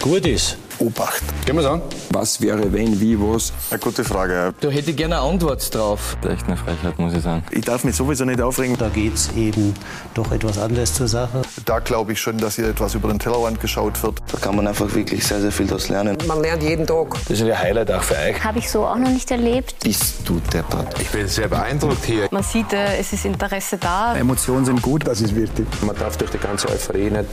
[0.00, 0.56] gut ist.
[0.78, 1.22] Obacht.
[1.44, 1.82] Gehen wir an.
[2.10, 3.52] Was wäre, wenn, wie, was?
[3.70, 4.32] Eine gute Frage.
[4.32, 4.52] Ja.
[4.60, 6.16] Da hätte ich gerne eine Antwort drauf.
[6.26, 7.44] Echt eine Frechheit, muss ich sagen.
[7.50, 8.78] Ich darf mich sowieso nicht aufregen.
[8.78, 9.74] Da geht es eben
[10.14, 11.42] doch etwas anders zur Sache.
[11.66, 14.20] Da glaube ich schon, dass hier etwas über den Tellerrand geschaut wird.
[14.32, 16.16] Da kann man einfach wirklich sehr, sehr viel daraus lernen.
[16.26, 17.14] Man lernt jeden Tag.
[17.28, 18.42] Das ist ein Highlight auch für euch.
[18.42, 19.74] Habe ich so auch noch nicht erlebt.
[19.84, 20.98] Bist du deppert?
[20.98, 22.26] Ich bin sehr beeindruckt hier.
[22.30, 24.16] Man sieht, äh, es ist Interesse da.
[24.16, 25.66] Emotionen sind gut, das ist wichtig.
[25.82, 27.26] Man darf durch die ganze Euphorie nicht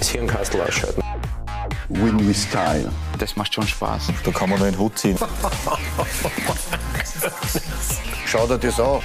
[0.00, 1.00] das Hirnkastel ausschalten.
[1.88, 2.90] Win with Style.
[3.18, 4.08] Das macht schon Spaß.
[4.22, 5.16] Da kann man nur den Hut ziehen.
[8.26, 9.00] Schau dir das an.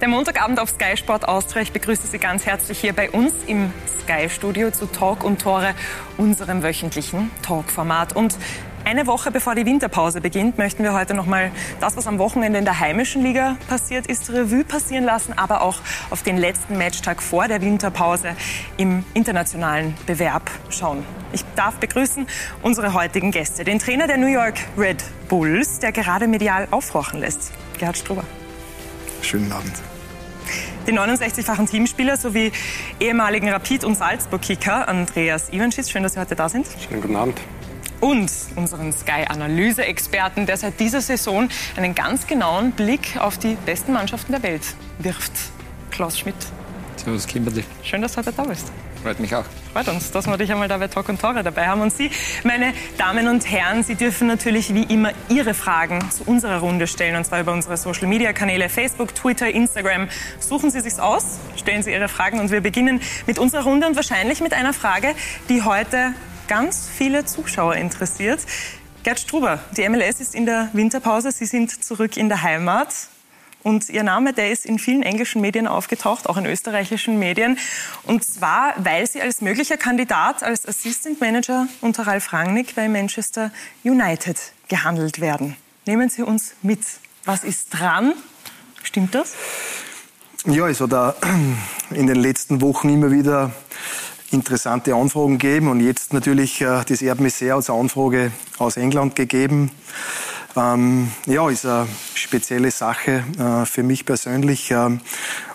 [0.00, 1.62] Der Montagabend auf Sky Sport Austria.
[1.62, 5.74] Ich begrüße Sie ganz herzlich hier bei uns im Sky Studio zu Talk und Tore,
[6.16, 8.16] unserem wöchentlichen Talk-Format.
[8.16, 8.36] Und
[8.84, 11.50] eine Woche bevor die Winterpause beginnt, möchten wir heute noch mal
[11.80, 15.76] das, was am Wochenende in der heimischen Liga passiert ist, Revue passieren lassen, aber auch
[16.10, 18.36] auf den letzten Matchtag vor der Winterpause
[18.76, 21.04] im internationalen Bewerb schauen.
[21.32, 22.26] Ich darf begrüßen
[22.62, 27.52] unsere heutigen Gäste, den Trainer der New York Red Bulls, der gerade medial aufhorchen lässt,
[27.78, 28.24] Gerhard Struber.
[29.22, 29.72] Schönen Abend.
[30.86, 32.50] Den 69-fachen Teamspieler sowie
[32.98, 35.90] ehemaligen Rapid- und Salzburg-Kicker Andreas Ivanschitz.
[35.90, 36.66] Schön, dass Sie heute da sind.
[36.88, 37.40] Schönen guten Abend.
[38.02, 44.32] Und unseren Sky-Analyse-Experten, der seit dieser Saison einen ganz genauen Blick auf die besten Mannschaften
[44.32, 44.62] der Welt
[44.98, 45.30] wirft.
[45.92, 46.34] Klaus Schmidt.
[46.96, 47.62] Servus, Kimberly.
[47.84, 48.72] Schön, dass du heute da bist.
[49.04, 49.44] Freut mich auch.
[49.72, 51.80] Freut uns, dass wir dich einmal da bei Talk und Tore dabei haben.
[51.80, 52.10] Und Sie,
[52.42, 57.14] meine Damen und Herren, Sie dürfen natürlich wie immer Ihre Fragen zu unserer Runde stellen.
[57.14, 60.08] Und zwar über unsere Social-Media-Kanäle Facebook, Twitter, Instagram.
[60.40, 62.40] Suchen Sie sich's aus, stellen Sie Ihre Fragen.
[62.40, 65.14] Und wir beginnen mit unserer Runde und wahrscheinlich mit einer Frage,
[65.48, 66.14] die heute
[66.48, 68.40] ganz viele Zuschauer interessiert.
[69.02, 71.32] Gerd Struber, die MLS ist in der Winterpause.
[71.32, 72.94] Sie sind zurück in der Heimat.
[73.62, 77.58] Und Ihr Name, der ist in vielen englischen Medien aufgetaucht, auch in österreichischen Medien.
[78.04, 83.52] Und zwar, weil Sie als möglicher Kandidat als Assistant Manager unter Ralf Rangnick bei Manchester
[83.84, 84.38] United
[84.68, 85.56] gehandelt werden.
[85.86, 86.80] Nehmen Sie uns mit.
[87.24, 88.14] Was ist dran?
[88.82, 89.32] Stimmt das?
[90.44, 91.14] Ja, es hat auch
[91.90, 93.52] in den letzten Wochen immer wieder
[94.32, 99.14] interessante Anfragen gegeben und jetzt natürlich, äh, das ehrt mich sehr, als Anfrage aus England
[99.14, 99.70] gegeben.
[100.56, 104.70] Ähm, ja, ist eine spezielle Sache äh, für mich persönlich.
[104.70, 105.00] Ähm,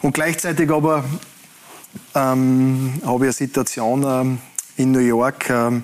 [0.01, 1.03] und gleichzeitig aber
[2.15, 4.37] ähm, habe ich eine Situation ähm,
[4.75, 5.83] in New York, ähm,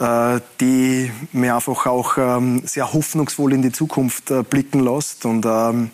[0.00, 5.26] äh, die mir einfach auch ähm, sehr hoffnungsvoll in die Zukunft äh, blicken lässt.
[5.26, 5.90] Und, ähm,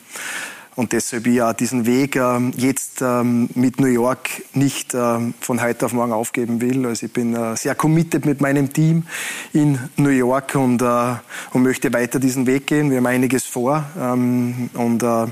[0.80, 5.84] und deshalb ja diesen Weg ähm, jetzt ähm, mit New York nicht ähm, von heute
[5.84, 6.86] auf morgen aufgeben will.
[6.86, 9.04] Also ich bin äh, sehr committed mit meinem Team
[9.52, 11.16] in New York und, äh,
[11.52, 12.90] und möchte weiter diesen Weg gehen.
[12.90, 15.26] Wir haben einiges vor und äh,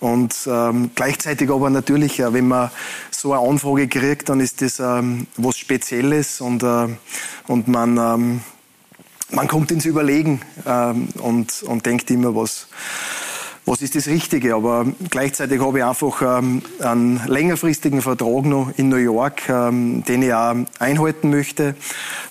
[0.00, 2.70] und ähm, gleichzeitig aber natürlich, äh, wenn man
[3.12, 6.88] so eine Anfrage kriegt, dann ist das ähm, was Spezielles und, äh,
[7.46, 8.40] und man, ähm,
[9.30, 10.40] man kommt ins Überlegen
[11.18, 12.68] und, und denkt immer, was,
[13.66, 14.54] was ist das Richtige.
[14.54, 20.22] Aber gleichzeitig habe ich einfach ähm, einen längerfristigen Vertrag noch in New York, ähm, den
[20.22, 21.74] ich auch einhalten möchte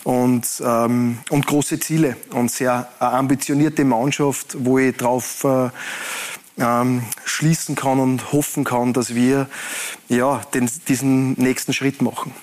[0.04, 5.70] und, ähm, und große Ziele und sehr eine ambitionierte Mannschaft, wo ich drauf äh,
[6.58, 9.48] ähm, schließen kann und hoffen kann, dass wir
[10.08, 12.34] ja, den, diesen nächsten Schritt machen.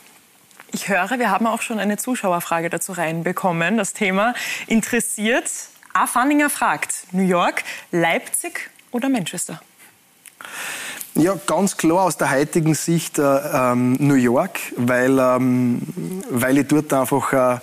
[0.71, 3.77] Ich höre, wir haben auch schon eine Zuschauerfrage dazu reinbekommen.
[3.77, 4.35] Das Thema
[4.67, 5.51] interessiert.
[5.95, 6.07] A.
[6.07, 9.61] Fanninger fragt, New York, Leipzig oder Manchester?
[11.15, 15.83] Ja, ganz klar aus der heutigen Sicht äh, ähm, New York, weil, ähm,
[16.31, 17.59] weil ich dort einfach äh,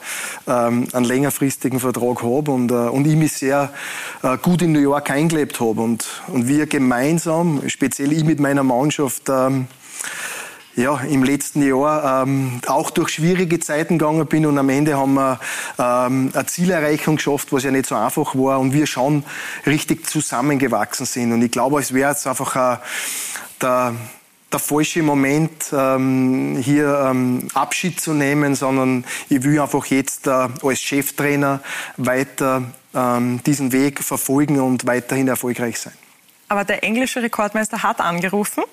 [0.48, 3.74] ähm, einen längerfristigen Vertrag habe und, äh, und ich mich sehr
[4.22, 5.82] äh, gut in New York eingelebt habe.
[5.82, 9.68] Und, und wir gemeinsam, speziell ich mit meiner Mannschaft, ähm,
[10.80, 15.14] ja, im letzten Jahr ähm, auch durch schwierige Zeiten gegangen bin und am Ende haben
[15.16, 15.40] wir
[15.78, 19.24] ähm, eine Zielerreichung geschafft, was ja nicht so einfach war und wir schon
[19.66, 21.34] richtig zusammengewachsen sind.
[21.34, 22.78] Und ich glaube, es wäre jetzt einfach ein,
[23.62, 23.94] der,
[24.52, 30.48] der falsche Moment, ähm, hier ähm, Abschied zu nehmen, sondern ich will einfach jetzt äh,
[30.64, 31.60] als Cheftrainer
[31.98, 32.64] weiter
[32.96, 35.94] ähm, diesen Weg verfolgen und weiterhin erfolgreich sein.
[36.48, 38.64] Aber der englische Rekordmeister hat angerufen.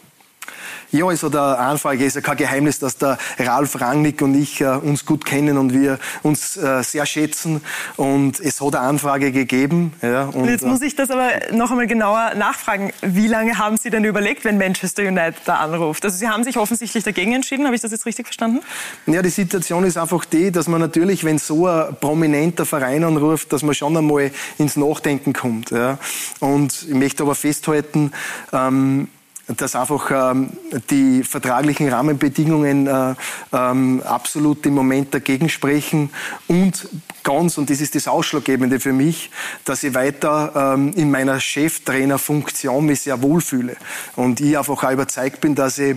[0.92, 4.66] Ja, also der Anfrage ist ja kein Geheimnis, dass der Ralf Rangnick und ich äh,
[4.66, 7.60] uns gut kennen und wir uns äh, sehr schätzen.
[7.96, 9.92] Und es hat eine Anfrage gegeben.
[10.00, 12.92] Ja, und, Jetzt muss ich das aber noch einmal genauer nachfragen.
[13.02, 16.04] Wie lange haben Sie denn überlegt, wenn Manchester United da anruft?
[16.04, 17.66] Also Sie haben sich offensichtlich dagegen entschieden.
[17.66, 18.60] Habe ich das jetzt richtig verstanden?
[19.06, 23.52] Ja, die Situation ist einfach die, dass man natürlich, wenn so ein prominenter Verein anruft,
[23.52, 25.70] dass man schon einmal ins Nachdenken kommt.
[25.70, 25.98] Ja.
[26.40, 28.12] Und ich möchte aber festhalten,
[28.52, 29.08] ähm,
[29.48, 30.50] dass einfach ähm,
[30.90, 33.14] die vertraglichen Rahmenbedingungen äh,
[33.52, 36.10] ähm, absolut im Moment dagegen sprechen
[36.48, 36.88] und
[37.22, 39.30] ganz, und das ist das Ausschlaggebende für mich,
[39.64, 43.76] dass ich weiter ähm, in meiner Cheftrainerfunktion mich sehr wohlfühle.
[44.14, 45.96] Und ich einfach auch überzeugt bin, dass ich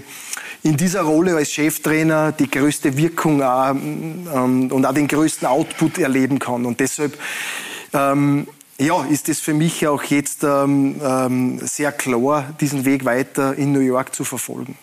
[0.64, 6.00] in dieser Rolle als Cheftrainer die größte Wirkung auch, ähm, und auch den größten Output
[6.00, 6.66] erleben kann.
[6.66, 7.18] Und deshalb
[7.94, 8.48] ähm,
[8.80, 13.72] ja, ist es für mich auch jetzt ähm, ähm, sehr klar, diesen Weg weiter in
[13.72, 14.78] New York zu verfolgen.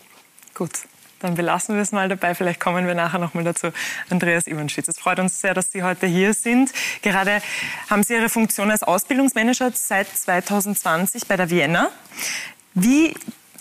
[0.54, 0.72] Gut.
[1.20, 2.34] Dann belassen wir es mal dabei.
[2.34, 3.68] Vielleicht kommen wir nachher noch mal dazu.
[4.10, 6.72] Andreas Iwanschitz, es freut uns sehr, dass Sie heute hier sind.
[7.00, 7.40] Gerade
[7.88, 11.88] haben Sie Ihre Funktion als Ausbildungsmanager seit 2020 bei der Vienna.
[12.74, 13.14] Wie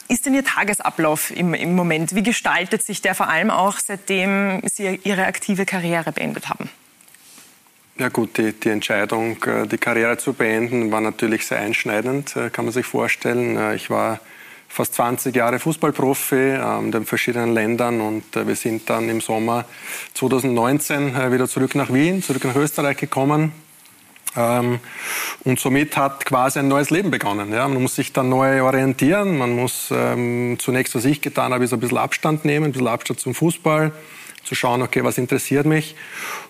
[0.09, 2.13] ist denn Ihr Tagesablauf im, im Moment?
[2.13, 6.69] Wie gestaltet sich der vor allem auch, seitdem Sie Ihre aktive Karriere beendet haben?
[7.97, 12.49] Ja gut, die, die Entscheidung, äh, die Karriere zu beenden, war natürlich sehr einschneidend, äh,
[12.49, 13.55] kann man sich vorstellen.
[13.55, 14.19] Äh, ich war
[14.67, 19.63] fast 20 Jahre Fußballprofi ähm, in den verschiedenen Ländern und wir sind dann im Sommer
[20.13, 23.53] 2019 wieder zurück nach Wien, zurück nach Österreich gekommen.
[24.35, 24.79] Ähm,
[25.45, 27.53] und somit hat quasi ein neues Leben begonnen.
[27.53, 27.65] Ja.
[27.65, 29.37] Man muss sich dann neu orientieren.
[29.37, 32.89] Man muss ähm, zunächst, was ich getan habe, ist ein bisschen Abstand nehmen, ein bisschen
[32.89, 33.93] Abstand zum Fußball
[34.43, 35.95] zu schauen, okay, was interessiert mich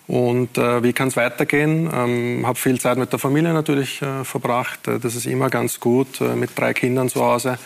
[0.08, 1.90] und äh, wie kann es weitergehen.
[1.92, 4.86] Ähm, habe viel Zeit mit der Familie natürlich äh, verbracht.
[4.86, 7.58] Äh, das ist immer ganz gut äh, mit drei Kindern zu Hause.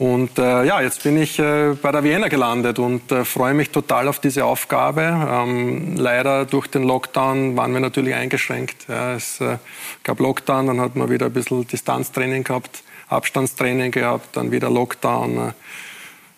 [0.00, 3.68] Und äh, ja, jetzt bin ich äh, bei der Vienna gelandet und äh, freue mich
[3.68, 5.02] total auf diese Aufgabe.
[5.02, 8.86] Ähm, leider durch den Lockdown waren wir natürlich eingeschränkt.
[8.88, 9.58] Ja, es äh,
[10.02, 15.36] gab Lockdown, dann hat man wieder ein bisschen Distanztraining gehabt, Abstandstraining gehabt, dann wieder Lockdown.
[15.36, 15.52] Äh,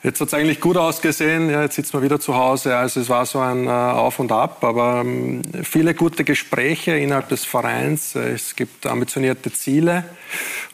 [0.04, 1.49] Jetzt hat es eigentlich gut ausgesehen.
[1.49, 2.76] Ja, jetzt sitzt man wieder zu Hause.
[2.76, 7.28] Also es war so ein äh, Auf und Ab, aber ähm, viele gute Gespräche innerhalb
[7.28, 8.16] des Vereins.
[8.16, 10.04] Äh, es gibt ambitionierte Ziele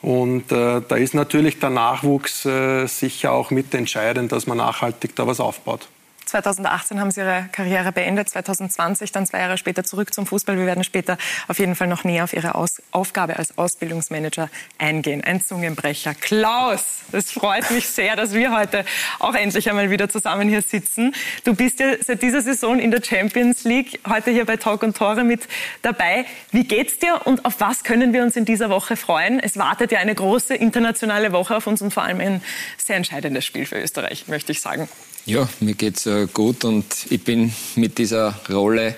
[0.01, 5.27] und äh, da ist natürlich der Nachwuchs äh, sicher auch mitentscheidend, dass man nachhaltig da
[5.27, 5.89] was aufbaut.
[6.29, 10.59] 2018 haben Sie Ihre Karriere beendet, 2020 dann zwei Jahre später zurück zum Fußball.
[10.59, 15.25] Wir werden später auf jeden Fall noch näher auf Ihre Aus Aufgabe als Ausbildungsmanager eingehen.
[15.25, 16.15] Ein Zungenbrecher.
[16.15, 18.85] Klaus, es freut mich sehr, dass wir heute
[19.19, 21.15] auch endlich einmal wieder zusammen hier sitzen.
[21.45, 24.97] Du bist ja seit dieser Saison in der Champions League, heute hier bei Talk und
[24.97, 25.49] Tore mit
[25.83, 26.27] dabei.
[26.53, 29.41] Wie geht's dir und auf was können wir uns in dieser Woche freuen?
[29.41, 32.43] Es wartet ja eine große internationale Woche auf uns und vor allem ein
[32.77, 34.89] sehr entscheidendes Spiel für Österreich, möchte ich sagen.
[35.29, 38.95] Ja, mir geht's äh, gut und ich bin mit dieser Rolle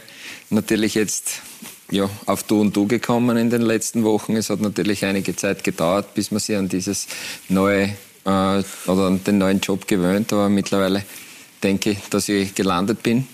[0.49, 1.43] natürlich jetzt
[1.91, 4.37] ja, auf Du und Du gekommen in den letzten Wochen.
[4.37, 7.09] Es hat natürlich einige Zeit gedauert, bis man sich an dieses
[7.49, 10.33] neue äh, oder an den neuen Job gewöhnt.
[10.33, 11.05] Aber mittlerweile
[11.65, 13.27] denke ich, dass ich gelandet bin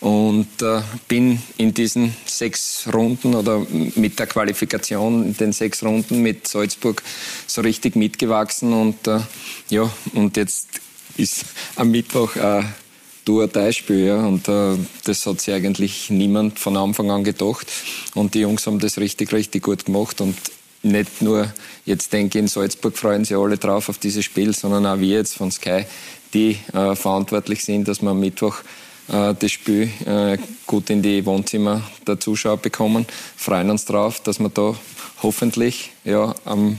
[0.00, 6.22] und äh, bin in diesen sechs Runden oder mit der Qualifikation in den sechs Runden
[6.22, 7.02] mit Salzburg
[7.46, 9.20] so richtig mitgewachsen und äh,
[9.68, 10.80] ja und jetzt
[11.18, 11.44] ist
[11.76, 12.74] am Mittwoch ein
[13.24, 14.06] Tour-Spiel.
[14.06, 17.66] Ja, und äh, das hat sich eigentlich niemand von Anfang an gedacht.
[18.14, 20.20] Und die Jungs haben das richtig, richtig gut gemacht.
[20.20, 20.36] Und
[20.82, 21.52] nicht nur,
[21.84, 25.16] jetzt denke ich, in Salzburg freuen sich alle drauf auf dieses Spiel, sondern auch wir
[25.16, 25.84] jetzt von Sky,
[26.32, 28.56] die äh, verantwortlich sind, dass wir am Mittwoch
[29.08, 33.06] äh, das Spiel äh, gut in die Wohnzimmer der Zuschauer bekommen.
[33.36, 34.74] Freuen uns drauf, dass wir da
[35.22, 36.78] hoffentlich ja, am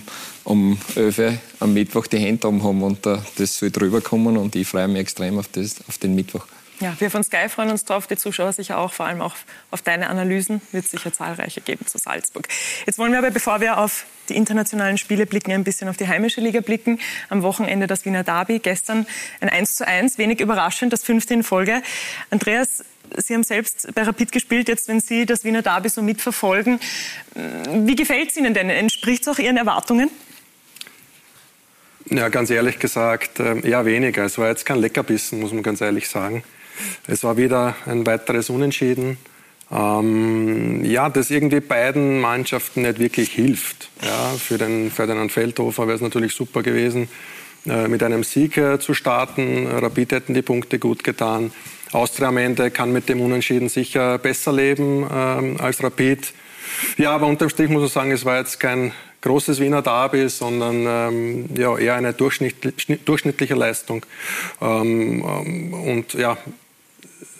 [0.50, 4.36] um 11 Uhr am Mittwoch die Hände oben haben und uh, das soll drüber kommen
[4.36, 6.46] und ich freue mich extrem auf, das, auf den Mittwoch.
[6.82, 9.36] Ja, wir von Sky freuen uns drauf, die Zuschauer sicher auch, vor allem auch
[9.70, 12.48] auf deine Analysen, wird sicher zahlreiche geben zu Salzburg.
[12.86, 16.08] Jetzt wollen wir aber, bevor wir auf die internationalen Spiele blicken, ein bisschen auf die
[16.08, 17.00] heimische Liga blicken.
[17.27, 19.06] Am Wochenende das Wiener Derby, gestern
[19.41, 21.82] ein 1 zu 1, wenig überraschend, das fünfte in Folge.
[22.29, 22.86] Andreas,
[23.18, 26.79] Sie haben selbst bei Rapid gespielt, jetzt wenn Sie das Wiener Derby so mitverfolgen.
[27.34, 28.70] Wie gefällt es Ihnen denn?
[28.70, 30.10] Entspricht es auch Ihren Erwartungen?
[32.10, 34.25] Ja, ganz ehrlich gesagt, eher weniger.
[34.25, 36.44] Es war jetzt kein Leckerbissen, muss man ganz ehrlich sagen.
[37.08, 39.18] Es war wieder ein weiteres Unentschieden.
[39.72, 43.89] Ähm, ja, das irgendwie beiden Mannschaften nicht wirklich hilft.
[44.01, 47.08] Ja, für den Ferdinand Feldhofer wäre es natürlich super gewesen,
[47.68, 49.68] äh, mit einem Sieg äh, zu starten.
[49.68, 51.51] Rapid hätten die Punkte gut getan.
[51.92, 56.34] Austria am Ende kann mit dem Unentschieden sicher besser leben ähm, als Rapid.
[56.98, 60.85] Ja, aber unterm Strich muss man sagen, es war jetzt kein großes Wiener Derby, sondern
[60.88, 64.05] ähm, ja, eher eine durchschnittliche Leistung.
[64.61, 66.38] Ähm, ähm, und ja,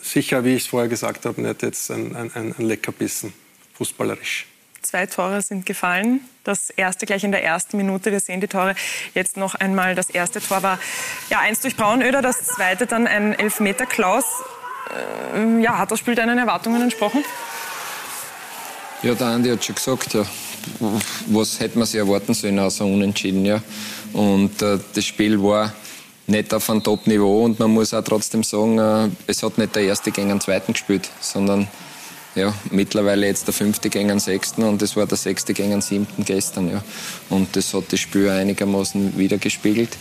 [0.02, 3.32] sicher, wie ich es vorher gesagt habe, nicht jetzt ein, ein, ein Leckerbissen,
[3.74, 4.46] fußballerisch.
[4.82, 6.20] Zwei Tore sind gefallen.
[6.42, 8.10] Das erste gleich in der ersten Minute.
[8.12, 8.74] Wir sehen die Tore
[9.14, 9.94] jetzt noch einmal.
[9.94, 10.78] Das erste Tor war
[11.28, 13.84] ja eins durch Braunöder, das zweite dann ein Elfmeter.
[13.84, 14.24] Klaus,
[15.34, 17.22] äh, ja, hat das Spiel deinen Erwartungen entsprochen?
[19.02, 20.24] Ja, der Andi hat schon gesagt, ja,
[21.26, 23.44] was hätte man sich erwarten sollen außer Unentschieden.
[23.44, 23.62] Ja.
[24.12, 25.72] Und äh, das Spiel war
[26.26, 29.82] nicht auf einem Top-Niveau und man muss auch trotzdem sagen, äh, es hat nicht der
[29.82, 31.68] Erste gegen den Zweiten gespielt, sondern
[32.34, 35.80] ja, mittlerweile jetzt der Fünfte gegen den Sechsten und es war der Sechste gegen den
[35.80, 36.70] Siebten gestern.
[36.70, 36.82] Ja.
[37.28, 39.96] Und das hat das Spiel einigermaßen wiedergespiegelt.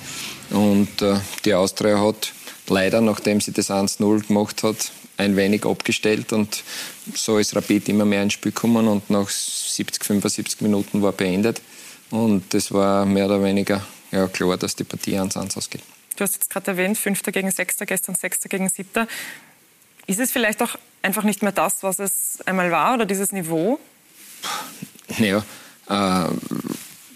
[0.51, 2.31] Und äh, die Austria hat
[2.67, 6.63] leider, nachdem sie das 1-0 gemacht hat, ein wenig abgestellt und
[7.13, 9.29] so ist Rapid immer mehr ins Spiel gekommen und nach
[9.79, 11.61] 70, 75 Minuten war beendet.
[12.11, 15.81] Und das war mehr oder weniger ja, klar, dass die Partie 1-1 ausgeht.
[16.15, 19.07] Du hast jetzt gerade erwähnt, Fünfter gegen Sechster, gestern Sechster gegen Siebter.
[20.05, 23.79] Ist es vielleicht auch einfach nicht mehr das, was es einmal war oder dieses Niveau?
[25.17, 25.45] Ja,
[25.89, 26.29] äh,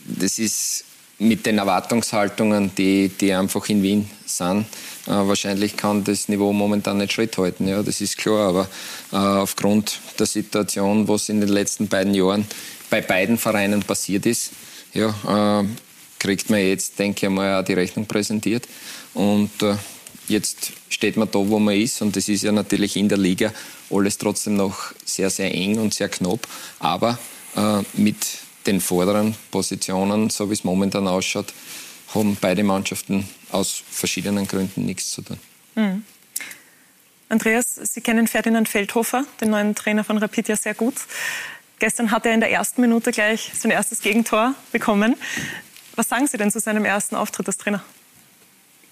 [0.06, 0.86] das ist
[1.20, 4.66] mit den Erwartungshaltungen, die, die einfach in Wien sind.
[5.06, 8.48] Äh, wahrscheinlich kann das Niveau momentan nicht Schritt halten, ja, das ist klar.
[8.50, 8.68] Aber
[9.12, 12.46] äh, aufgrund der Situation, was in den letzten beiden Jahren
[12.90, 14.52] bei beiden Vereinen passiert ist,
[14.94, 15.66] ja, äh,
[16.20, 18.68] kriegt man jetzt, denke ich mal, auch die Rechnung präsentiert.
[19.14, 19.76] Und äh,
[20.28, 22.02] jetzt steht man da, wo man ist.
[22.02, 23.52] Und das ist ja natürlich in der Liga
[23.90, 26.48] alles trotzdem noch sehr, sehr eng und sehr knapp.
[26.80, 27.18] Aber
[27.56, 28.18] äh, mit
[28.66, 31.54] den vorderen Positionen, so wie es momentan ausschaut,
[32.14, 35.40] haben beide Mannschaften aus verschiedenen Gründen nichts zu tun.
[35.76, 36.04] Mhm.
[37.30, 40.96] Andreas, Sie kennen Ferdinand Feldhofer, den neuen Trainer von Rapid, ja sehr gut.
[41.80, 45.16] Gestern hat er in der ersten Minute gleich sein erstes Gegentor bekommen.
[45.96, 47.84] Was sagen Sie denn zu seinem ersten Auftritt als Trainer?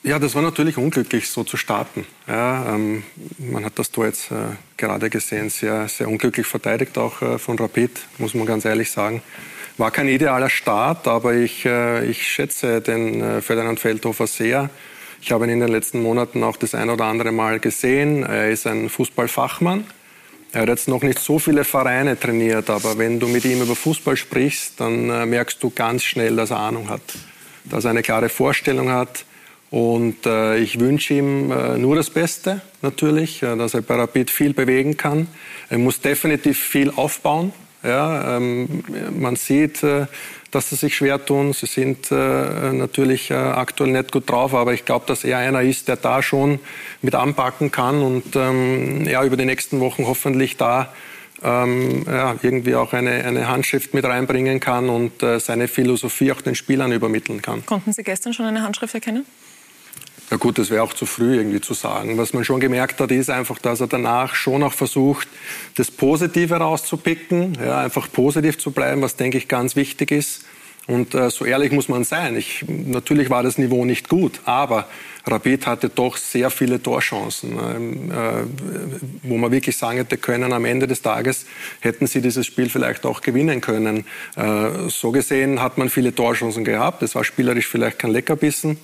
[0.04, 2.08] Ja, das war natürlich unglücklich, so zu starten.
[2.28, 3.04] Ja, ähm,
[3.38, 7.60] man hat das Tor jetzt äh, gerade gesehen, sehr, sehr unglücklich verteidigt, auch äh, von
[7.60, 9.22] Rapid, muss man ganz ehrlich sagen.
[9.82, 14.70] War kein idealer Start, aber ich, äh, ich schätze den äh, Ferdinand Feldhofer sehr.
[15.24, 18.22] Ich habe ihn in den letzten Monaten auch das ein oder andere Mal gesehen.
[18.22, 19.86] Er ist ein Fußballfachmann.
[20.52, 23.76] Er hat jetzt noch nicht so viele Vereine trainiert, aber wenn du mit ihm über
[23.76, 27.02] Fußball sprichst, dann äh, merkst du ganz schnell, dass er Ahnung hat,
[27.64, 29.26] dass er eine klare Vorstellung hat.
[29.72, 31.48] Und ich wünsche ihm
[31.82, 35.28] nur das Beste, natürlich, dass er bei Rapid viel bewegen kann.
[35.70, 37.54] Er muss definitiv viel aufbauen.
[37.84, 38.84] Ja, ähm,
[39.18, 40.06] man sieht, äh,
[40.52, 41.54] dass sie sich schwer tun.
[41.54, 45.62] Sie sind äh, natürlich äh, aktuell nicht gut drauf, aber ich glaube, dass er einer
[45.62, 46.60] ist, der da schon
[47.02, 50.94] mit anpacken kann und ähm, ja, über die nächsten Wochen hoffentlich da
[51.44, 56.42] ähm, ja, irgendwie auch eine, eine Handschrift mit reinbringen kann und äh, seine Philosophie auch
[56.42, 57.66] den Spielern übermitteln kann.
[57.66, 59.26] Konnten Sie gestern schon eine Handschrift erkennen?
[60.32, 62.18] Ja gut, das wäre auch zu früh irgendwie zu sagen.
[62.18, 65.28] Was man schon gemerkt hat, ist einfach, dass er danach schon auch versucht,
[65.76, 70.46] das Positive rauszupicken, ja, einfach positiv zu bleiben, was denke ich ganz wichtig ist.
[70.88, 72.38] Und äh, so ehrlich muss man sein.
[72.38, 74.88] Ich, natürlich war das Niveau nicht gut, aber
[75.28, 78.44] Rapid hatte doch sehr viele Torchancen, ähm, äh,
[79.24, 81.46] wo man wirklich sagen hätte können, am Ende des Tages
[81.82, 84.06] hätten sie dieses Spiel vielleicht auch gewinnen können.
[84.38, 87.04] Äh, so gesehen hat man viele Torchancen gehabt.
[87.04, 88.78] Es war spielerisch vielleicht kein Leckerbissen.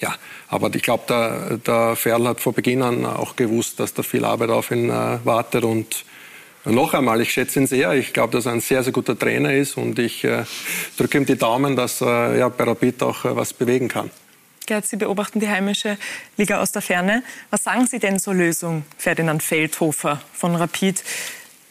[0.00, 0.14] Ja,
[0.48, 4.24] aber ich glaube, der, der Ferl hat vor Beginn an auch gewusst, dass da viel
[4.24, 5.64] Arbeit auf ihn äh, wartet.
[5.64, 6.04] Und
[6.64, 7.92] noch einmal, ich schätze ihn sehr.
[7.92, 9.76] Ich glaube, dass er ein sehr, sehr guter Trainer ist.
[9.76, 10.44] Und ich äh,
[10.96, 14.10] drücke ihm die Daumen, dass er ja, bei Rapid auch äh, was bewegen kann.
[14.66, 15.96] Gerd, Sie beobachten die heimische
[16.36, 17.22] Liga aus der Ferne.
[17.50, 21.02] Was sagen Sie denn zur Lösung Ferdinand Feldhofer von Rapid,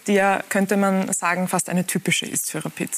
[0.07, 2.89] die ja, könnte man sagen, fast eine typische ist für Rapid?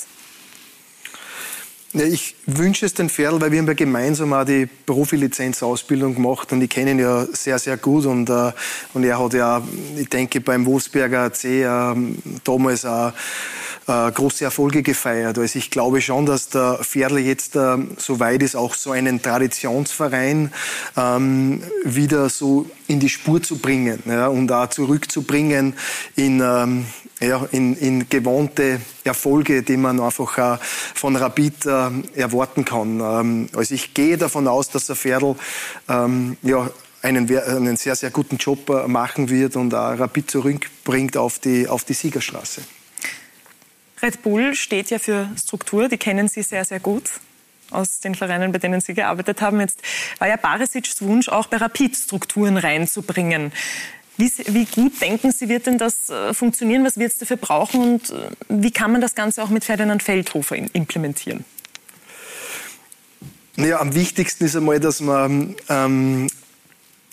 [1.93, 6.51] Ja, ich wünsche es den Ferl, weil wir haben ja gemeinsam auch die Profilizenzausbildung gemacht
[6.51, 8.51] und ich kenne ihn ja sehr, sehr gut und, äh,
[8.93, 9.63] und er hat ja,
[9.97, 11.95] ich denke, beim Wolfsberger AC äh,
[12.43, 13.11] damals auch
[13.87, 15.39] äh, große Erfolge gefeiert.
[15.39, 19.19] Also ich glaube schon, dass der Ferl jetzt äh, so weit ist, auch so einen
[19.19, 20.53] Traditionsverein
[20.95, 25.73] ähm, wieder so in die Spur zu bringen ja, und auch zurückzubringen
[26.15, 26.85] in ähm,
[27.19, 32.99] ja, in, in gewohnte Erfolge, die man einfach äh, von Rapid äh, erwarten kann.
[32.99, 35.35] Ähm, also ich gehe davon aus, dass der Pferdl
[35.89, 36.69] ähm, ja,
[37.01, 41.67] einen, einen sehr, sehr guten Job äh, machen wird und auch Rapid zurückbringt auf die,
[41.67, 42.61] auf die Siegerstraße.
[44.01, 47.03] Red Bull steht ja für Struktur, die kennen Sie sehr, sehr gut
[47.71, 49.59] aus den Vereinen, bei denen Sie gearbeitet haben.
[49.59, 49.81] Jetzt
[50.17, 53.51] war ja Barisic's Wunsch, auch bei Rapid Strukturen reinzubringen.
[54.19, 56.83] Wie, wie, gut denken Sie, wird denn das äh, funktionieren?
[56.83, 57.81] Was wird es dafür brauchen?
[57.81, 61.45] Und äh, wie kann man das Ganze auch mit Ferdinand Feldhofer implementieren?
[63.55, 66.27] Naja, am wichtigsten ist einmal, dass man, ähm,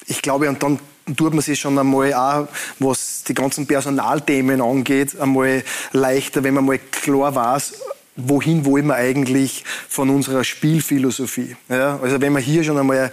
[0.08, 0.80] ich glaube, und dann
[1.16, 2.48] tut man sich schon einmal auch,
[2.80, 7.74] was die ganzen Personalthemen angeht, einmal leichter, wenn man mal klar weiß,
[8.16, 11.54] wohin wollen wir eigentlich von unserer Spielphilosophie.
[11.68, 12.00] Ja?
[12.02, 13.12] Also wenn man hier schon einmal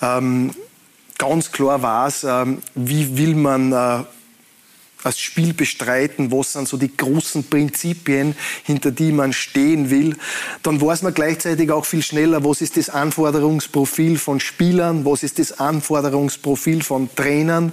[0.00, 0.52] ähm,
[1.22, 3.72] ganz klar weiß, ähm, wie will man
[5.02, 10.16] das Spiel bestreiten, was sind so die großen Prinzipien, hinter die man stehen will,
[10.62, 15.38] dann weiß man gleichzeitig auch viel schneller, was ist das Anforderungsprofil von Spielern, was ist
[15.38, 17.72] das Anforderungsprofil von Trainern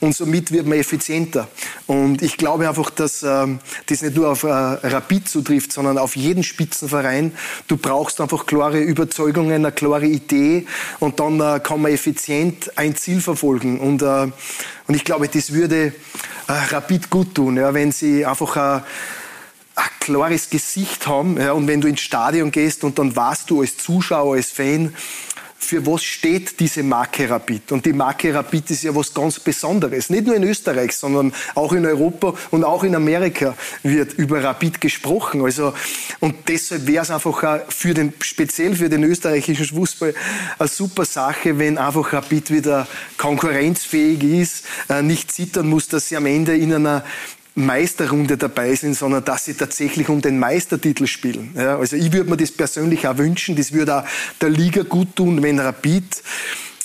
[0.00, 1.48] und somit wird man effizienter.
[1.86, 6.16] Und ich glaube einfach, dass ähm, das nicht nur auf äh, Rapid zutrifft, sondern auf
[6.16, 7.32] jeden Spitzenverein.
[7.66, 10.66] Du brauchst einfach klare Überzeugungen, eine klare Idee
[11.00, 13.80] und dann äh, kann man effizient ein Ziel verfolgen.
[13.80, 14.28] Und, äh,
[14.88, 15.92] und ich glaube, das würde
[16.48, 18.82] äh, Rapid gut tun, ja, wenn sie einfach ein,
[19.76, 21.38] ein klares Gesicht haben.
[21.38, 24.94] Ja, und wenn du ins Stadion gehst und dann warst du als Zuschauer, als Fan,
[25.58, 27.72] für was steht diese Marke Rapid?
[27.72, 30.08] Und die Marke Rapid ist ja was ganz Besonderes.
[30.08, 34.80] Nicht nur in Österreich, sondern auch in Europa und auch in Amerika wird über Rapid
[34.80, 35.44] gesprochen.
[35.44, 35.74] Also,
[36.20, 40.14] und deshalb wäre es einfach für den, speziell für den österreichischen Fußball
[40.58, 42.86] eine super Sache, wenn einfach Rapid wieder
[43.16, 47.04] konkurrenzfähig ist, äh, nicht zittern muss, dass sie am Ende in einer
[47.58, 51.54] Meisterrunde dabei sind, sondern dass sie tatsächlich um den Meistertitel spielen.
[51.56, 53.56] Ja, also ich würde mir das persönlich auch wünschen.
[53.56, 54.04] Das würde auch
[54.40, 56.22] der Liga gut tun, wenn Rapid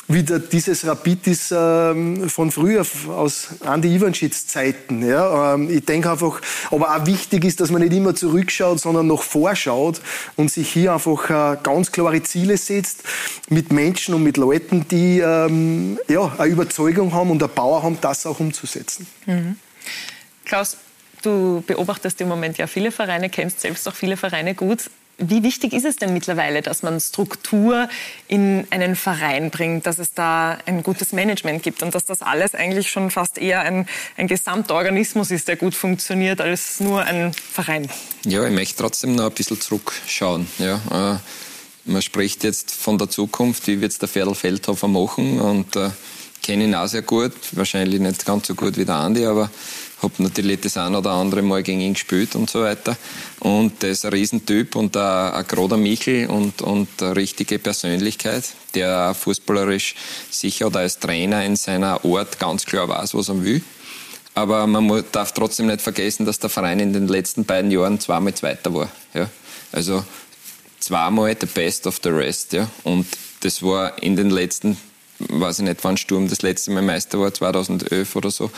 [0.08, 5.06] wieder dieses Rapid ist ähm, von früher, aus Andi Ivanschitz Zeiten.
[5.08, 5.54] Ja?
[5.54, 9.24] Ähm, ich denke einfach, aber auch wichtig ist, dass man nicht immer zurückschaut, sondern noch
[9.24, 10.02] vorschaut
[10.36, 13.04] und sich hier einfach äh, ganz klare Ziele setzt
[13.50, 17.98] mit Menschen und mit Leuten, die ähm, ja, eine Überzeugung haben und eine Power haben,
[18.02, 19.08] das auch umzusetzen.
[19.26, 19.56] Mhm.
[20.46, 20.78] Klaus,
[21.22, 24.90] du beobachtest im Moment ja viele Vereine, kennst selbst auch viele Vereine gut.
[25.20, 27.88] Wie wichtig ist es denn mittlerweile, dass man Struktur
[28.28, 32.56] in einen Verein bringt, dass es da ein gutes Management gibt und dass das alles
[32.56, 37.88] eigentlich schon fast eher ein, ein Gesamtorganismus ist, der gut funktioniert, als nur ein Verein?
[38.26, 40.48] Ja, ich möchte trotzdem noch ein bisschen zurückschauen.
[40.58, 41.20] Ja, äh,
[41.86, 45.92] man spricht jetzt von der Zukunft, wie wird es der Ferl Feldhofer machen und äh,
[46.42, 49.50] kenne ihn auch sehr gut, wahrscheinlich nicht ganz so gut wie der Andi, aber
[50.04, 52.96] habe natürlich das ein oder andere Mal gegen ihn gespielt und so weiter.
[53.40, 58.44] Und der ist ein Riesentyp und ein, ein großer Michel und, und eine richtige Persönlichkeit,
[58.76, 59.96] der fußballerisch
[60.30, 63.64] sicher oder als Trainer in seiner Art ganz klar weiß, was er will.
[64.36, 68.34] Aber man darf trotzdem nicht vergessen, dass der Verein in den letzten beiden Jahren zweimal
[68.34, 68.90] Zweiter war.
[69.14, 69.30] Ja?
[69.72, 70.04] Also
[70.80, 72.54] zweimal the best of the rest.
[72.54, 72.68] Ja?
[72.84, 73.06] Und
[73.42, 74.78] das war in den letzten,
[75.20, 78.50] weiß ich nicht, wann Sturm das letzte Mal Meister war, 2011 oder so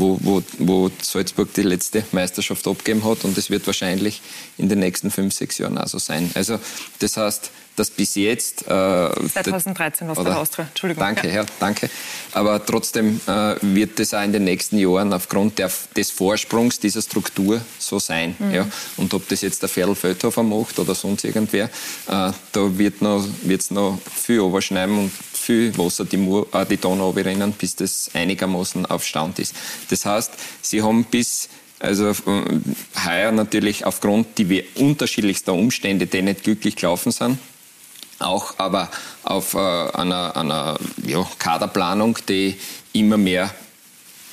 [0.00, 4.20] wo, wo, wo Salzburg die letzte Meisterschaft abgegeben hat und es wird wahrscheinlich
[4.58, 6.30] in den nächsten fünf, sechs Jahren auch so sein.
[6.34, 6.58] Also
[6.98, 8.62] das heißt, dass bis jetzt...
[8.62, 11.02] Äh, 2013 war es bei Austria, Entschuldigung.
[11.02, 11.36] Danke, ja.
[11.36, 11.46] ja.
[11.58, 11.88] danke.
[12.32, 17.00] Aber trotzdem äh, wird das auch in den nächsten Jahren aufgrund der, des Vorsprungs dieser
[17.00, 18.36] Struktur so sein.
[18.38, 18.54] Mhm.
[18.54, 18.66] Ja.
[18.96, 21.68] Und ob das jetzt der Ferl Feldhofer macht oder sonst irgendwer, äh,
[22.06, 23.26] da wird es noch,
[23.70, 28.86] noch viel überschneiden und viel Wasser die, Mur, äh, die Donau rinnen, bis das einigermaßen
[28.86, 29.54] auf Stand ist.
[29.88, 31.48] Das heißt, sie haben bis
[31.80, 32.14] also äh,
[33.06, 37.38] heuer natürlich aufgrund die unterschiedlichster Umstände, die nicht glücklich gelaufen sind,
[38.18, 38.90] auch aber
[39.24, 42.56] auf äh, einer, einer ja, Kaderplanung, die
[42.92, 43.52] immer mehr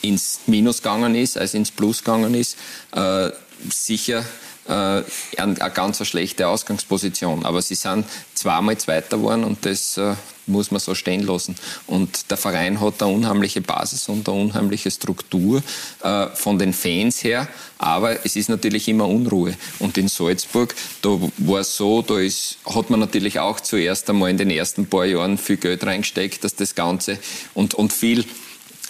[0.02, 2.58] ins Minus gegangen ist, als ins Plus gegangen ist,
[2.92, 3.30] äh,
[3.70, 4.26] sicher
[4.68, 5.04] äh,
[5.42, 7.46] eine ganz schlechte Ausgangsposition.
[7.46, 10.16] Aber sie sind zweimal Zweiter geworden und das äh,
[10.48, 11.56] muss man so stehen lassen.
[11.86, 15.62] Und der Verein hat eine unheimliche Basis und eine unheimliche Struktur
[16.04, 19.56] äh, von den Fans her, aber es ist natürlich immer Unruhe.
[19.80, 24.30] Und in Salzburg, da war es so, da ist, hat man natürlich auch zuerst einmal
[24.30, 27.20] in den ersten paar Jahren viel Geld reingesteckt, dass das Ganze
[27.54, 28.26] und, und viel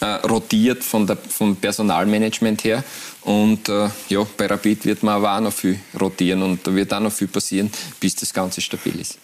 [0.00, 2.84] äh, rotiert von der, vom Personalmanagement her.
[3.22, 6.92] Und äh, ja, bei Rapid wird man aber auch noch viel rotieren und da wird
[6.92, 9.18] auch noch viel passieren, bis das Ganze stabil ist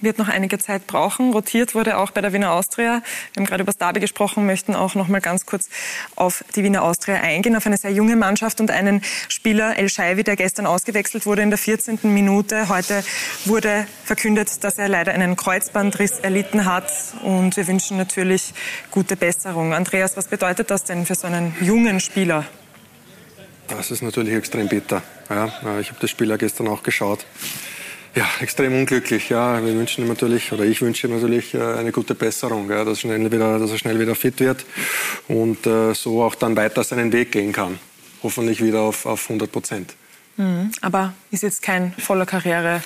[0.00, 1.32] wird noch einige Zeit brauchen.
[1.32, 3.02] Rotiert wurde auch bei der Wiener Austria.
[3.32, 5.68] Wir haben gerade über Derby gesprochen, möchten auch noch mal ganz kurz
[6.16, 10.24] auf die Wiener Austria eingehen, auf eine sehr junge Mannschaft und einen Spieler, El Shaiwi,
[10.24, 11.98] der gestern ausgewechselt wurde in der 14.
[12.02, 12.68] Minute.
[12.68, 13.02] Heute
[13.44, 18.54] wurde verkündet, dass er leider einen Kreuzbandriss erlitten hat und wir wünschen natürlich
[18.90, 19.74] gute Besserung.
[19.74, 22.44] Andreas, was bedeutet das denn für so einen jungen Spieler?
[23.68, 25.02] Das ist natürlich extrem bitter.
[25.28, 25.46] Ja,
[25.78, 27.24] ich habe das Spiel ja gestern auch geschaut.
[28.14, 29.28] Ja, extrem unglücklich.
[29.28, 32.84] Ja, wir wünschen ihm natürlich, oder ich wünsche ihm natürlich äh, eine gute Besserung, ja,
[32.84, 34.64] dass, schnell wieder, dass er schnell wieder fit wird
[35.28, 37.78] und äh, so auch dann weiter seinen Weg gehen kann.
[38.22, 39.94] Hoffentlich wieder auf, auf 100 Prozent.
[40.36, 42.82] Mhm, aber ist jetzt kein voller Karriere.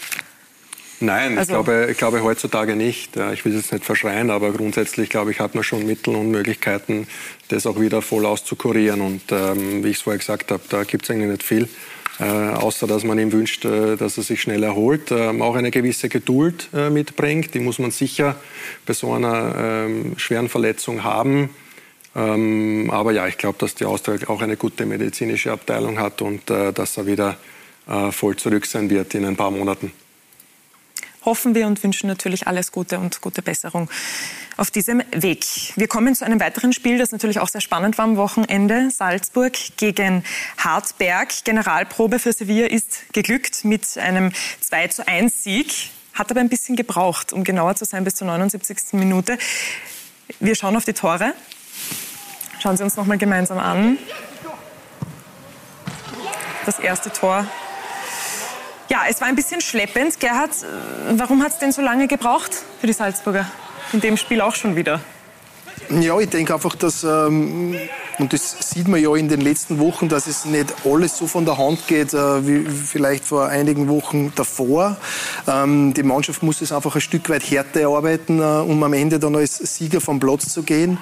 [1.00, 3.16] Nein, also, ich, glaube, ich glaube heutzutage nicht.
[3.16, 6.30] Ich will es jetzt nicht verschreien, aber grundsätzlich glaube ich, hat man schon Mittel und
[6.30, 7.06] Möglichkeiten,
[7.48, 9.00] das auch wieder voll auszukurieren.
[9.00, 11.68] Und ähm, wie ich es vorher gesagt habe, da gibt es eigentlich nicht viel.
[12.20, 15.72] Äh, außer dass man ihm wünscht, äh, dass er sich schnell erholt, ähm, auch eine
[15.72, 17.54] gewisse Geduld äh, mitbringt.
[17.54, 18.36] Die muss man sicher
[18.86, 21.50] bei so einer ähm, schweren Verletzung haben.
[22.14, 26.48] Ähm, aber ja, ich glaube, dass die Austria auch eine gute medizinische Abteilung hat und
[26.50, 27.36] äh, dass er wieder
[27.88, 29.90] äh, voll zurück sein wird in ein paar Monaten.
[31.24, 33.90] Hoffen wir und wünschen natürlich alles Gute und gute Besserung
[34.56, 35.46] auf diesem Weg.
[35.76, 38.90] Wir kommen zu einem weiteren Spiel, das natürlich auch sehr spannend war am Wochenende.
[38.90, 40.24] Salzburg gegen
[40.58, 41.32] Hartberg.
[41.44, 45.90] Generalprobe für Sevilla ist geglückt mit einem 2 zu 1 Sieg.
[46.12, 48.92] Hat aber ein bisschen gebraucht, um genauer zu sein, bis zur 79.
[48.92, 49.36] Minute.
[50.38, 51.34] Wir schauen auf die Tore.
[52.60, 53.98] Schauen Sie uns noch mal gemeinsam an.
[56.64, 57.46] Das erste Tor.
[58.88, 60.20] Ja, es war ein bisschen schleppend.
[60.20, 60.52] Gerhard,
[61.12, 63.50] warum hat es denn so lange gebraucht für die Salzburger?
[63.94, 65.00] In dem Spiel auch schon wieder.
[65.88, 67.76] Ja, ich denke einfach, dass, ähm,
[68.18, 71.44] und das sieht man ja in den letzten Wochen, dass es nicht alles so von
[71.44, 74.96] der Hand geht, äh, wie vielleicht vor einigen Wochen davor.
[75.46, 79.20] Ähm, die Mannschaft muss es einfach ein Stück weit härter erarbeiten, äh, um am Ende
[79.20, 80.98] dann als Sieger vom Platz zu gehen.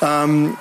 [0.00, 0.56] Ähm,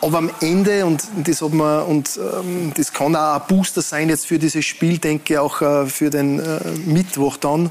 [0.00, 4.08] aber am Ende, und das, hat man, und, ähm, das kann auch ein Booster sein
[4.08, 7.70] jetzt für dieses Spiel, denke ich auch äh, für den äh, Mittwoch dann,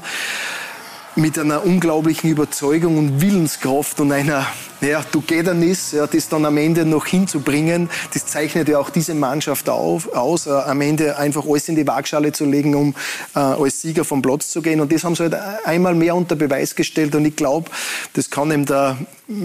[1.16, 4.46] mit einer unglaublichen Überzeugung und Willenskraft und einer
[4.80, 9.68] ja, Togetherness, ja, das dann am Ende noch hinzubringen, das zeichnet ja auch diese Mannschaft
[9.68, 12.94] auf, aus, äh, am Ende einfach alles in die Waagschale zu legen, um
[13.34, 14.80] äh, als Sieger vom Platz zu gehen.
[14.80, 17.14] Und das haben sie halt einmal mehr unter Beweis gestellt.
[17.14, 17.70] Und ich glaube,
[18.14, 18.96] das kann eben da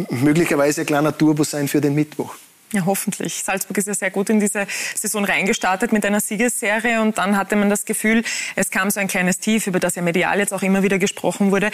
[0.09, 2.33] möglicherweise ein kleiner Turbo sein für den Mittwoch.
[2.73, 3.43] Ja, hoffentlich.
[3.43, 7.55] Salzburg ist ja sehr gut in diese Saison reingestartet mit einer Siegesserie und dann hatte
[7.55, 8.23] man das Gefühl,
[8.55, 11.51] es kam so ein kleines Tief, über das ja medial jetzt auch immer wieder gesprochen
[11.51, 11.71] wurde.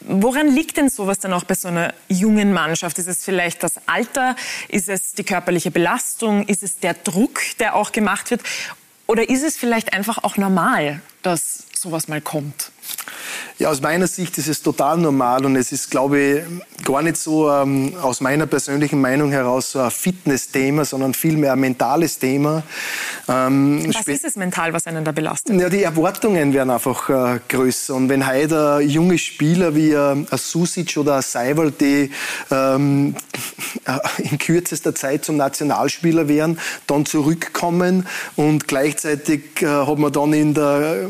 [0.00, 2.98] Woran liegt denn sowas dann auch bei so einer jungen Mannschaft?
[2.98, 4.36] Ist es vielleicht das Alter?
[4.68, 6.46] Ist es die körperliche Belastung?
[6.46, 8.42] Ist es der Druck, der auch gemacht wird?
[9.06, 12.70] Oder ist es vielleicht einfach auch normal, dass sowas mal kommt?
[13.58, 17.16] Ja, aus meiner Sicht ist es total normal und es ist, glaube ich, gar nicht
[17.16, 22.62] so ähm, aus meiner persönlichen Meinung heraus so ein Fitness-Thema, sondern vielmehr ein mentales Thema.
[23.28, 25.60] Ähm, was ist es mental, was einen da belastet?
[25.60, 30.26] Ja, die Erwartungen werden einfach äh, größer und wenn heute junge Spieler wie äh, ein
[30.32, 32.10] Susic oder ein Seiwald, die
[32.50, 33.14] ähm,
[33.84, 33.98] äh,
[34.30, 40.54] in kürzester Zeit zum Nationalspieler werden, dann zurückkommen und gleichzeitig äh, hat man dann in
[40.54, 41.08] der,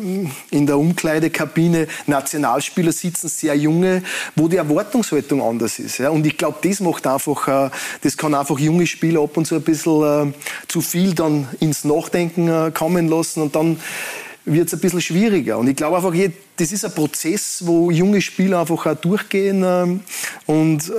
[0.50, 1.88] in der Umkleidekabine
[2.18, 4.02] Nationalspieler sitzen, sehr junge,
[4.35, 5.98] wo die Erwartungshaltung anders ist.
[5.98, 6.11] Ja.
[6.11, 7.70] Und ich glaube, das macht einfach, äh,
[8.02, 10.33] das kann einfach junge Spieler ab und zu ein bisschen äh,
[10.66, 13.81] zu viel dann ins Nachdenken äh, kommen lassen und dann
[14.44, 15.59] wird es ein bisschen schwieriger.
[15.59, 16.14] Und ich glaube einfach,
[16.57, 20.00] das ist ein Prozess, wo junge Spieler einfach auch durchgehen ähm,
[20.46, 20.90] und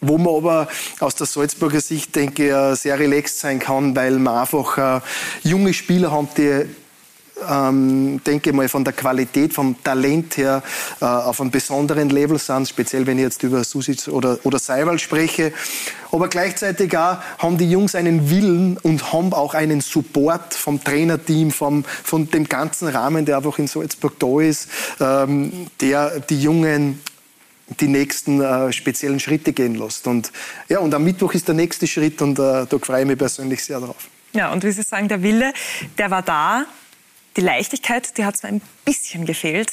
[0.00, 0.68] wo man aber
[1.00, 5.02] aus der Salzburger Sicht, denke ich, sehr relaxed sein kann, weil man einfach
[5.42, 6.66] junge Spieler haben, die
[7.48, 10.62] ähm, denke mal, von der Qualität, vom Talent her
[11.00, 15.00] äh, auf einem besonderen Level sind, speziell wenn ich jetzt über Susic oder, oder Seiwald
[15.00, 15.52] spreche.
[16.12, 21.50] Aber gleichzeitig auch haben die Jungs einen Willen und haben auch einen Support vom Trainerteam,
[21.50, 24.68] vom, von dem ganzen Rahmen, der einfach in Salzburg da ist,
[25.00, 27.00] ähm, der die Jungen
[27.80, 30.06] die nächsten äh, speziellen Schritte gehen lässt.
[30.06, 30.30] Und,
[30.68, 33.64] ja, und am Mittwoch ist der nächste Schritt und äh, da freue ich mich persönlich
[33.64, 34.08] sehr drauf.
[34.32, 35.52] Ja, und wie Sie sagen, der Wille,
[35.98, 36.66] der war da.
[37.36, 39.68] Die Leichtigkeit, die hat zwar ein bisschen gefehlt,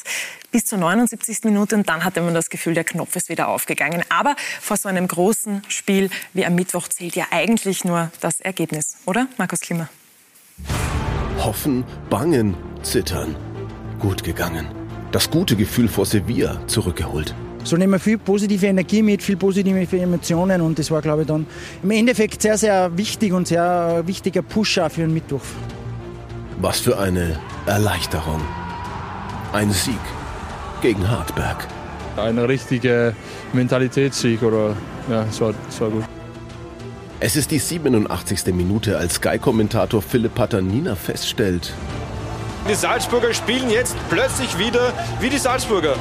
[0.51, 1.45] bis zur 79.
[1.45, 4.03] Minute und dann hatte man das Gefühl, der Knopf ist wieder aufgegangen.
[4.09, 8.97] Aber vor so einem großen Spiel wie am Mittwoch zählt ja eigentlich nur das Ergebnis,
[9.05, 9.87] oder, Markus Klimmer?
[11.39, 13.33] Hoffen, bangen, zittern.
[13.97, 14.67] Gut gegangen.
[15.13, 17.33] Das gute Gefühl vor Sevilla zurückgeholt.
[17.63, 21.27] So nehmen wir viel positive Energie mit, viel positive Emotionen und das war, glaube ich,
[21.29, 21.47] dann
[21.81, 25.41] im Endeffekt sehr, sehr wichtig und sehr wichtiger Pusher für den Mittwoch.
[26.59, 28.41] Was für eine Erleichterung.
[29.53, 29.99] Ein Sieg
[30.81, 31.67] gegen Hartberg.
[32.17, 33.13] Ein richtiger
[33.53, 34.75] Mentalitätssieg oder
[35.09, 36.03] ja, es war, es war gut.
[37.19, 38.53] Es ist die 87.
[38.53, 41.73] Minute, als Sky-Kommentator Philipp Paternina feststellt.
[42.69, 45.95] Die Salzburger spielen jetzt plötzlich wieder wie die Salzburger.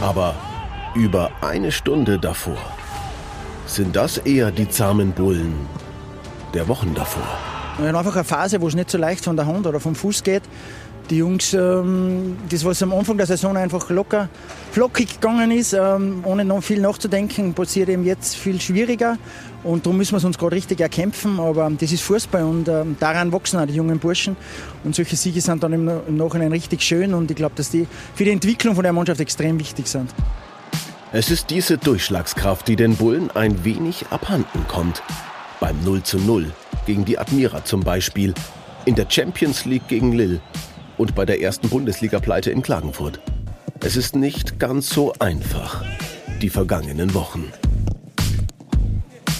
[0.00, 0.34] Aber
[0.94, 2.58] über eine Stunde davor
[3.66, 5.66] sind das eher die zahmen Bullen
[6.54, 7.57] der Wochen davor.
[7.78, 9.94] Wir haben einfach eine Phase, wo es nicht so leicht von der Hand oder vom
[9.94, 10.42] Fuß geht.
[11.10, 14.28] Die Jungs, ähm, das was am Anfang der Saison einfach locker,
[14.72, 19.16] flockig gegangen ist, ähm, ohne noch viel nachzudenken, passiert eben jetzt viel schwieriger.
[19.62, 21.38] Und darum müssen wir es uns gerade richtig erkämpfen.
[21.38, 24.36] Aber das ist Fußball und ähm, daran wachsen auch die jungen Burschen.
[24.82, 27.14] Und solche Siege sind dann im, Nachhinein richtig schön.
[27.14, 27.86] Und ich glaube, dass die
[28.16, 30.10] für die Entwicklung von der Mannschaft extrem wichtig sind.
[31.12, 35.00] Es ist diese Durchschlagskraft, die den Bullen ein wenig abhanden kommt.
[35.60, 36.52] Beim 0 zu 0
[36.88, 38.32] gegen die Admira zum Beispiel,
[38.86, 40.40] in der Champions League gegen Lille
[40.96, 43.20] und bei der ersten Bundesliga-Pleite in Klagenfurt.
[43.80, 45.84] Es ist nicht ganz so einfach,
[46.40, 47.52] die vergangenen Wochen.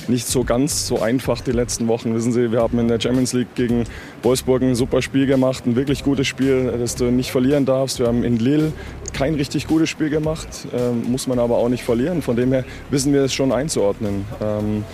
[0.09, 2.15] nicht so ganz so einfach die letzten Wochen.
[2.15, 3.85] Wissen Sie, wir haben in der Champions League gegen
[4.23, 7.99] Wolfsburg ein super Spiel gemacht, ein wirklich gutes Spiel, das du nicht verlieren darfst.
[7.99, 8.73] Wir haben in Lille
[9.15, 12.21] kein richtig gutes Spiel gemacht, ähm, muss man aber auch nicht verlieren.
[12.21, 14.27] Von dem her wissen wir es schon einzuordnen.
[14.43, 14.85] Ähm,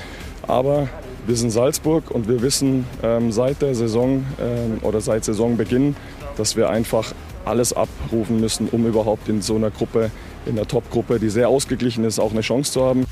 [0.46, 0.88] aber
[1.26, 5.96] wir sind Salzburg und wir wissen ähm, seit der Saison ähm, oder seit Saisonbeginn,
[6.36, 7.12] dass wir einfach
[7.44, 10.10] alles abrufen müssen, um überhaupt in so einer Gruppe,
[10.46, 13.06] in der Top-Gruppe, die sehr ausgeglichen ist, auch eine Chance zu haben.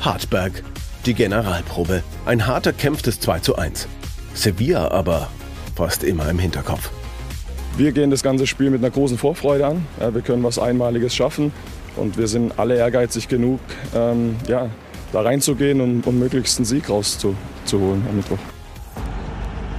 [0.00, 0.62] Hartberg,
[1.06, 2.02] die Generalprobe.
[2.26, 3.88] Ein harter kämpftes 2 zu 1.
[4.34, 5.28] Sevilla aber
[5.76, 6.90] fast immer im Hinterkopf.
[7.76, 9.86] Wir gehen das ganze Spiel mit einer großen Vorfreude an.
[9.98, 11.52] Ja, wir können was Einmaliges schaffen
[11.96, 13.60] und wir sind alle ehrgeizig genug,
[13.94, 14.68] ähm, ja,
[15.14, 18.38] da reinzugehen und um möglichst einen Sieg rauszuholen am Mittwoch.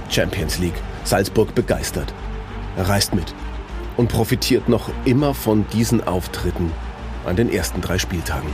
[0.08, 0.80] Champions League.
[1.04, 2.12] Salzburg begeistert.
[2.76, 3.34] Er reist mit
[3.96, 6.72] und profitiert noch immer von diesen Auftritten
[7.26, 8.48] an den ersten drei Spieltagen.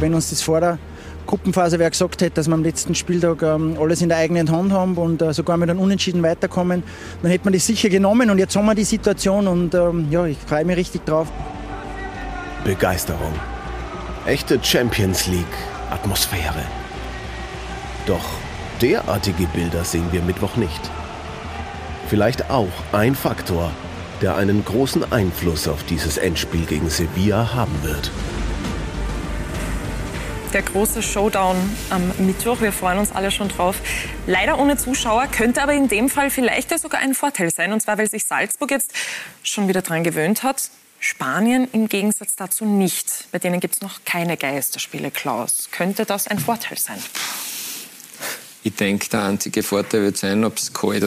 [0.00, 0.78] Wenn uns das vor der
[1.26, 4.72] Gruppenphase wer gesagt hätte, dass wir am letzten Spieltag ähm, alles in der eigenen Hand
[4.72, 6.82] haben und äh, sogar mit einem Unentschieden weiterkommen,
[7.22, 8.30] dann hätte man das sicher genommen.
[8.30, 11.28] Und jetzt haben wir die Situation und ähm, ja, ich freue mich richtig drauf.
[12.64, 13.32] Begeisterung.
[14.24, 15.44] Echte Champions League
[15.90, 16.64] Atmosphäre.
[18.06, 18.24] Doch
[18.80, 20.80] derartige Bilder sehen wir Mittwoch nicht.
[22.08, 23.72] Vielleicht auch ein Faktor,
[24.20, 28.12] der einen großen Einfluss auf dieses Endspiel gegen Sevilla haben wird.
[30.52, 31.56] Der große Showdown
[31.90, 32.60] am Mittwoch.
[32.60, 33.74] Wir freuen uns alle schon drauf.
[34.28, 37.72] Leider ohne Zuschauer, könnte aber in dem Fall vielleicht ja sogar ein Vorteil sein.
[37.72, 38.92] Und zwar, weil sich Salzburg jetzt
[39.42, 40.70] schon wieder daran gewöhnt hat.
[41.02, 43.26] Spanien im Gegensatz dazu nicht.
[43.32, 45.68] Bei denen gibt es noch keine Geisterspiele, Klaus.
[45.72, 47.02] Könnte das ein Vorteil sein?
[48.62, 51.02] Ich denke, der einzige Vorteil wird sein, ob es kalt,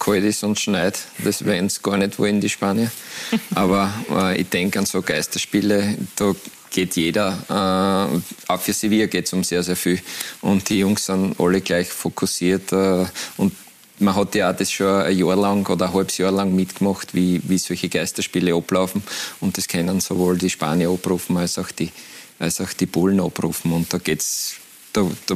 [0.00, 0.98] kalt ist und schneit.
[1.22, 2.90] Das werden sie gar nicht wollen, die Spanier.
[3.54, 6.34] Aber äh, ich denke an so Geisterspiele, da
[6.70, 10.00] geht jeder, äh, auch für Sevilla geht es um sehr, sehr viel.
[10.40, 12.72] Und die Jungs sind alle gleich fokussiert.
[12.72, 13.06] Äh,
[13.36, 13.52] und
[13.98, 17.14] man hat ja auch das schon ein Jahr lang oder ein halbes Jahr lang mitgemacht,
[17.14, 19.02] wie, wie solche Geisterspiele ablaufen.
[19.40, 21.90] Und das können sowohl die Spanier abrufen als auch die,
[22.38, 23.72] als auch die Bullen abrufen.
[23.72, 24.56] Und da geht's
[24.92, 25.34] da, da,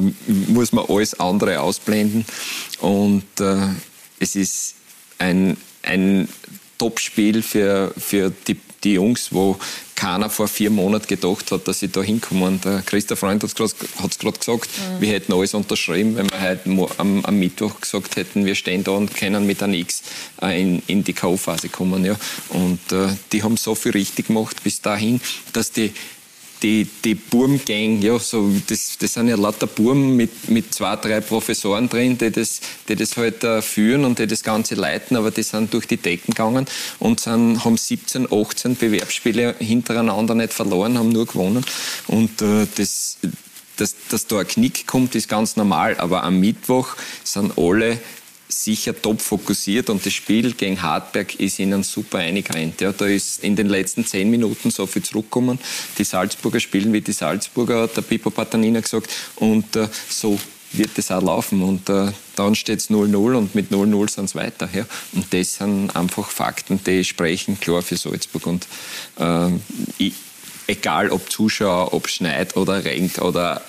[0.49, 2.25] muss man alles andere ausblenden.
[2.81, 3.69] Und äh,
[4.19, 4.75] es ist
[5.19, 6.29] ein, ein
[6.79, 9.59] Top-Spiel für, für die, die Jungs, wo
[9.95, 12.61] keiner vor vier Monaten gedacht hat, dass sie da hinkommen.
[12.63, 15.01] Der Christa Freund hat es gerade gesagt, mhm.
[15.01, 18.93] wir hätten alles unterschrieben, wenn wir heute am, am, Mittwoch gesagt hätten, wir stehen da
[18.93, 20.03] und können mit einem X
[20.41, 22.05] äh, in, in die K.O.-Phase kommen.
[22.05, 22.17] Ja.
[22.49, 25.21] Und äh, die haben so viel richtig gemacht bis dahin,
[25.53, 25.93] dass die
[26.63, 31.21] die, die Burmgang, ja, so, das, das sind ja lauter Burm mit, mit zwei, drei
[31.21, 35.31] Professoren drin, die das, die das halt uh, führen und die das Ganze leiten, aber
[35.31, 36.67] die sind durch die Decken gegangen
[36.99, 41.65] und sind, haben 17, 18 Bewerbsspiele hintereinander nicht verloren, haben nur gewonnen.
[42.07, 43.19] Und uh, das,
[43.77, 45.97] dass, dass da ein Knick kommt, ist ganz normal.
[45.99, 46.89] Aber am Mittwoch
[47.25, 47.99] sind alle
[48.51, 52.81] sicher top fokussiert und das Spiel gegen Hartberg ist ihnen super eingerannt.
[52.81, 55.59] Ja, da ist in den letzten zehn Minuten so viel zurückgekommen.
[55.99, 59.09] Die Salzburger spielen wie die Salzburger, hat der Pippo Patanina gesagt.
[59.37, 60.39] Und äh, so
[60.73, 61.63] wird es auch laufen.
[61.63, 64.69] Und äh, dann steht es 0-0 und mit 0-0 sind es weiter.
[64.73, 64.87] Ja.
[65.13, 68.47] Und das sind einfach Fakten, die sprechen klar für Salzburg.
[68.47, 68.67] Und
[69.19, 69.51] äh,
[69.99, 70.15] ich,
[70.67, 73.63] egal ob Zuschauer, ob schneit oder regnet oder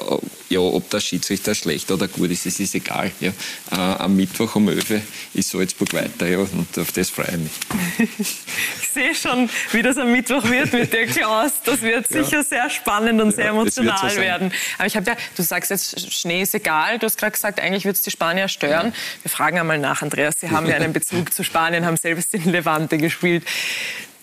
[0.52, 3.12] ja, ob der Schiedsrichter schlecht oder gut ist, es ist egal.
[3.22, 3.32] Ja.
[3.72, 5.02] Äh, am Mittwoch um 11 Uhr
[5.34, 8.10] ist Salzburg weiter ja, und auf das freue ich mich.
[8.82, 11.54] ich sehe schon, wie das am Mittwoch wird mit dir, Klaus.
[11.64, 12.44] Das wird sicher ja.
[12.44, 14.52] sehr spannend und sehr emotional so werden.
[14.78, 17.00] Aber ich habe ja, du sagst jetzt, Schnee ist egal.
[17.00, 18.94] Du hast gerade gesagt, eigentlich wird es die Spanier stören.
[19.24, 20.42] Wir fragen einmal nach, Andreas.
[20.42, 23.46] Sie haben ja einen Bezug zu Spanien, haben selbst in Levante gespielt.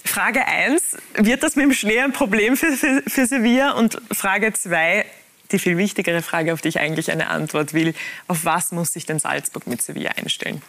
[0.04, 3.72] Frage 1, wird das mit dem Schnee ein Problem für, für, für Sevilla?
[3.72, 5.04] Und Frage 2,
[5.52, 7.94] die viel wichtigere Frage, auf die ich eigentlich eine Antwort will.
[8.26, 10.62] Auf was muss sich denn Salzburg mit Sevilla einstellen?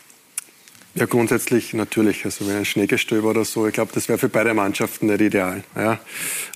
[0.95, 2.25] Ja, grundsätzlich natürlich.
[2.25, 5.63] Also wenn ein Schneegestöber oder so, ich glaube, das wäre für beide Mannschaften nicht ideal.
[5.75, 5.99] Ja.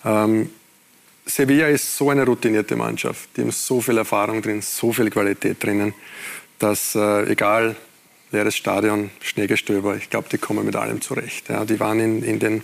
[0.03, 0.49] Ähm,
[1.25, 3.29] Sevilla ist so eine routinierte Mannschaft.
[3.37, 5.93] Die haben so viel Erfahrung drin, so viel Qualität drinnen,
[6.59, 7.75] dass äh, egal
[8.33, 9.95] leeres Stadion, Schneegestöber.
[9.95, 11.49] Ich glaube, die kommen mit allem zurecht.
[11.49, 12.63] Ja, die waren in, in den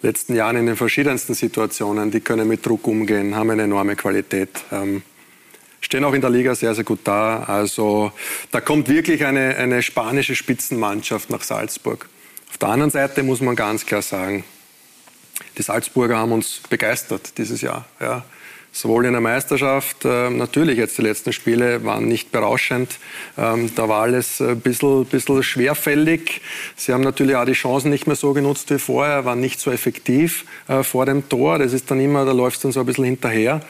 [0.00, 2.10] letzten Jahren in den verschiedensten Situationen.
[2.10, 4.48] Die können mit Druck umgehen, haben eine enorme Qualität.
[4.72, 5.02] Ähm,
[5.80, 7.44] stehen auch in der Liga sehr, sehr gut da.
[7.44, 8.12] Also
[8.50, 12.08] da kommt wirklich eine, eine spanische Spitzenmannschaft nach Salzburg.
[12.50, 14.44] Auf der anderen Seite muss man ganz klar sagen,
[15.58, 17.84] die Salzburger haben uns begeistert dieses Jahr.
[18.00, 18.24] Ja
[18.72, 22.98] sowohl in der Meisterschaft, äh, natürlich jetzt die letzten Spiele waren nicht berauschend.
[23.36, 26.40] Ähm, da war alles ein bisschen, bisschen schwerfällig.
[26.74, 29.70] Sie haben natürlich auch die Chancen nicht mehr so genutzt wie vorher, waren nicht so
[29.70, 31.58] effektiv äh, vor dem Tor.
[31.58, 33.60] Das ist dann immer, da läuft es dann so ein bisschen hinterher.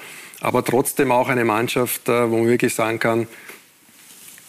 [0.41, 3.27] aber trotzdem auch eine Mannschaft, äh, wo man wirklich sagen kann,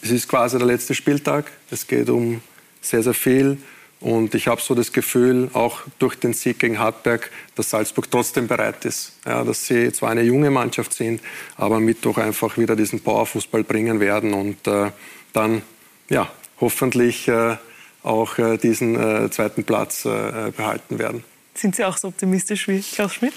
[0.01, 1.51] es ist quasi der letzte Spieltag.
[1.71, 2.41] Es geht um
[2.81, 3.57] sehr, sehr viel.
[4.03, 8.49] Und ich habe so das Gefühl, auch durch den Sieg gegen Hartberg, dass Salzburg trotzdem
[8.49, 9.13] bereit ist.
[9.25, 11.21] Ja, dass sie zwar eine junge Mannschaft sind,
[11.55, 14.91] aber mit doch einfach wieder diesen Powerfußball bringen werden und äh,
[15.31, 15.61] dann
[16.09, 17.55] ja, hoffentlich äh,
[18.03, 21.23] auch äh, diesen äh, zweiten Platz äh, behalten werden.
[21.53, 23.33] Sind Sie auch so optimistisch wie Klaus Schmidt?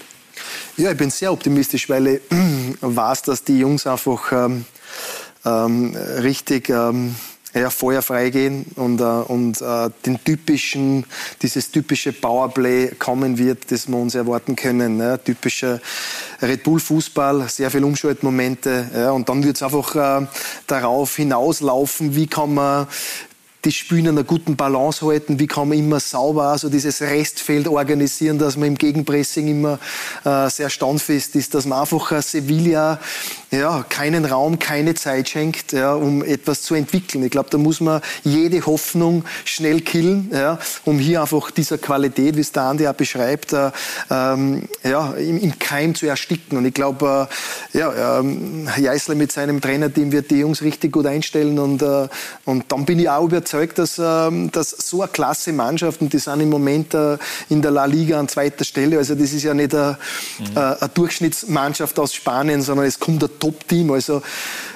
[0.75, 2.21] Ja, ich bin sehr optimistisch, weil ich
[2.81, 4.65] weiß, dass die Jungs einfach ähm,
[5.45, 7.15] ähm, richtig ähm,
[7.59, 11.05] ja, Feuer freigehen und, äh, und äh, den typischen,
[11.41, 14.97] dieses typische Powerplay kommen wird, das wir uns erwarten können.
[14.97, 15.19] Ne?
[15.23, 15.79] Typischer
[16.41, 18.89] Red Bull Fußball, sehr viele Umschaltmomente.
[18.93, 19.11] Ja?
[19.11, 20.27] Und dann wird es einfach äh,
[20.67, 22.87] darauf hinauslaufen, wie kann man
[23.67, 27.67] die Spiele in einer guten Balance halten, wie kann man immer sauber, also dieses Restfeld
[27.67, 29.79] organisieren, dass man im Gegenpressing immer
[30.23, 32.99] äh, sehr standfest ist, dass man einfach Sevilla
[33.51, 37.23] ja, keinen Raum, keine Zeit schenkt, ja, um etwas zu entwickeln.
[37.23, 42.35] Ich glaube, da muss man jede Hoffnung schnell killen, ja, um hier einfach dieser Qualität,
[42.35, 43.71] wie es der Andi auch beschreibt, äh,
[44.09, 46.57] ähm, ja, im, im, Keim zu ersticken.
[46.57, 47.27] Und ich glaube,
[47.73, 52.07] äh, ja, ähm, Jeißler mit seinem Trainerteam wird die Jungs richtig gut einstellen und, äh,
[52.45, 56.19] und dann bin ich auch überzeugt, dass, ähm, dass so eine klasse Mannschaft, und die
[56.19, 57.17] sind im Moment äh,
[57.49, 59.97] in der La Liga an zweiter Stelle, also das ist ja nicht eine,
[60.39, 60.57] mhm.
[60.57, 63.91] eine Durchschnittsmannschaft aus Spanien, sondern es kommt ein Top-Team.
[63.91, 64.21] Also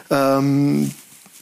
[0.09, 0.91] ähm,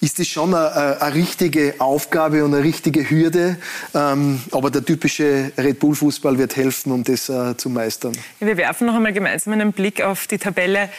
[0.02, 3.58] ist das schon eine, eine, richtige Aufgabe und eine richtige Hürde.
[3.94, 8.14] Ähm, aber der typische Red Bull-Fußball wird helfen, um das äh, zu meistern.
[8.40, 10.90] Wir werfen noch einmal gemeinsam einen Blick auf die Tabelle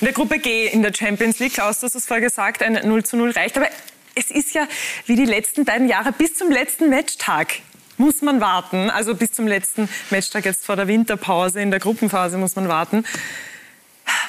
[0.00, 1.54] in der Gruppe G in der Champions League.
[1.54, 3.56] Klaus, du hast es vorher gesagt, ein 0 zu 0 reicht.
[3.56, 3.68] Aber
[4.14, 4.66] es ist ja
[5.06, 7.60] wie die letzten beiden Jahre bis zum letzten Matchtag
[7.98, 8.90] muss man warten.
[8.90, 13.04] Also bis zum letzten Matchtag jetzt vor der Winterpause, in der Gruppenphase muss man warten.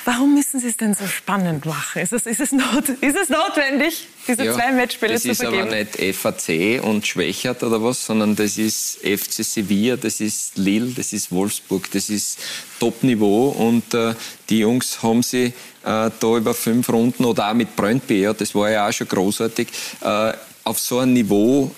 [0.05, 2.01] Warum müssen Sie es denn so spannend machen?
[2.01, 5.69] Ist es, ist es, not, ist es notwendig, diese ja, zwei Matchspiele zu vergeben?
[5.69, 10.19] Das ist aber nicht FAC und Schwächert oder was, sondern das ist FC Sevilla, das
[10.19, 12.39] ist Lille, das ist Wolfsburg, das ist
[12.79, 14.13] Top-Niveau und äh,
[14.49, 17.69] die Jungs haben sie da über fünf Runden oder auch mit
[18.09, 19.67] ja, das war ja auch schon großartig,
[20.01, 21.71] äh, auf so ein Niveau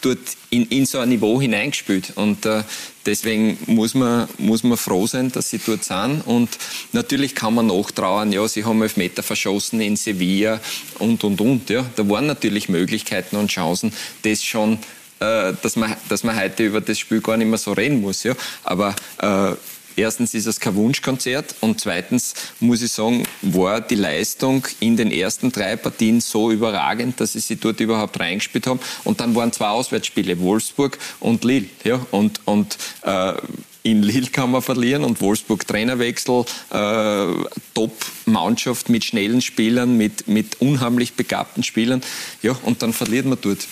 [0.00, 0.18] dort
[0.50, 2.12] in, in so ein Niveau hineingespielt.
[2.16, 2.62] Und äh,
[3.06, 6.22] deswegen muss man, muss man froh sein, dass sie dort sind.
[6.26, 6.48] Und
[6.92, 10.60] natürlich kann man nachtrauen, ja, sie haben elf Meter verschossen in Sevilla
[10.98, 11.70] und, und, und.
[11.70, 11.84] Ja.
[11.96, 14.78] Da waren natürlich Möglichkeiten und Chancen, das schon
[15.20, 18.22] äh, dass man, dass man heute über das Spiel gar nicht mehr so reden muss.
[18.22, 18.34] Ja.
[18.64, 19.54] Aber äh,
[19.96, 25.10] Erstens ist es kein Wunschkonzert und zweitens muss ich sagen, war die Leistung in den
[25.10, 28.80] ersten drei Partien so überragend, dass sie sich dort überhaupt reingespielt haben.
[29.04, 31.66] Und dann waren zwei Auswärtsspiele, Wolfsburg und Lille.
[31.84, 33.34] Ja, und, und äh,
[33.82, 37.26] in Lille kann man verlieren und Wolfsburg Trainerwechsel, äh,
[37.74, 42.02] Top-Mannschaft mit schnellen Spielern, mit, mit unheimlich begabten Spielern.
[42.42, 43.66] Ja, und dann verliert man dort.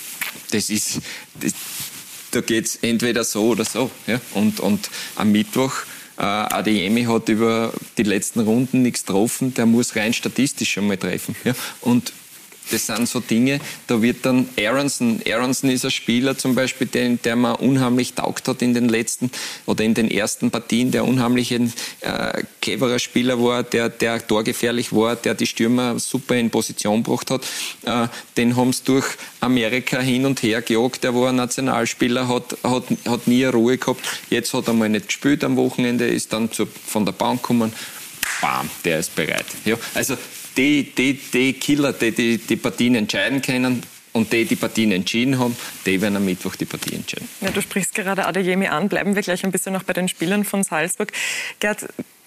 [0.50, 1.00] Das ist,
[1.40, 1.52] das,
[2.30, 3.90] da geht's entweder so oder so.
[4.06, 4.20] Ja?
[4.34, 5.72] Und, und am Mittwoch
[6.18, 10.96] äh, Adeyemi hat über die letzten Runden nichts getroffen, der muss rein statistisch schon mal
[10.96, 11.36] treffen.
[11.44, 11.54] Ja?
[11.80, 12.12] Und
[12.70, 17.20] das sind so Dinge, da wird dann Aronson, Aronson ist ein Spieler zum Beispiel, den,
[17.22, 19.30] der man unheimlich taugt hat in den letzten
[19.66, 24.92] oder in den ersten Partien, der unheimlich ein äh, cleverer Spieler war, der, der torgefährlich
[24.92, 27.44] war, der die Stürmer super in Position gebracht hat.
[27.84, 29.06] Äh, den haben sie durch
[29.40, 34.00] Amerika hin und her gejagt, der war ein Nationalspieler, hat, hat, hat nie Ruhe gehabt.
[34.30, 37.72] Jetzt hat er mal nicht gespielt am Wochenende, ist dann zu, von der Bank gekommen.
[38.40, 39.46] Bam, der ist bereit.
[39.64, 40.16] Ja, also
[40.58, 45.38] die, die, die Killer, die, die die Partien entscheiden können, und die, die Partien entschieden
[45.38, 47.28] haben, die werden am Mittwoch die Partie entscheiden.
[47.40, 48.88] Ja, du sprichst gerade Adeyemi an.
[48.88, 51.12] Bleiben wir gleich ein bisschen noch bei den Spielern von Salzburg.
[51.60, 51.86] Gerd,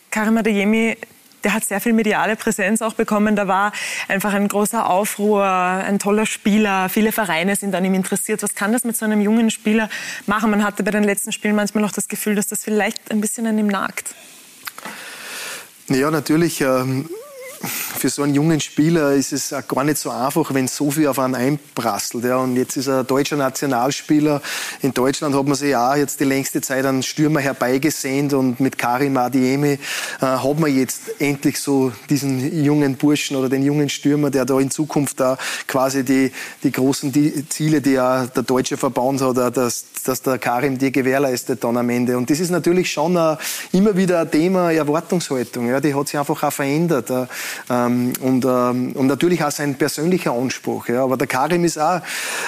[0.10, 0.96] Karim Adeyemi,
[1.44, 3.36] der hat sehr viel mediale Präsenz auch bekommen.
[3.36, 3.74] Da war
[4.08, 6.88] einfach ein großer Aufruhr, ein toller Spieler.
[6.88, 8.44] Viele Vereine sind an ihm interessiert.
[8.44, 9.89] Was kann das mit so einem jungen Spieler
[10.28, 10.52] machen?
[10.52, 13.48] Man hatte bei den letzten Spielen manchmal auch das Gefühl, dass das vielleicht ein bisschen
[13.48, 14.13] an ihm nagt.
[15.89, 16.62] Ja, natürlich.
[16.62, 17.10] Ähm
[17.63, 21.19] für so einen jungen Spieler ist es gar nicht so einfach, wenn so viel auf
[21.19, 22.23] einen einprasselt.
[22.23, 22.38] Ja.
[22.38, 24.42] Und jetzt ist er deutscher Nationalspieler.
[24.81, 28.77] In Deutschland hat man sich ja jetzt die längste Zeit einen Stürmer herbeigesehnt und mit
[28.77, 29.79] Karim Adiemi äh,
[30.19, 34.71] hat man jetzt endlich so diesen jungen Burschen oder den jungen Stürmer, der da in
[34.71, 36.31] Zukunft da quasi die,
[36.63, 40.92] die großen die Ziele, die ja der deutsche Verband hat, dass, dass der Karim die
[40.92, 42.17] gewährleistet dann am Ende.
[42.17, 43.36] Und das ist natürlich schon uh,
[43.71, 45.67] immer wieder ein Thema Erwartungshaltung.
[45.67, 45.79] Ja.
[45.79, 47.10] Die hat sich einfach auch verändert.
[47.10, 47.27] Uh,
[47.69, 50.87] Ähm, und, ähm, und natürlich auch sein persönlicher Anspruch.
[50.87, 51.04] Ja.
[51.04, 52.02] Aber der Karim ist auch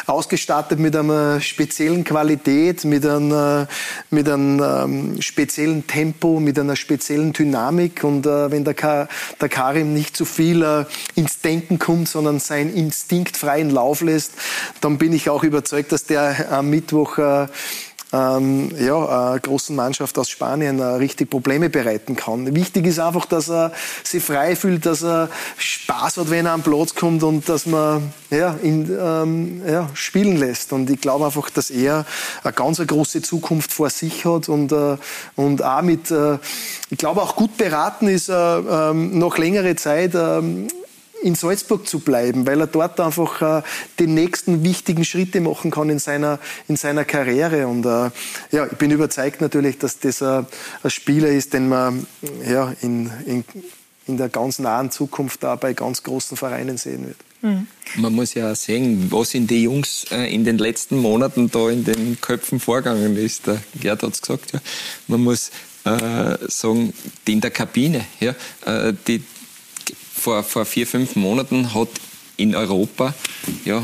[0.08, 3.68] ausgestattet mit einer speziellen Qualität, mit einem,
[4.10, 8.04] mit einem ähm, speziellen Tempo, mit einer speziellen Dynamik.
[8.04, 9.08] Und äh, wenn der, Ka
[9.40, 10.86] der Karim nicht zu viel äh,
[11.16, 14.34] ins Denken kommt, sondern seinen Instinkt freien Lauf lässt,
[14.82, 17.48] dann bin ich auch überzeugt, dass der am Mittwoch äh,
[18.14, 22.56] ähm, ja, einer großen Mannschaft aus Spanien äh, richtig Probleme bereiten kann.
[22.56, 23.72] Wichtig ist einfach, dass er
[24.04, 28.14] sich frei fühlt, dass er Spaß hat, wenn er am Platz kommt und dass man
[28.30, 30.74] ja, ihn ähm, ja, spielen lässt.
[30.74, 32.06] Und ich glaube einfach, dass er
[32.44, 34.98] eine ganz eine große Zukunft vor sich hat und, äh,
[35.36, 36.38] und auch mit, äh,
[36.92, 40.68] ich glaube auch gut beraten ist, äh, ähm, noch längere Zeit ähm,
[41.24, 43.64] in Salzburg zu bleiben, weil er dort einfach äh,
[44.00, 47.68] die nächsten wichtigen Schritte machen kann in seiner, in seiner Karriere.
[47.68, 48.12] Und äh,
[48.52, 50.44] ja, ich bin überzeugt natürlich, dass das äh,
[50.84, 52.06] ein Spieler ist, den man
[52.48, 53.46] ja, in, in,
[54.08, 57.18] in der ganz nahen Zukunft da bei ganz großen Vereinen sehen wird.
[57.42, 57.68] Mhm.
[57.98, 61.84] Man muss ja sehen, was in die Jungs äh, in den letzten Monaten da in
[61.84, 63.48] den Köpfen vorgegangen ist.
[63.48, 64.60] Der Gerd hat es gesagt, ja.
[65.08, 65.52] Man muss
[65.84, 66.94] äh, sagen,
[67.28, 68.34] die in der Kabine, ja,
[68.66, 69.24] äh, die,
[70.24, 71.90] vor, vor vier, fünf Monaten hat
[72.38, 73.14] in Europa
[73.66, 73.84] ja,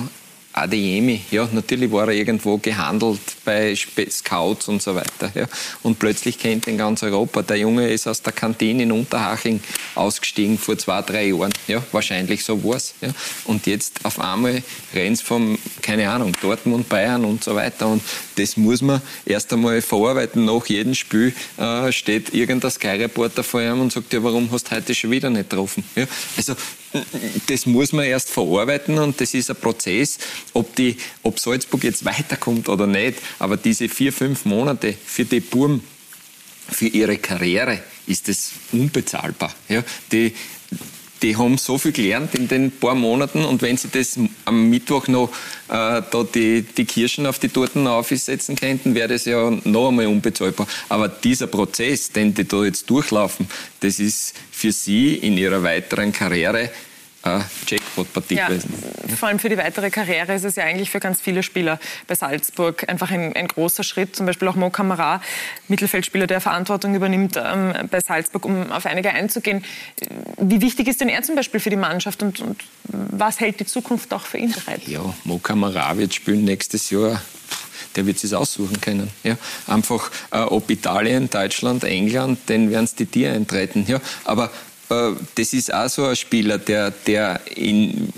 [0.54, 5.32] Adeyemi, ja, natürlich war er irgendwo gehandelt bei Scouts und so weiter.
[5.36, 5.46] Ja.
[5.84, 7.44] Und plötzlich kennt ihn ganz Europa.
[7.44, 9.62] Der Junge ist aus der Kantine in Unterhaching
[9.96, 11.52] ausgestiegen vor zwei, drei Jahren.
[11.68, 12.96] Ja, wahrscheinlich so war es.
[13.00, 13.10] Ja.
[13.46, 14.64] Und jetzt auf einmal
[14.94, 17.88] rennt vom, keine Ahnung, Dortmund, Bayern und so weiter.
[17.88, 18.02] Und
[18.40, 20.46] das muss man erst einmal verarbeiten.
[20.46, 24.76] Nach jedem Spiel äh, steht irgendein Sky-Reporter vor ihm und sagt, ja, warum hast du
[24.76, 25.84] heute schon wieder nicht getroffen?
[25.96, 26.06] Ja.
[26.38, 26.56] Also
[27.48, 30.18] das muss man erst verarbeiten und das ist ein Prozess,
[30.54, 33.20] ob, die, ob Salzburg jetzt weiterkommt oder nicht.
[33.38, 35.82] Aber diese vier, fünf Monate für die Burm,
[36.72, 39.54] für ihre Karriere ist das unbezahlbar.
[39.68, 40.34] Ja, die,
[41.22, 45.08] die haben so viel gelernt in den paar Monaten und wenn sie das am Mittwoch
[45.08, 45.30] noch
[45.68, 50.08] äh, da die, die Kirschen auf die Torten aufsetzen könnten, wäre das ja noch einmal
[50.08, 50.68] unbezahlbar.
[50.88, 53.48] Aber dieser Prozess, den die da jetzt durchlaufen,
[53.82, 56.70] das ist für sie in ihrer weiteren Karriere
[57.38, 58.74] äh, Jackpot-Partie ja, gewesen.
[59.18, 62.16] Vor allem für die weitere Karriere ist es ja eigentlich für ganz viele Spieler bei
[62.16, 64.16] Salzburg einfach ein, ein großer Schritt.
[64.16, 65.22] Zum Beispiel auch Mo Kamara,
[65.68, 69.64] Mittelfeldspieler, der Verantwortung übernimmt ähm, bei Salzburg, um auf einige einzugehen.
[70.38, 73.66] Wie wichtig ist denn er zum Beispiel für die Mannschaft und, und was hält die
[73.66, 74.88] Zukunft auch für ihn bereit?
[74.88, 77.22] Ja, Mo Kamara wird spielen nächstes Jahr
[77.96, 79.10] der wird es aussuchen können.
[79.24, 79.38] Ja?
[79.68, 83.86] Einfach, äh, ob Italien, Deutschland, England, dann werden es die Tiere eintreten.
[83.88, 84.00] Ja?
[84.26, 84.50] Aber äh,
[84.90, 88.10] das ist auch so ein Spieler, der, der in,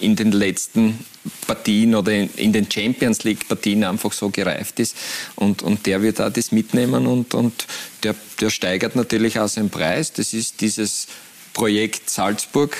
[0.00, 0.98] in den letzten
[1.46, 4.96] Partien oder in, in den Champions League Partien einfach so gereift ist.
[5.36, 7.66] Und, und der wird auch das mitnehmen und, und
[8.02, 10.12] der, der steigert natürlich auch seinen Preis.
[10.12, 11.08] Das ist dieses
[11.52, 12.76] Projekt Salzburg,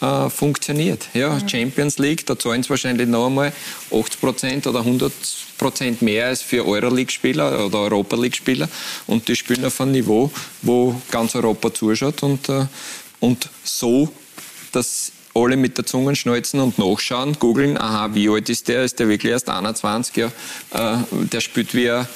[0.00, 1.06] äh, funktioniert.
[1.14, 1.48] Ja, mhm.
[1.48, 3.52] Champions League, da zahlen sie wahrscheinlich noch einmal
[3.92, 5.12] 80 Prozent oder 100
[5.62, 8.68] Prozent mehr als für Euroleague-Spieler oder Europa League-Spieler.
[9.06, 10.30] Und die spielen auf einem Niveau,
[10.62, 12.22] wo ganz Europa zuschaut.
[12.24, 12.66] Und, äh,
[13.20, 14.12] und so,
[14.72, 18.84] dass alle mit der Zunge schnalzen und nachschauen, googeln, aha, wie alt ist der?
[18.84, 20.16] Ist der wirklich erst 21?
[20.16, 20.26] Ja,
[20.72, 22.06] äh, der spielt wie ein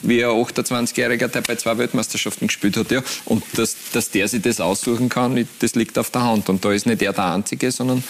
[0.00, 2.90] wie ein 28-Jähriger, der bei zwei Weltmeisterschaften gespielt hat.
[2.90, 3.02] Ja.
[3.26, 6.48] Und dass, dass der sich das aussuchen kann, das liegt auf der Hand.
[6.48, 8.02] Und da ist nicht er der Einzige, sondern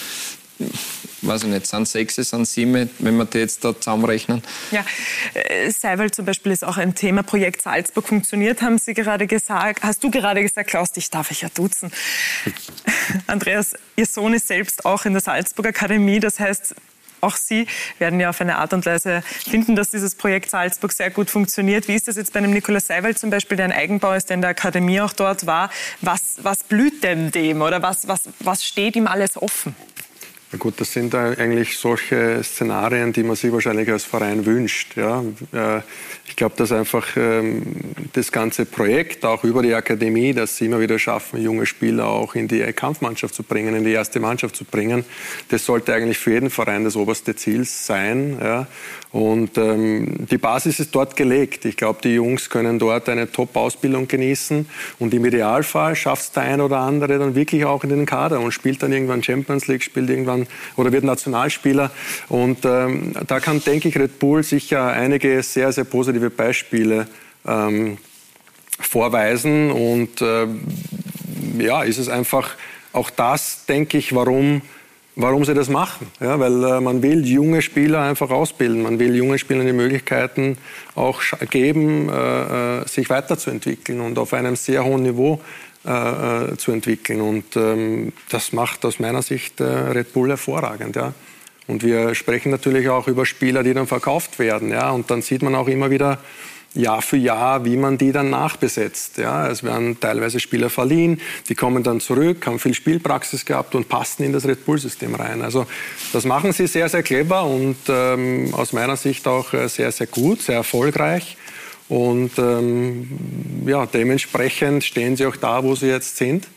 [1.22, 4.42] weiß ich nicht, sind sechs, sind sieben, wenn wir die jetzt da zusammenrechnen.
[4.70, 4.84] Ja,
[5.34, 7.22] äh, Seiwald zum Beispiel ist auch ein Thema.
[7.22, 9.82] Projekt Salzburg funktioniert, haben Sie gerade gesagt.
[9.82, 11.90] Hast du gerade gesagt, Klaus, dich darf ich ja duzen.
[13.26, 16.20] Andreas, Ihr Sohn ist selbst auch in der Salzburg Akademie.
[16.20, 16.74] Das heißt,
[17.24, 17.66] auch Sie
[17.98, 21.88] werden ja auf eine Art und Weise finden, dass dieses Projekt Salzburg sehr gut funktioniert.
[21.88, 24.34] Wie ist das jetzt bei einem Nikolaus Seiwald zum Beispiel, der ein Eigenbau ist, der
[24.34, 25.70] in der Akademie auch dort war?
[26.02, 29.74] Was, was blüht denn dem oder was, was, was steht ihm alles offen?
[30.55, 34.96] Na gut, das sind eigentlich solche Szenarien, die man sich wahrscheinlich als Verein wünscht.
[34.96, 35.24] Ja.
[36.27, 37.62] Ich glaube, dass einfach ähm,
[38.14, 42.35] das ganze Projekt, auch über die Akademie, dass sie immer wieder schaffen, junge Spieler auch
[42.35, 45.05] in die Kampfmannschaft zu bringen, in die erste Mannschaft zu bringen,
[45.51, 48.39] das sollte eigentlich für jeden Verein das oberste Ziel sein.
[48.41, 48.66] Ja.
[49.12, 51.66] Und ähm, die Basis ist dort gelegt.
[51.66, 54.66] Ich glaube, die Jungs können dort eine Top-Ausbildung genießen
[54.99, 58.41] und im Idealfall schafft es der ein oder andere dann wirklich auch in den Kader
[58.41, 61.93] und spielt dann irgendwann Champions League, spielt irgendwann oder wird Nationalspieler.
[62.29, 67.06] Und ähm, da kann, denke ich, Red Bull sicher einige sehr, sehr positive Beispiele
[67.46, 67.98] ähm,
[68.80, 69.70] vorweisen.
[69.70, 70.46] Und äh,
[71.58, 72.50] ja, ist es einfach
[72.92, 74.62] auch das, denke ich, warum
[75.16, 76.08] warum sie das machen.
[76.20, 78.82] Ja, weil äh, man will junge Spieler einfach ausbilden.
[78.82, 80.58] Man will junge Spielern die Möglichkeiten
[80.94, 85.40] auch geben, äh, äh, sich weiterzuentwickeln und auf einem sehr hohen Niveau
[85.86, 85.90] äh,
[86.52, 87.20] äh, zu entwickeln.
[87.20, 90.96] Und ähm, das macht aus meiner Sicht Red Bull hervorragend.
[90.96, 91.12] Ja.
[91.66, 94.70] Und wir sprechen natürlich auch über Spieler, die dann verkauft werden.
[94.70, 94.90] Ja.
[94.90, 96.18] Und dann sieht man auch immer wieder,
[96.74, 99.18] Jahr für Jahr, wie man die dann nachbesetzt.
[99.18, 103.88] Ja, es werden teilweise Spieler verliehen, die kommen dann zurück, haben viel Spielpraxis gehabt und
[103.88, 105.42] passen in das Red Bull-System rein.
[105.42, 105.66] Also
[106.12, 110.08] das machen sie sehr, sehr clever und ähm, aus meiner Sicht auch äh, sehr, sehr
[110.08, 111.36] gut, sehr erfolgreich.
[111.88, 113.08] Und ähm,
[113.66, 116.48] ja, dementsprechend stehen sie auch da, wo sie jetzt sind.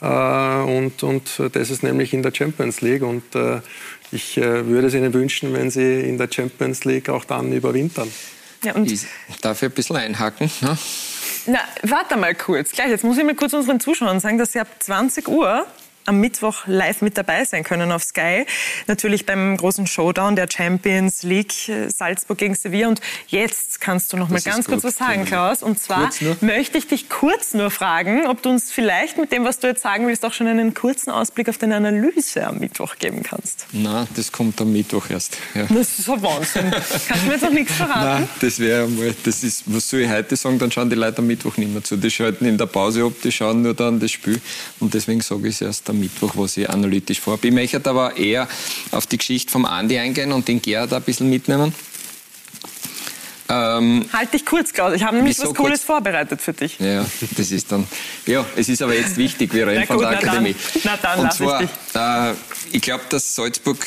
[0.00, 3.02] Äh, und, und das ist nämlich in der Champions League.
[3.02, 3.60] Und äh,
[4.12, 8.10] ich äh, würde es ihnen wünschen, wenn sie in der Champions League auch dann überwintern.
[8.64, 9.06] Ja, und ich
[9.40, 10.50] darf ich ein bisschen einhaken?
[10.60, 10.78] Ja?
[11.46, 12.70] Na, warte mal kurz.
[12.70, 15.66] Gleich, jetzt muss ich mal kurz unseren Zuschauern sagen, dass sie ab 20 Uhr
[16.06, 18.44] am Mittwoch live mit dabei sein können auf Sky.
[18.86, 22.88] Natürlich beim großen Showdown der Champions League äh, Salzburg gegen Sevilla.
[22.88, 25.62] Und jetzt kannst du noch mal das ganz kurz was sagen, Klaus.
[25.62, 29.58] Und zwar möchte ich dich kurz nur fragen, ob du uns vielleicht mit dem, was
[29.58, 33.22] du jetzt sagen willst, auch schon einen kurzen Ausblick auf deine Analyse am Mittwoch geben
[33.22, 33.66] kannst.
[33.72, 35.36] Na, das kommt am Mittwoch erst.
[35.54, 35.64] Ja.
[35.64, 36.70] Das ist ein Wahnsinn.
[36.70, 38.22] Kannst du mir jetzt noch nichts verraten?
[38.22, 41.18] Nein, das wäre mal, das ist, was soll ich heute sagen, dann schauen die Leute
[41.18, 41.96] am Mittwoch nicht mehr zu.
[41.96, 44.40] Die schalten in der Pause ab, die schauen nur dann das Spiel.
[44.80, 47.48] Und deswegen sage ich es erst am Mittwoch, was ich analytisch vorhabe.
[47.48, 48.48] Ich möchte aber eher
[48.90, 51.72] auf die Geschichte vom Andi eingehen und den Gerhard ein bisschen mitnehmen.
[53.48, 54.94] Ähm, halt dich kurz, Klaus.
[54.94, 55.84] Ich habe nämlich was Cooles kurz?
[55.84, 56.78] vorbereitet für dich.
[56.78, 57.04] Ja,
[57.36, 57.86] das ist dann.
[58.26, 59.52] Ja, es ist aber jetzt wichtig.
[59.52, 60.56] Wir reden von der Akademie.
[60.84, 62.34] Na dann, na dann und zwar, äh,
[62.72, 63.78] ich glaube, dass Salzburg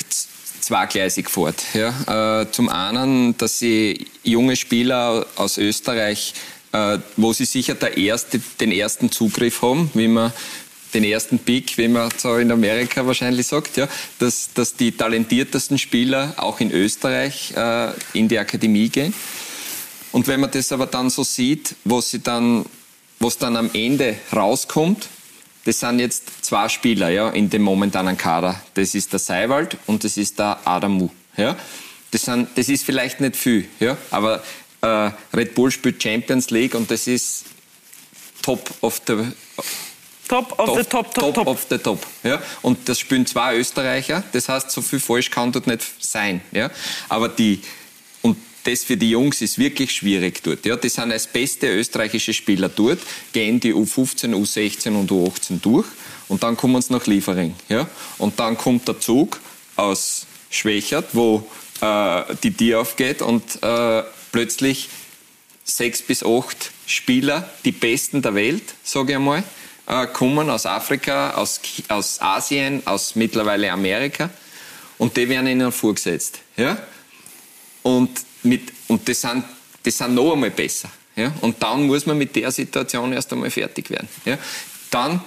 [0.62, 1.64] zweigleisig fährt.
[1.74, 2.41] Ja.
[2.41, 6.36] Äh, zum einen, dass sie junge Spieler aus Österreich,
[6.72, 10.32] äh, wo sie sicher der erste, den ersten Zugriff haben, wie man
[10.96, 13.88] den ersten Pick, wie man so in Amerika wahrscheinlich sagt, ja,
[14.18, 19.14] dass, dass die talentiertesten Spieler auch in Österreich äh, in die Akademie gehen.
[20.12, 22.66] Und wenn man das aber dann so sieht, was dann,
[23.39, 25.10] dann am Ende rauskommt,
[25.66, 28.62] das sind jetzt zwei Spieler ja, in dem momentanen Kader.
[28.76, 31.10] Das ist der Seiwald und das ist der Adamu.
[31.36, 31.58] Ja.
[32.12, 34.41] Das, sind, das ist vielleicht nicht viel, ja, aber
[34.82, 37.46] äh, Red Bull spielt Champions League und das ist
[38.41, 39.16] top of the
[40.28, 41.47] Top of top, the top, top, top.
[41.47, 42.05] Of the top.
[42.23, 42.41] Ja?
[42.61, 44.23] Und das spielen zwei Österreicher.
[44.32, 46.41] Das heißt, so viel falsch kann dort nicht sein.
[46.51, 46.71] Ja?
[47.09, 47.61] Aber die,
[48.21, 50.65] und das für die Jungs ist wirklich schwierig dort.
[50.65, 50.76] Ja?
[50.76, 52.99] Die sind als beste österreichische Spieler dort,
[53.34, 55.86] gehen die U15, U16 und U18 durch
[56.28, 57.53] und dann kommen sie nach Liefering.
[57.69, 57.88] Ja?
[58.17, 59.39] Und dann kommt der Zug
[59.76, 61.47] aus Schwächert, wo
[61.82, 64.89] äh, die Tür aufgeht und äh, plötzlich
[65.63, 69.43] sechs bis acht Spieler, die Besten der Welt, sage ich einmal,
[69.88, 74.30] äh, kommen aus Afrika, aus, aus Asien, aus mittlerweile Amerika
[74.98, 76.40] und die werden ihnen vorgesetzt.
[76.58, 76.78] Ja?
[77.84, 78.10] Und,
[78.44, 79.44] mit, und das, sind,
[79.84, 80.90] das sind noch einmal besser.
[81.16, 81.32] Ja?
[81.42, 84.08] Und dann muss man mit der Situation erst einmal fertig werden.
[84.26, 84.38] Ja?
[84.90, 85.22] Dann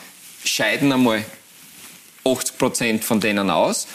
[0.45, 1.25] scheiden einmal
[2.25, 3.87] 80 Prozent von denen aus,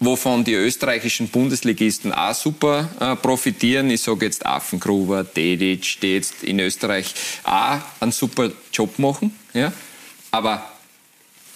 [0.00, 3.90] wovon die österreichischen Bundesligisten auch super äh, profitieren.
[3.90, 7.14] Ich sage jetzt Affengruber, Dedic, die jetzt in Österreich
[7.44, 9.36] auch einen super Job machen.
[9.52, 9.72] Ja?
[10.30, 10.64] Aber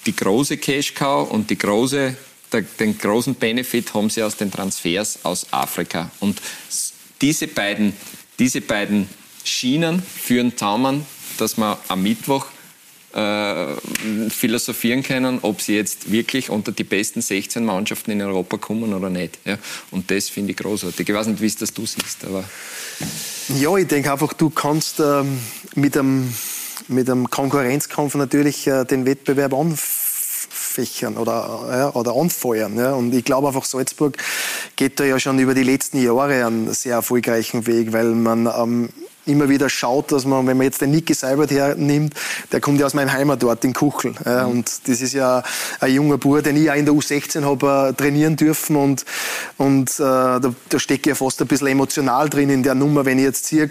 [0.07, 2.17] die große Cash Cow und die große,
[2.53, 6.11] der, den großen Benefit haben sie aus den Transfers aus Afrika.
[6.21, 6.41] Und
[7.21, 7.95] diese beiden,
[8.39, 9.09] diese beiden
[9.45, 11.07] Schienen führen zusammen,
[11.39, 12.47] dass wir am Mittwoch
[13.15, 13.67] äh,
[14.29, 19.09] philosophieren können, ob sie jetzt wirklich unter die besten 16 Mannschaften in Europa kommen oder
[19.09, 19.39] nicht.
[19.45, 19.57] Ja?
[19.93, 21.09] Und das finde ich großartig.
[21.09, 22.45] Ich weiß nicht, wie es das du siehst, aber...
[23.61, 25.39] Ja, ich denke einfach, du kannst ähm,
[25.77, 26.35] mit einem
[26.89, 32.77] mit einem Konkurrenzkampf natürlich äh, den Wettbewerb anfächern oder, ja, oder anfeuern.
[32.77, 32.93] Ja.
[32.93, 34.17] Und ich glaube einfach, Salzburg
[34.77, 38.89] geht da ja schon über die letzten Jahre einen sehr erfolgreichen Weg, weil man ähm,
[39.27, 42.15] immer wieder schaut, dass man, wenn man jetzt den Niki Seibert hernimmt,
[42.53, 44.15] der kommt ja aus meinem Heimatort in Kuchel.
[44.25, 44.53] Ja, mhm.
[44.53, 45.43] Und das ist ja
[45.81, 48.77] ein junger Bub, den ich auch in der U16 habe äh, trainieren dürfen.
[48.77, 49.05] Und,
[49.57, 53.05] und äh, da, da stecke ich ja fast ein bisschen emotional drin in der Nummer,
[53.05, 53.69] wenn ich jetzt sehe,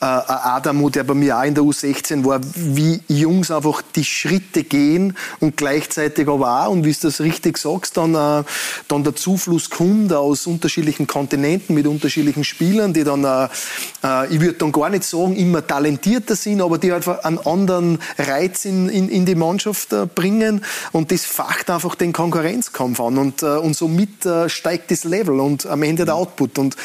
[0.00, 4.62] äh, Adamu, der bei mir auch in der U16 war, wie Jungs einfach die Schritte
[4.62, 8.44] gehen und gleichzeitig aber auch, und wie du das richtig sagst, dann, äh,
[8.86, 13.48] dann der Zufluss kommt aus unterschiedlichen Kontinenten mit unterschiedlichen Spielern, die dann, äh,
[14.04, 17.98] äh, ich würde dann gar nicht sagen, immer talentierter sind, aber die einfach einen anderen
[18.18, 20.64] Reiz in, in, in die Mannschaft äh, bringen.
[20.92, 23.18] Und das facht einfach den Konkurrenzkampf an.
[23.18, 26.58] Und, äh, und somit äh, steigt das Level und am Ende der Output.
[26.58, 26.76] Und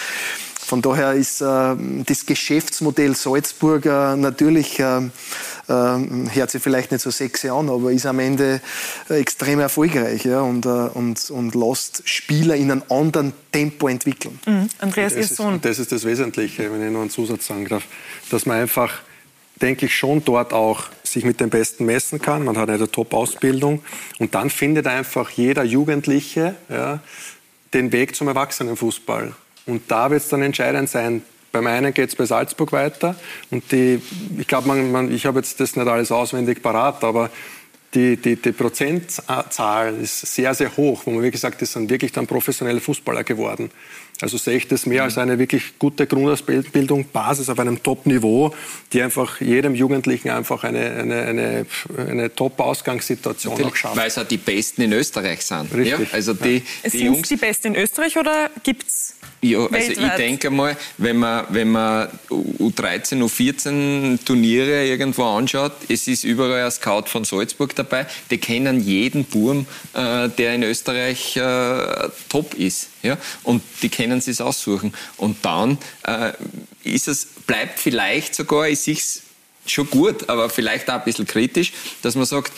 [0.64, 5.02] von daher ist äh, das Geschäftsmodell Salzburger natürlich äh,
[5.70, 8.62] ähm, hört sich vielleicht nicht so sexy an, aber ist am Ende
[9.10, 14.40] äh, extrem erfolgreich ja, und, äh, und, und lässt Spieler in einem anderen Tempo entwickeln.
[14.46, 14.70] Mhm.
[14.80, 15.62] Andreas, Ihr Sohn.
[15.62, 17.84] das ist das Wesentliche, wenn ich nur einen Zusatz sagen darf,
[18.30, 19.02] dass man einfach
[19.62, 22.44] denke ich, schon dort auch sich mit den Besten messen kann.
[22.44, 23.84] Man hat eine Top-Ausbildung.
[24.20, 27.00] Und dann findet einfach jeder Jugendliche ja,
[27.74, 29.34] den Weg zum Erwachsenenfußball.
[29.66, 31.24] Und da wird es dann entscheidend sein.
[31.52, 33.16] Beim einen geht es bei Salzburg weiter.
[33.52, 34.02] Und die,
[34.38, 37.30] ich glaube, man, man, ich habe jetzt das nicht alles auswendig parat, aber
[37.94, 42.12] die, die, die Prozentzahl ist sehr, sehr hoch, wo man, wie gesagt, das sind wirklich
[42.12, 43.70] dann professionelle Fußballer geworden.
[44.22, 48.54] Also sehe ich das mehr als eine wirklich gute Grundausbildung, Basis auf einem Top-Niveau,
[48.92, 51.66] die einfach jedem Jugendlichen einfach eine, eine, eine,
[51.98, 53.98] eine Top-Ausgangssituation schafft.
[53.98, 55.74] Weil es auch die Besten in Österreich sind.
[55.74, 56.10] Richtig.
[56.10, 56.14] Ja?
[56.14, 60.12] Also die, die sind Jungs, die Besten in Österreich oder gibt es ja, also ich
[60.16, 66.72] denke mal, wenn man, wenn man U13, U14 Turniere irgendwo anschaut, es ist überall ein
[66.72, 68.08] Scout von Salzburg dabei.
[68.32, 72.88] Die kennen jeden Burm, äh, der in Österreich äh, top ist.
[73.02, 73.18] Ja?
[73.44, 74.94] Und die können es aussuchen.
[75.18, 75.78] Und dann
[76.08, 76.32] äh,
[76.84, 79.24] ist es, bleibt vielleicht sogar, ich sehe es
[79.66, 82.54] schon gut, aber vielleicht auch ein bisschen kritisch, dass man sagt,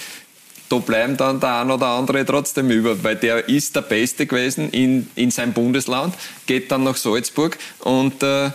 [0.69, 4.69] da bleiben dann der ein oder andere trotzdem über, weil der ist der Beste gewesen
[4.71, 6.15] in, in seinem Bundesland,
[6.47, 8.51] geht dann nach Salzburg und äh,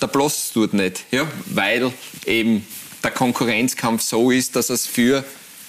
[0.00, 1.92] der Bloss tut nicht, ja, weil
[2.26, 2.66] eben
[3.02, 5.24] der Konkurrenzkampf so ist, dass es für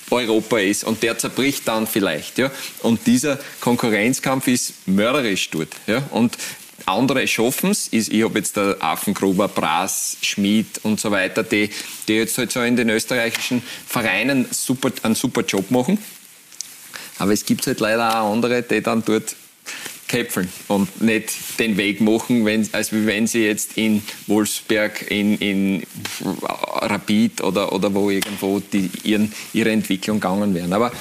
[0.10, 2.52] Europa ist und der zerbricht dann vielleicht, ja.
[2.82, 6.04] Und dieser Konkurrenzkampf ist mörderisch dort, ja.
[6.12, 6.38] Und
[6.86, 7.92] andere schaffen es.
[7.92, 11.70] Ich habe jetzt der Affengruber, Brass, Schmid und so weiter, die,
[12.08, 15.98] die jetzt halt so in den österreichischen Vereinen super, einen super Job machen.
[17.18, 19.36] Aber es gibt halt leider auch andere, die dann dort
[20.08, 25.84] käpfeln und nicht den Weg machen, wenn, als wenn sie jetzt in Wolfsberg, in, in
[26.82, 30.74] Rapid oder, oder wo irgendwo die, ihren, ihre Entwicklung gegangen wären.
[30.74, 30.92] Aber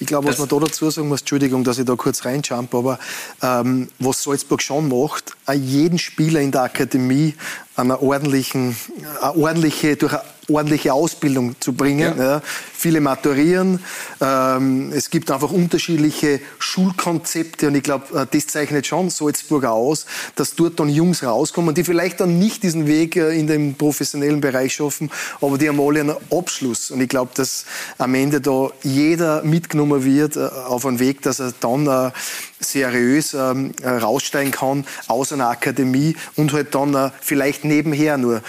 [0.00, 2.98] ich glaube, was man da dazu sagen muss, Entschuldigung, dass ich da kurz reinjump, aber
[3.42, 7.34] ähm, was Salzburg schon macht, jeden Spieler in der Akademie
[7.76, 8.76] einer ordentlichen,
[9.20, 12.18] eine ordentliche, durch eine ordentliche Ausbildung zu bringen.
[12.18, 12.24] Ja.
[12.24, 12.42] Ja.
[12.76, 13.80] Viele maturieren.
[14.20, 20.06] Ähm, es gibt einfach unterschiedliche Schulkonzepte und ich glaube, äh, das zeichnet schon Salzburg aus,
[20.36, 24.40] dass dort dann Jungs rauskommen, die vielleicht dann nicht diesen Weg äh, in den professionellen
[24.40, 26.90] Bereich schaffen, aber die haben alle einen Abschluss.
[26.90, 27.64] Und ich glaube, dass
[27.96, 32.12] am Ende da jeder mitgenommen wird äh, auf einen Weg, dass er dann
[32.60, 38.42] seriös ähm, raussteigen kann aus einer Akademie und halt dann vielleicht nebenher nur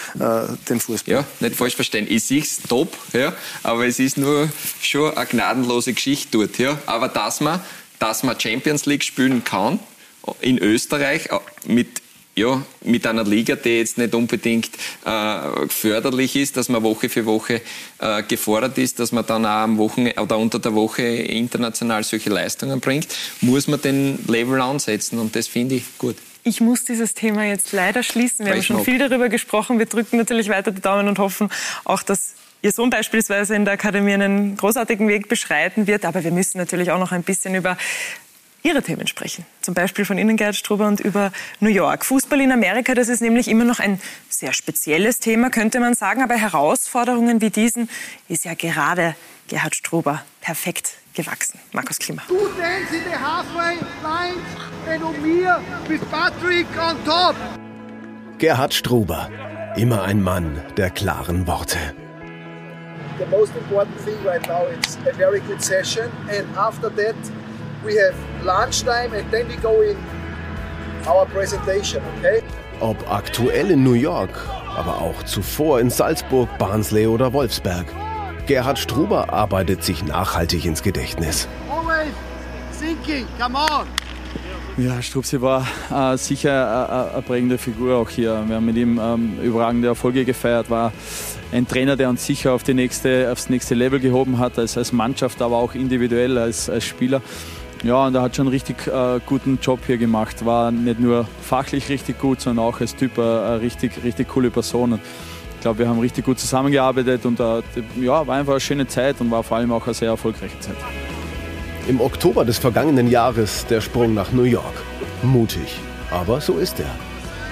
[0.70, 1.14] den Fußball.
[1.14, 1.85] Ja, nicht falsch verstehen.
[1.94, 3.34] Ich sehe top, ja,
[3.64, 4.50] aber es ist nur
[4.82, 6.58] schon eine gnadenlose Geschichte dort.
[6.58, 6.80] Ja.
[6.86, 7.62] Aber dass man,
[8.00, 9.80] dass man Champions League spielen kann
[10.42, 12.02] in Österreich äh, mit
[12.38, 14.72] ja, mit einer Liga, die jetzt nicht unbedingt
[15.06, 17.62] äh, förderlich ist, dass man Woche für Woche
[18.00, 22.30] äh, gefordert ist, dass man dann auch am Wochenende oder unter der Woche international solche
[22.30, 23.08] Leistungen bringt,
[23.40, 26.18] muss man den Level ansetzen und das finde ich gut.
[26.48, 28.46] Ich muss dieses Thema jetzt leider schließen.
[28.46, 29.80] Wir haben schon viel darüber gesprochen.
[29.80, 31.50] Wir drücken natürlich weiter die Daumen und hoffen
[31.86, 36.06] auch, dass Ihr Sohn beispielsweise in der Akademie einen großartigen Weg beschreiten wird.
[36.06, 37.80] Aber wir müssen natürlich auch noch ein bisschen über
[38.62, 39.44] Ihre Themen sprechen.
[39.62, 41.32] Zum Beispiel von Ihnen, Gerhard Struber, und über
[41.62, 42.06] New York.
[42.06, 46.22] Fußball in Amerika, das ist nämlich immer noch ein sehr spezielles Thema, könnte man sagen.
[46.22, 47.90] Aber Herausforderungen wie diesen
[48.28, 49.16] ist ja gerade
[49.48, 51.60] Gerhard Struber perfekt gewachsen.
[51.72, 52.22] Markus Klima.
[52.28, 54.40] Du denkst in the halfway line
[54.88, 55.46] and me
[55.90, 57.36] with Patrick on top.
[58.38, 59.30] Gerhard Struber,
[59.76, 61.78] immer ein Mann der klaren Worte.
[63.18, 67.16] The most important thing right now is a very good session and after that
[67.86, 69.96] we have lunchtime and then we go in
[71.08, 72.44] our presentation, okay?
[72.82, 74.38] Ob aktuell in New York,
[74.76, 77.86] aber auch zuvor in Salzburg, Barnsley oder Wolfsberg.
[78.46, 81.48] Gerhard Struber arbeitet sich nachhaltig ins Gedächtnis.
[81.70, 82.14] Always
[82.80, 83.88] thinking, come on!
[84.78, 88.44] Ja, Strupsi war äh, sicher eine prägende Figur auch hier.
[88.46, 90.92] Wir haben mit ihm ähm, überragende Erfolge gefeiert, war
[91.54, 94.92] ein Trainer, der uns sicher auf die nächste, aufs nächste Level gehoben hat, als, als
[94.92, 97.22] Mannschaft, aber auch individuell als, als Spieler.
[97.84, 100.46] Ja, und er hat schon einen richtig äh, guten Job hier gemacht.
[100.46, 104.50] War nicht nur fachlich richtig gut, sondern auch als Typ äh, eine richtig, richtig coole
[104.50, 105.00] Person.
[105.66, 107.64] Glaube, wir haben richtig gut zusammengearbeitet und äh,
[108.00, 110.76] ja, war einfach eine schöne Zeit und war vor allem auch eine sehr erfolgreiche Zeit.
[111.88, 114.84] Im Oktober des vergangenen Jahres der Sprung nach New York.
[115.24, 115.80] Mutig,
[116.12, 116.92] aber so ist er.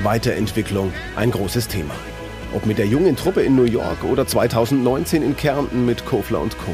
[0.03, 1.95] Weiterentwicklung ein großes Thema.
[2.53, 6.55] Ob mit der jungen Truppe in New York oder 2019 in Kärnten mit Kofler und
[6.59, 6.71] Co.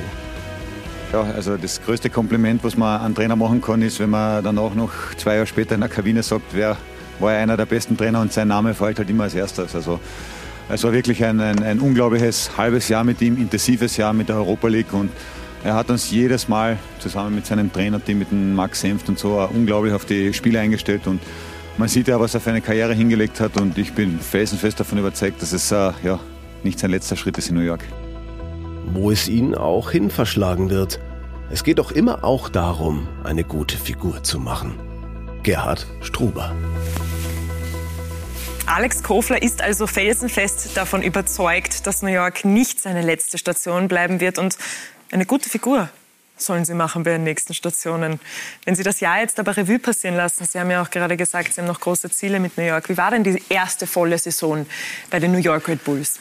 [1.14, 4.58] Ja, also das größte Kompliment, was man an Trainer machen kann, ist, wenn man dann
[4.58, 6.76] auch noch zwei Jahre später in der Kabine sagt, wer
[7.20, 9.74] war einer der besten Trainer und sein Name fällt halt immer als erstes.
[9.74, 10.02] Also
[10.70, 14.38] es war wirklich ein, ein, ein unglaubliches halbes Jahr mit ihm, intensives Jahr mit der
[14.38, 15.12] Europa League und
[15.64, 19.40] er hat uns jedes Mal zusammen mit seinem Trainerteam, mit dem Max Senft und so,
[19.54, 21.20] unglaublich auf die Spiele eingestellt und
[21.78, 25.00] man sieht ja, was er für eine Karriere hingelegt hat und ich bin felsenfest davon
[25.00, 26.20] überzeugt, dass es äh, ja,
[26.64, 27.84] nicht sein letzter Schritt ist in New York.
[28.92, 31.00] Wo es ihn auch hin verschlagen wird.
[31.50, 34.74] Es geht doch immer auch darum, eine gute Figur zu machen.
[35.42, 36.54] Gerhard Struber.
[38.70, 44.20] Alex Kofler ist also felsenfest davon überzeugt, dass New York nicht seine letzte Station bleiben
[44.20, 44.60] wird und
[45.12, 45.90] eine gute Figur
[46.38, 48.20] sollen Sie machen bei den nächsten Stationen.
[48.66, 51.52] Wenn Sie das Jahr jetzt aber Revue passieren lassen, Sie haben ja auch gerade gesagt,
[51.52, 52.90] Sie haben noch große Ziele mit New York.
[52.90, 54.68] Wie war denn die erste volle Saison
[55.10, 56.20] bei den New York Red Bulls?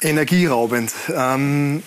[0.00, 0.92] Energieraubend.
[1.14, 1.84] Ähm,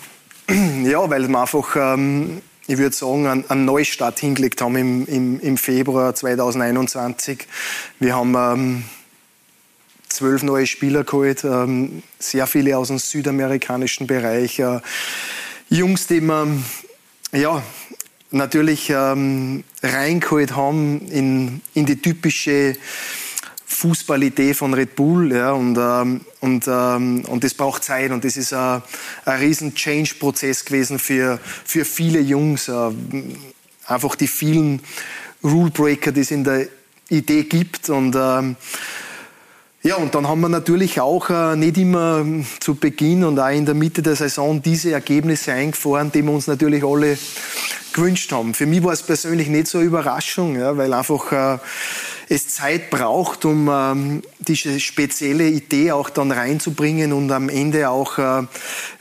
[0.86, 5.40] ja, weil wir einfach, ähm, ich würde sagen, einen, einen Neustart hingelegt haben im, im,
[5.42, 7.46] im Februar 2021.
[8.00, 8.84] Wir haben ähm,
[10.10, 14.60] zwölf neue Spieler geholt, ähm, sehr viele aus dem südamerikanischen Bereich.
[14.60, 14.80] Äh,
[15.70, 16.48] Jungs, die wir
[17.32, 17.64] ja,
[18.32, 22.76] natürlich ähm, reingeholt haben in, in die typische
[23.66, 25.34] Fußballidee von Red Bull.
[25.34, 28.82] Ja, und, ähm, und, ähm, und das braucht Zeit und das ist ein,
[29.26, 32.70] ein riesen Change-Prozess gewesen für, für viele Jungs.
[32.70, 32.92] Äh,
[33.88, 34.82] einfach die vielen
[35.44, 36.68] Rule-Breaker, die es in der
[37.10, 37.90] Idee gibt.
[37.90, 38.56] Und, ähm,
[39.86, 42.26] ja, und dann haben wir natürlich auch äh, nicht immer
[42.60, 46.48] zu Beginn und auch in der Mitte der Saison diese Ergebnisse eingefahren, die wir uns
[46.48, 47.16] natürlich alle
[47.94, 48.56] gewünscht haben.
[48.56, 51.60] Für mich war es persönlich nicht so eine Überraschung, ja, weil einfach äh,
[52.30, 58.18] es Zeit braucht, um ähm, diese spezielle Idee auch dann reinzubringen und am Ende auch
[58.18, 58.42] äh,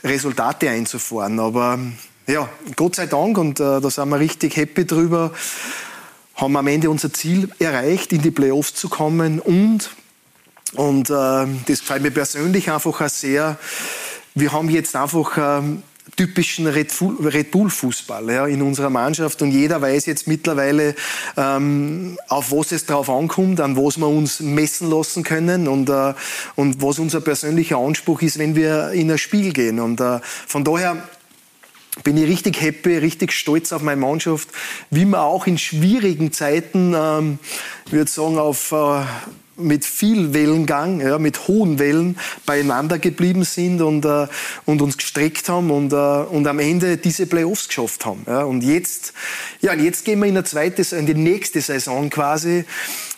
[0.03, 1.39] Resultate einzufahren.
[1.39, 1.79] Aber
[2.27, 5.31] ja, Gott sei Dank, und äh, da sind wir richtig happy drüber,
[6.35, 9.89] haben wir am Ende unser Ziel erreicht, in die Playoffs zu kommen und
[10.75, 13.57] und äh, das gefällt mir persönlich einfach auch sehr.
[14.33, 15.83] Wir haben jetzt einfach ähm,
[16.15, 20.95] typischen Red Bull-Fußball ja, in unserer Mannschaft und jeder weiß jetzt mittlerweile,
[21.35, 26.13] ähm, auf was es drauf ankommt, an was wir uns messen lassen können und, äh,
[26.55, 29.79] und was unser persönlicher Anspruch ist, wenn wir in ein Spiel gehen.
[29.79, 31.03] Und äh, von daher
[32.03, 34.49] bin ich richtig happy, richtig stolz auf meine Mannschaft,
[34.91, 37.39] wie wir auch in schwierigen Zeiten, ähm,
[37.87, 39.01] ich würde sagen, auf äh,
[39.57, 44.27] mit viel Wellengang, ja, mit hohen Wellen beieinander geblieben sind und, äh,
[44.65, 48.23] und uns gestreckt haben und, äh, und am Ende diese Playoffs geschafft haben.
[48.27, 48.43] Ja.
[48.43, 49.13] Und jetzt,
[49.61, 52.65] ja, jetzt gehen wir in, eine zweite, in die nächste Saison quasi.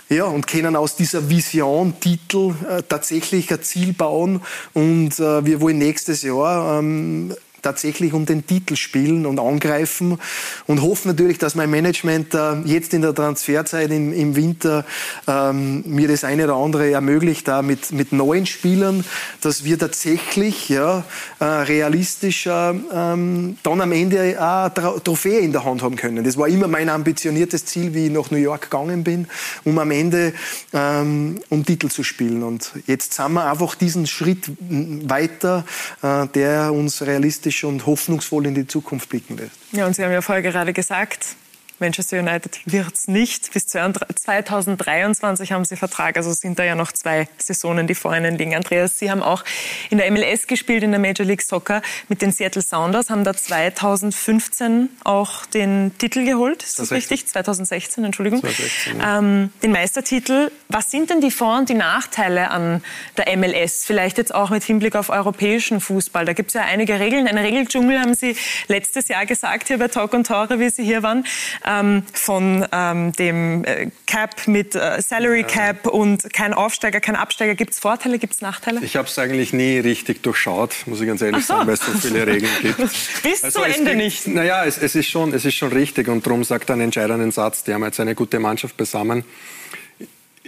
[0.09, 4.41] Ja, und können aus dieser Vision, Titel äh, tatsächlich ein Ziel bauen.
[4.73, 10.19] Und äh, wir wollen nächstes Jahr ähm, tatsächlich um den Titel spielen und angreifen
[10.65, 14.85] und hoffen natürlich, dass mein Management äh, jetzt in der Transferzeit im, im Winter
[15.27, 19.03] ähm, mir das eine oder andere ermöglicht, da mit, mit neuen Spielern,
[19.41, 21.03] dass wir tatsächlich ja,
[21.39, 24.71] äh, realistisch äh, ähm, dann am Ende eine
[25.03, 26.23] Trophäe in der Hand haben können.
[26.23, 29.27] Das war immer mein ambitioniertes Ziel, wie ich nach New York gegangen bin,
[29.63, 30.33] um am Ende
[30.73, 32.43] ähm, um Titel zu spielen.
[32.43, 35.65] Und jetzt sind wir einfach diesen Schritt weiter,
[36.01, 39.51] äh, der uns realistisch optimistisch und hoffnungsvoll in die Zukunft blicken lässt.
[39.71, 41.35] Ja, und Sie haben ja vorher gerade gesagt,
[41.79, 43.53] Manchester United wird es nicht.
[43.53, 48.37] Bis 2023 haben sie Vertrag, also sind da ja noch zwei Saisonen, die vor ihnen
[48.37, 48.55] liegen.
[48.55, 49.43] Andreas, Sie haben auch
[49.89, 53.33] in der MLS gespielt, in der Major League Soccer mit den Seattle Sounders, haben da
[53.33, 57.27] 2015 auch den Titel geholt, ist das, das richtig?
[57.27, 58.39] 2016, Entschuldigung.
[58.41, 59.19] 2016, ja.
[59.19, 60.51] ähm, den Meistertitel.
[60.69, 62.83] Was sind denn die Vor- und die Nachteile an
[63.17, 63.85] der MLS?
[63.85, 66.25] Vielleicht jetzt auch mit Hinblick auf europäischen Fußball.
[66.25, 67.27] Da gibt es ja einige Regeln.
[67.27, 68.35] Eine Regeldschungel haben Sie
[68.67, 71.23] letztes Jahr gesagt hier bei Talk und Tore, wie Sie hier waren
[71.67, 77.55] ähm, von ähm, dem äh, Cap mit äh, Salary Cap und kein Aufsteiger, kein Absteiger.
[77.55, 78.79] Gibt es Vorteile, gibt es Nachteile?
[78.83, 81.53] Ich habe es eigentlich nie richtig durchschaut, muss ich ganz ehrlich so.
[81.53, 82.77] sagen, weil es so viele Regeln gibt.
[83.23, 84.27] Bis also zum Ende gibt, nicht.
[84.27, 87.31] Naja, es, es, ist schon, es ist schon richtig und darum sagt er einen entscheidenden
[87.31, 87.63] Satz.
[87.63, 89.23] Die haben jetzt eine gute Mannschaft beisammen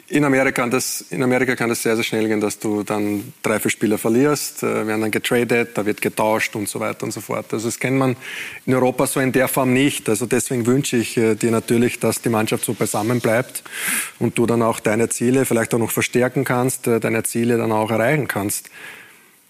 [0.10, 3.60] in Amerika, das, in Amerika kann das sehr, sehr schnell gehen, dass du dann drei,
[3.60, 7.22] vier Spieler verlierst, äh, werden dann getradet, da wird getauscht und so weiter und so
[7.22, 7.54] fort.
[7.54, 8.16] Also das kennt man
[8.66, 10.10] in Europa so in der Form nicht.
[10.10, 13.64] Also deswegen wünsche ich äh, dir natürlich, dass die Mannschaft so beisammen bleibt
[14.18, 17.72] und du dann auch deine Ziele vielleicht auch noch verstärken kannst, äh, deine Ziele dann
[17.72, 18.70] auch erreichen kannst.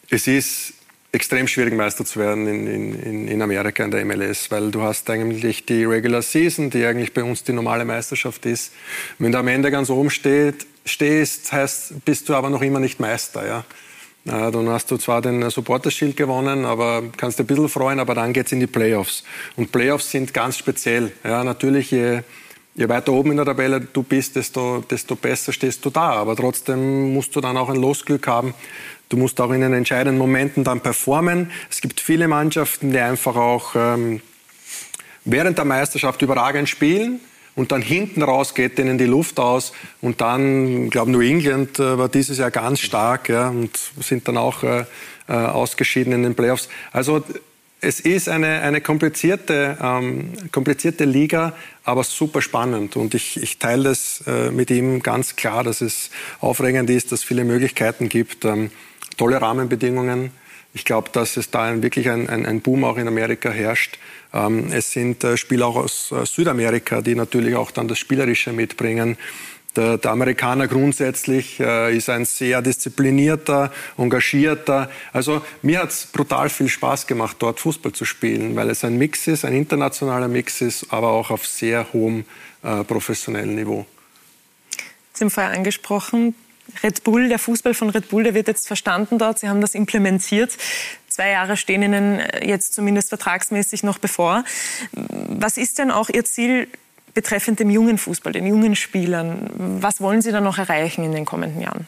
[0.09, 0.73] Es ist
[1.11, 5.09] extrem schwierig Meister zu werden in, in, in Amerika in der MLS, weil du hast
[5.09, 8.73] eigentlich die Regular Season, die eigentlich bei uns die normale Meisterschaft ist.
[9.17, 12.99] Wenn du am Ende ganz oben steht, stehst, heißt, bist du aber noch immer nicht
[12.99, 13.45] Meister.
[13.45, 13.65] Ja?
[14.25, 18.13] Dann hast du zwar den Supporter Shield gewonnen, aber kannst dir ein bisschen freuen, aber
[18.13, 19.23] dann geht es in die Playoffs.
[19.55, 21.11] Und Playoffs sind ganz speziell.
[21.23, 22.21] Ja, natürlich, je,
[22.75, 26.11] je weiter oben in der Tabelle du bist, desto, desto besser stehst du da.
[26.11, 28.53] Aber trotzdem musst du dann auch ein Losglück haben,
[29.09, 31.49] Du musst auch in den entscheidenden Momenten dann performen.
[31.69, 34.21] Es gibt viele Mannschaften, die einfach auch ähm,
[35.25, 37.19] während der Meisterschaft überragend spielen
[37.55, 41.79] und dann hinten raus geht denen die Luft aus und dann, ich glaube, New England
[41.79, 44.85] äh, war dieses Jahr ganz stark ja, und sind dann auch äh,
[45.27, 46.69] äh, ausgeschieden in den Playoffs.
[46.91, 47.23] Also
[47.81, 51.53] es ist eine, eine komplizierte, ähm, komplizierte Liga,
[51.83, 52.95] aber super spannend.
[52.95, 57.19] Und ich, ich teile das äh, mit ihm ganz klar, dass es aufregend ist, dass
[57.19, 58.69] es viele Möglichkeiten gibt, ähm,
[59.19, 60.31] tolle Rahmenbedingungen.
[60.73, 63.97] Ich glaube, dass es da wirklich ein, ein, ein, Boom auch in Amerika herrscht.
[64.33, 68.53] Ähm, es sind äh, Spieler auch aus äh, Südamerika, die natürlich auch dann das Spielerische
[68.53, 69.17] mitbringen.
[69.75, 74.89] Der, der Amerikaner grundsätzlich äh, ist ein sehr disziplinierter, engagierter.
[75.11, 78.97] Also mir hat es brutal viel Spaß gemacht, dort Fußball zu spielen, weil es ein
[78.97, 82.25] Mix ist, ein internationaler Mix ist, aber auch auf sehr hohem
[82.63, 83.85] äh, professionellen Niveau.
[85.13, 86.35] Sie haben vorher angesprochen,
[86.83, 89.39] Red Bull, der Fußball von Red Bull, der wird jetzt verstanden dort.
[89.39, 90.51] Sie haben das implementiert.
[91.07, 94.43] Zwei Jahre stehen Ihnen jetzt zumindest vertragsmäßig noch bevor.
[94.91, 96.67] Was ist denn auch Ihr Ziel
[97.13, 99.49] betreffend dem jungen Fußball, den jungen Spielern.
[99.81, 101.87] Was wollen Sie da noch erreichen in den kommenden Jahren?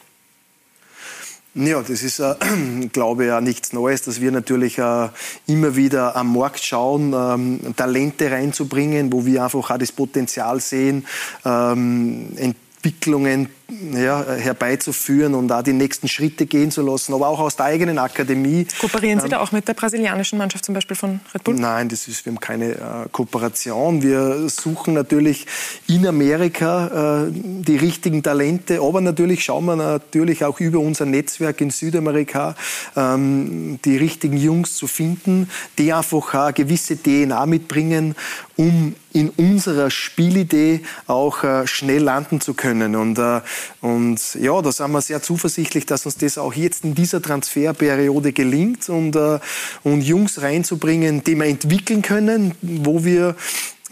[1.54, 2.34] Ja, das ist, äh,
[2.92, 5.08] glaube ich, ja nichts Neues, dass wir natürlich äh,
[5.46, 11.06] immer wieder am Markt schauen, ähm, Talente reinzubringen, wo wir einfach auch das Potenzial sehen,
[11.44, 13.50] ähm, Entwicklungen
[13.92, 17.98] ja, herbeizuführen und da die nächsten Schritte gehen zu lassen, aber auch aus der eigenen
[17.98, 18.66] Akademie.
[18.80, 21.54] Kooperieren Sie ähm, da auch mit der brasilianischen Mannschaft zum Beispiel von Red Bull?
[21.54, 22.78] Nein, das ist, wir haben keine äh,
[23.10, 24.02] Kooperation.
[24.02, 25.46] Wir suchen natürlich
[25.88, 31.60] in Amerika äh, die richtigen Talente, aber natürlich schauen wir natürlich auch über unser Netzwerk
[31.60, 32.54] in Südamerika
[32.96, 35.48] ähm, die richtigen Jungs zu finden,
[35.78, 38.14] die einfach eine gewisse DNA mitbringen,
[38.56, 42.96] um in unserer Spielidee auch äh, schnell landen zu können.
[42.96, 43.40] Und äh,
[43.80, 48.32] und ja, da sind wir sehr zuversichtlich, dass uns das auch jetzt in dieser Transferperiode
[48.32, 49.38] gelingt und, äh,
[49.82, 53.36] und Jungs reinzubringen, die wir entwickeln können, wo wir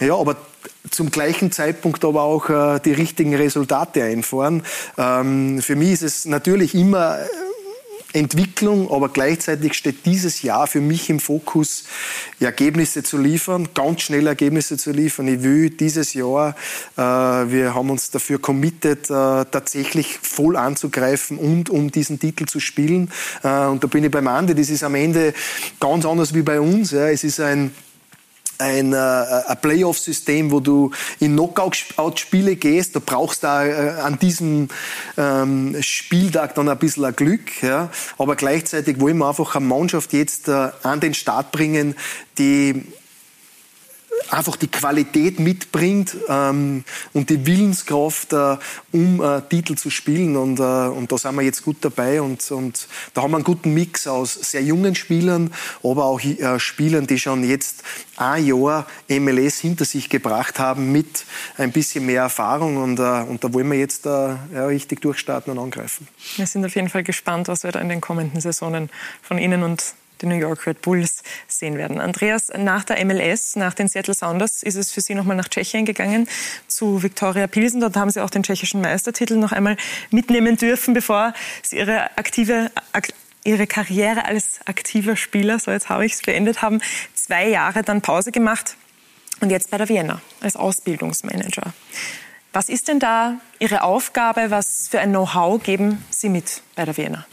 [0.00, 0.36] ja, aber
[0.90, 4.62] zum gleichen Zeitpunkt aber auch äh, die richtigen Resultate einfahren.
[4.96, 7.18] Ähm, für mich ist es natürlich immer
[8.12, 11.84] Entwicklung, aber gleichzeitig steht dieses Jahr für mich im Fokus,
[12.40, 15.28] Ergebnisse zu liefern, ganz schnell Ergebnisse zu liefern.
[15.28, 16.56] Ich will dieses Jahr,
[16.96, 22.60] äh, wir haben uns dafür committed, äh, tatsächlich voll anzugreifen und um diesen Titel zu
[22.60, 23.10] spielen.
[23.42, 25.34] Äh, und da bin ich beim Andi, das ist am Ende
[25.78, 26.90] ganz anders wie bei uns.
[26.90, 27.08] Ja.
[27.08, 27.72] Es ist ein
[28.60, 32.96] ein, äh, ein Playoff-System, wo du in Knockout-Spiele gehst.
[32.96, 34.68] Da brauchst du äh, an diesem
[35.16, 37.62] ähm, Spieltag dann ein bisschen ein Glück.
[37.62, 37.90] Ja.
[38.18, 41.94] Aber gleichzeitig wollen wir einfach eine Mannschaft jetzt äh, an den Start bringen,
[42.38, 42.84] die
[44.30, 48.56] einfach die Qualität mitbringt ähm, und die Willenskraft, äh,
[48.92, 50.36] um äh, Titel zu spielen.
[50.36, 52.20] Und, äh, und da sind wir jetzt gut dabei.
[52.22, 55.52] Und, und da haben wir einen guten Mix aus sehr jungen Spielern,
[55.82, 57.82] aber auch äh, Spielern, die schon jetzt
[58.16, 61.24] ein Jahr MLS hinter sich gebracht haben mit
[61.56, 62.76] ein bisschen mehr Erfahrung.
[62.76, 66.06] Und, äh, und da wollen wir jetzt äh, ja, richtig durchstarten und angreifen.
[66.36, 68.90] Wir sind auf jeden Fall gespannt, was wir da in den kommenden Saisonen
[69.22, 72.00] von Ihnen und die New York Red Bulls sehen werden.
[72.00, 75.84] Andreas, nach der MLS, nach den Seattle Sounders, ist es für Sie nochmal nach Tschechien
[75.84, 76.28] gegangen,
[76.66, 77.80] zu Viktoria Pilsen.
[77.80, 79.76] Dort haben Sie auch den tschechischen Meistertitel noch einmal
[80.10, 82.70] mitnehmen dürfen, bevor Sie Ihre aktive
[83.42, 86.82] Ihre Karriere als aktiver Spieler, so jetzt habe ich es beendet haben,
[87.14, 88.76] zwei Jahre dann Pause gemacht
[89.40, 91.72] und jetzt bei der Vienna als Ausbildungsmanager.
[92.52, 94.50] Was ist denn da Ihre Aufgabe?
[94.50, 97.26] Was für ein Know-how geben Sie mit bei der Vienna?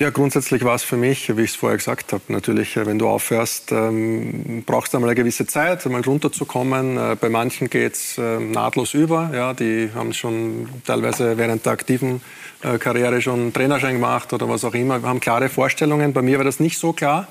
[0.00, 2.98] Ja, grundsätzlich war es für mich, wie ich es vorher gesagt habe, natürlich, äh, wenn
[2.98, 6.96] du aufhörst, ähm, brauchst du einmal eine gewisse Zeit, einmal runterzukommen.
[6.96, 9.30] Äh, bei manchen geht es äh, nahtlos über.
[9.34, 12.22] Ja, die haben schon teilweise während der aktiven
[12.62, 16.14] äh, Karriere schon Trainerschein gemacht oder was auch immer, haben klare Vorstellungen.
[16.14, 17.28] Bei mir war das nicht so klar.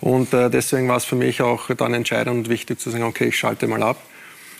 [0.00, 3.26] Und äh, deswegen war es für mich auch dann entscheidend und wichtig zu sagen, okay,
[3.26, 3.98] ich schalte mal ab.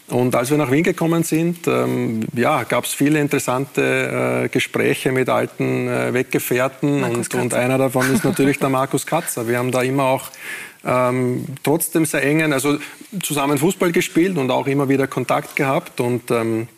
[0.08, 5.10] Und als wir nach Wien gekommen sind, ähm, ja, gab es viele interessante äh, Gespräche
[5.10, 9.48] mit alten äh, Weggefährten und, und, einer davon ist natürlich der Markus Katzer.
[9.48, 10.30] Wir haben da immer auch
[10.84, 12.78] ähm, trotzdem sehr engen, also
[13.20, 16.68] zusammen Fußball gespielt und auch immer wieder Kontakt gehabt und ähm,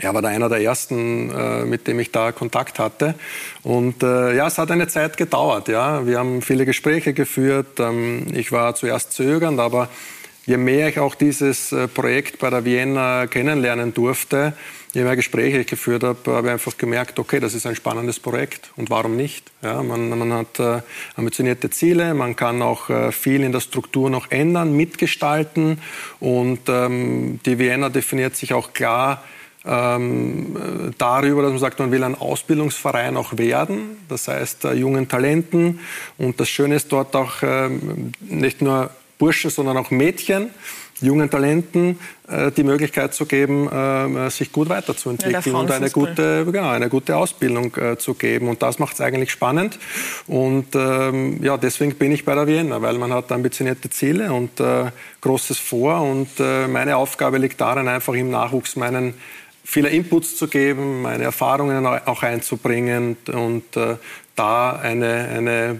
[0.00, 3.14] er war da einer der ersten, äh, mit dem ich da Kontakt hatte.
[3.62, 5.68] Und äh, ja, es hat eine Zeit gedauert.
[5.68, 7.78] Ja, wir haben viele Gespräche geführt.
[7.78, 9.88] Ähm, ich war zuerst zögernd, aber
[10.46, 14.54] je mehr ich auch dieses äh, Projekt bei der Vienna kennenlernen durfte,
[14.92, 18.20] je mehr Gespräche ich geführt habe, habe ich einfach gemerkt, okay, das ist ein spannendes
[18.20, 19.50] Projekt und warum nicht?
[19.62, 20.82] Ja, man, man hat äh,
[21.16, 25.80] ambitionierte Ziele, man kann auch äh, viel in der Struktur noch ändern, mitgestalten
[26.20, 29.22] und ähm, die Vienna definiert sich auch klar
[29.66, 35.08] ähm, darüber, dass man sagt, man will ein Ausbildungsverein auch werden, das heißt äh, jungen
[35.08, 35.80] Talenten.
[36.18, 40.50] Und das Schöne ist dort auch ähm, nicht nur Bursche, sondern auch Mädchen,
[41.00, 41.98] jungen Talenten
[42.28, 46.88] äh, die Möglichkeit zu geben, äh, sich gut weiterzuentwickeln Ja, und eine gute, genau, eine
[46.88, 48.48] gute Ausbildung äh, zu geben.
[48.48, 49.78] Und das macht es eigentlich spannend.
[50.26, 54.60] Und ähm, ja, deswegen bin ich bei der Vienna, weil man hat ambitionierte Ziele und
[54.60, 54.90] äh,
[55.20, 56.00] Großes vor.
[56.02, 59.14] Und äh, meine Aufgabe liegt darin, einfach im Nachwuchs meinen
[59.64, 63.96] viele Inputs zu geben, meine Erfahrungen auch einzubringen und äh,
[64.34, 65.78] da eine, eine,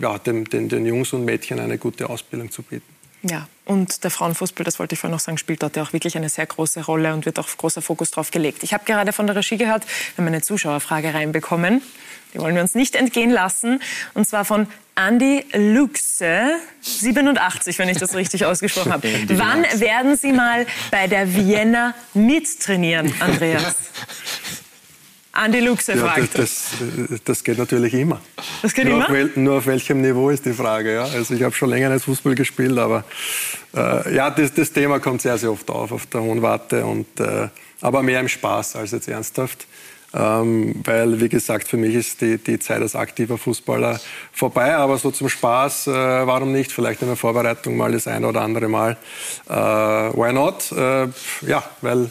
[0.00, 2.98] ja, den, den, den Jungs und Mädchen eine gute Ausbildung zu bieten.
[3.22, 6.16] Ja, und der Frauenfußball, das wollte ich vorhin noch sagen, spielt dort ja auch wirklich
[6.16, 8.62] eine sehr große Rolle und wird auch großer Fokus drauf gelegt.
[8.62, 11.82] Ich habe gerade von der Regie gehört, wir haben eine Zuschauerfrage reinbekommen.
[12.32, 13.80] Die wollen wir uns nicht entgehen lassen.
[14.14, 19.08] Und zwar von Andy Luxe, 87, wenn ich das richtig ausgesprochen habe.
[19.28, 23.76] Wann werden Sie mal bei der Vienna mittrainieren, Andreas?
[25.32, 26.38] Andi Luxe Ja, fragt.
[26.38, 26.70] das,
[27.10, 28.20] das, das geht natürlich immer.
[28.62, 29.06] Das geht nur immer?
[29.06, 30.94] Auf wel, nur auf welchem Niveau ist die Frage.
[30.94, 31.04] Ja?
[31.04, 33.04] Also ich habe schon länger nicht Fußball gespielt, aber
[33.76, 36.84] äh, ja, das, das Thema kommt sehr, sehr oft auf, auf der Hohen Warte.
[36.84, 37.48] Und, äh,
[37.80, 39.66] aber mehr im Spaß als jetzt ernsthaft.
[40.14, 44.00] Ähm, weil, wie gesagt, für mich ist die, die Zeit als aktiver Fußballer
[44.32, 44.74] vorbei.
[44.74, 46.72] Aber so zum Spaß, äh, warum nicht?
[46.72, 48.96] Vielleicht in der Vorbereitung mal das eine oder andere Mal.
[49.48, 50.72] Äh, why not?
[50.72, 51.08] Äh,
[51.46, 52.10] ja, weil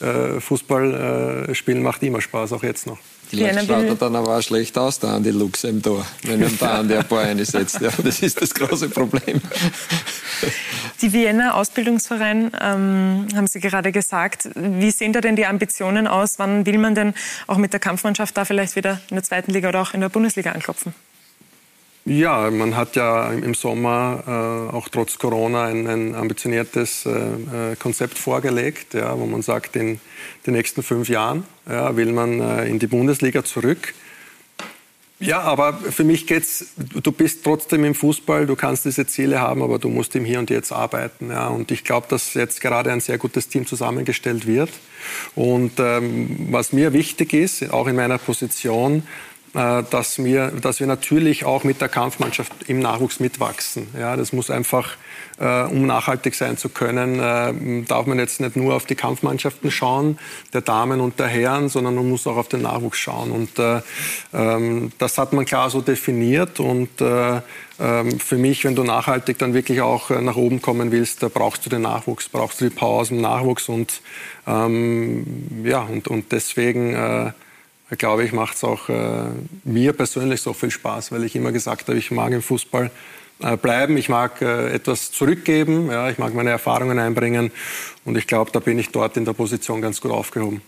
[0.00, 2.98] äh, Fußball äh, spielen macht immer Spaß, auch jetzt noch.
[3.28, 6.58] Vielleicht schaut er dann aber auch schlecht aus, der Andi Lux im Tor, wenn ihm
[6.58, 7.80] der Andi ein paar einsetzt.
[7.80, 9.40] Ja, das ist das große Problem.
[11.00, 14.50] Die Vienna Ausbildungsverein, ähm, haben Sie gerade gesagt.
[14.56, 16.40] Wie sehen da denn die Ambitionen aus?
[16.40, 17.14] Wann will man denn
[17.46, 20.08] auch mit der Kampfmannschaft da vielleicht wieder in der zweiten Liga oder auch in der
[20.08, 20.92] Bundesliga anklopfen?
[22.10, 27.76] Ja, man hat ja im Sommer äh, auch trotz Corona ein, ein ambitioniertes äh, äh,
[27.76, 30.00] Konzept vorgelegt, ja, wo man sagt, in
[30.44, 33.94] den nächsten fünf Jahren ja, will man äh, in die Bundesliga zurück.
[35.20, 36.72] Ja, aber für mich geht's.
[36.76, 40.40] Du bist trotzdem im Fußball, du kannst diese Ziele haben, aber du musst im Hier
[40.40, 41.30] und Jetzt arbeiten.
[41.30, 41.46] Ja.
[41.48, 44.70] Und ich glaube, dass jetzt gerade ein sehr gutes Team zusammengestellt wird.
[45.36, 49.02] Und ähm, was mir wichtig ist, auch in meiner Position,
[49.52, 53.88] dass wir, dass wir natürlich auch mit der Kampfmannschaft im Nachwuchs mitwachsen.
[53.98, 54.96] Ja, das muss einfach,
[55.40, 59.72] äh, um nachhaltig sein zu können, äh, darf man jetzt nicht nur auf die Kampfmannschaften
[59.72, 60.18] schauen,
[60.52, 63.32] der Damen und der Herren, sondern man muss auch auf den Nachwuchs schauen.
[63.32, 63.80] Und äh,
[64.32, 66.60] ähm, das hat man klar so definiert.
[66.60, 67.40] Und äh,
[67.80, 71.28] ähm, für mich, wenn du nachhaltig dann wirklich auch äh, nach oben kommen willst, da
[71.28, 73.68] brauchst du den Nachwuchs, brauchst du die Power aus dem Nachwuchs.
[73.68, 74.00] Und
[74.46, 77.32] ähm, ja, und, und deswegen äh,
[77.96, 79.24] glaube ich, macht es auch äh,
[79.64, 82.90] mir persönlich so viel Spaß, weil ich immer gesagt habe, ich mag im Fußball
[83.40, 87.50] äh, bleiben, ich mag äh, etwas zurückgeben, ja, ich mag meine Erfahrungen einbringen
[88.04, 90.62] und ich glaube, da bin ich dort in der Position ganz gut aufgehoben.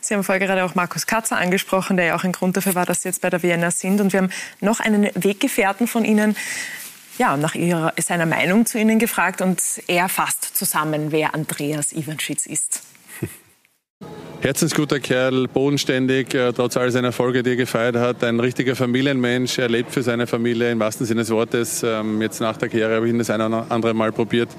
[0.00, 2.84] Sie haben vorher gerade auch Markus Katzer angesprochen, der ja auch ein Grund dafür war,
[2.84, 4.00] dass Sie jetzt bei der Vienna sind.
[4.02, 4.30] Und wir haben
[4.60, 6.36] noch einen Weggefährten von Ihnen,
[7.16, 12.44] ja, nach ihrer, seiner Meinung zu Ihnen gefragt und er fasst zusammen, wer Andreas Ivanschitz
[12.44, 12.82] ist.
[14.44, 18.22] Herzensguter Kerl, bodenständig, äh, trotz all seiner Erfolge, die er gefeiert hat.
[18.22, 19.58] Ein richtiger Familienmensch.
[19.58, 21.82] Er lebt für seine Familie im wahrsten Sinne des Wortes.
[21.82, 24.50] Ähm, Jetzt nach der Karriere habe ich ihn das eine oder andere Mal probiert,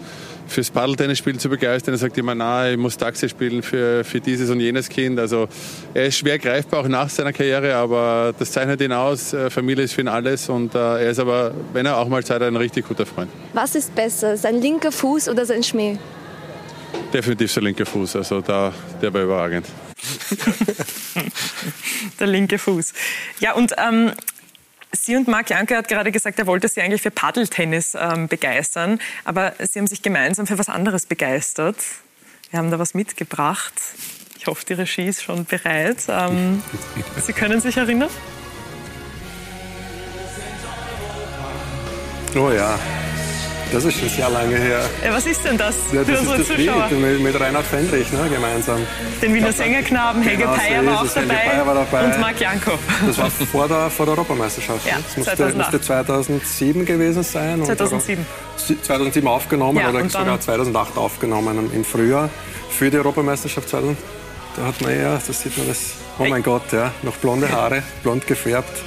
[0.47, 1.93] fürs Paddeltennisspiel zu begeistern.
[1.93, 5.19] Er sagt immer, na, ich muss Taxi spielen für, für dieses und jenes Kind.
[5.19, 5.47] Also
[5.93, 9.33] er ist schwer greifbar auch nach seiner Karriere, aber das zeichnet ihn aus.
[9.35, 12.23] Äh, Familie ist für ihn alles und äh, er ist aber, wenn er auch mal
[12.23, 13.29] Zeit hat, ein richtig guter Freund.
[13.53, 15.99] Was ist besser, sein linker Fuß oder sein Schmäh?
[17.13, 19.67] Definitiv der linke Fuß, also da, der war überragend.
[22.19, 22.93] Der linke Fuß.
[23.39, 24.11] Ja, und ähm,
[24.91, 28.99] Sie und Marc Janke hat gerade gesagt, er wollte Sie eigentlich für Paddeltennis ähm, begeistern,
[29.23, 31.77] aber Sie haben sich gemeinsam für was anderes begeistert.
[32.51, 33.73] Wir haben da was mitgebracht.
[34.37, 35.97] Ich hoffe, die Regie ist schon bereit.
[36.07, 36.61] Ähm,
[37.25, 38.09] Sie können sich erinnern?
[42.35, 42.77] Oh ja,
[43.71, 44.81] das ist schon sehr lange her.
[45.03, 46.87] Ja, was ist denn das Ja, für das unsere ist das Zuschauer?
[46.89, 48.79] Lied mit, mit Reinhard Fendrich ne, gemeinsam.
[49.21, 52.05] Den Wiener Sängerknaben, Helge Genau Peyer ist war auch dabei, war dabei.
[52.05, 52.71] und Marc Janko.
[53.05, 54.85] Das war vor der, vor der Europameisterschaft.
[54.87, 55.57] Ja, das musste, 2008.
[55.57, 57.59] musste 2007 gewesen sein.
[57.59, 58.25] und 2007.
[58.25, 62.29] Euro- 2007 aufgenommen Ja, oder sogar 2008 aufgenommen im Frühjahr
[62.69, 63.97] für die Europameisterschaft 2000.
[64.55, 65.93] Da hat man ja, das sieht man das.
[66.17, 68.81] Oh mein Gott, ja, noch blonde Haare, blond gefärbt.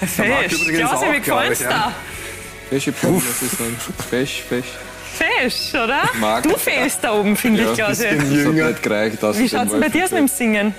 [0.00, 1.92] Übrigens Klausi, auch, wie ich, da?
[2.72, 2.78] Ja.
[2.78, 3.76] Fesche Probe, muss ich sagen.
[4.10, 4.66] Fesch, fesch.
[5.14, 6.02] Fesch, oder?
[6.18, 8.52] Mag- Du fehlst da oben, finde Ja, ich, bisschen jünger.
[8.54, 10.74] Das hat nicht gereicht, Wie schaut's denn bei dir aus mit dem Singen?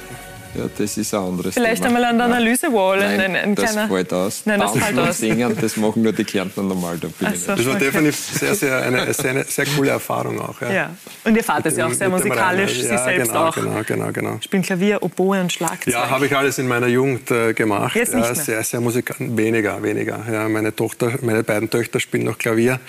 [0.56, 1.96] Ja, das ist ein anderes Vielleicht Thema.
[1.98, 3.88] einmal an der Analysewall Nein, ein, ein das kleiner...
[3.88, 4.42] fällt aus.
[4.46, 5.18] Nein, das fällt aus.
[5.18, 6.98] Singen, das machen nur die Kärntner normal.
[7.00, 7.56] Da bin so.
[7.56, 7.86] Das war Okay.
[7.86, 10.62] definitiv sehr, sehr, eine, sehr, eine sehr coole Erfahrung auch.
[10.62, 10.72] Ja.
[10.72, 10.90] Ja.
[11.24, 12.84] Und ihr Vater ist ja auch sehr musikalisch, Rainer.
[12.84, 13.56] Sie ja, selbst genau, auch.
[13.56, 14.38] Genau, genau, genau.
[14.42, 15.94] Spielen Klavier, Oboe und Schlagzeug.
[15.94, 17.96] Ja, habe ich alles in meiner Jugend äh, gemacht.
[17.96, 18.44] Jetzt nicht ja, mehr.
[18.44, 19.16] Sehr, sehr musikal.
[19.20, 20.24] Weniger, weniger.
[20.32, 22.80] Ja, meine, Tochter, meine beiden Töchter spielen noch Klavier.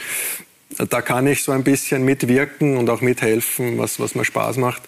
[0.90, 4.82] Da kann ich so ein bisschen mitwirken und auch mithelfen, was, was mir Spaß macht.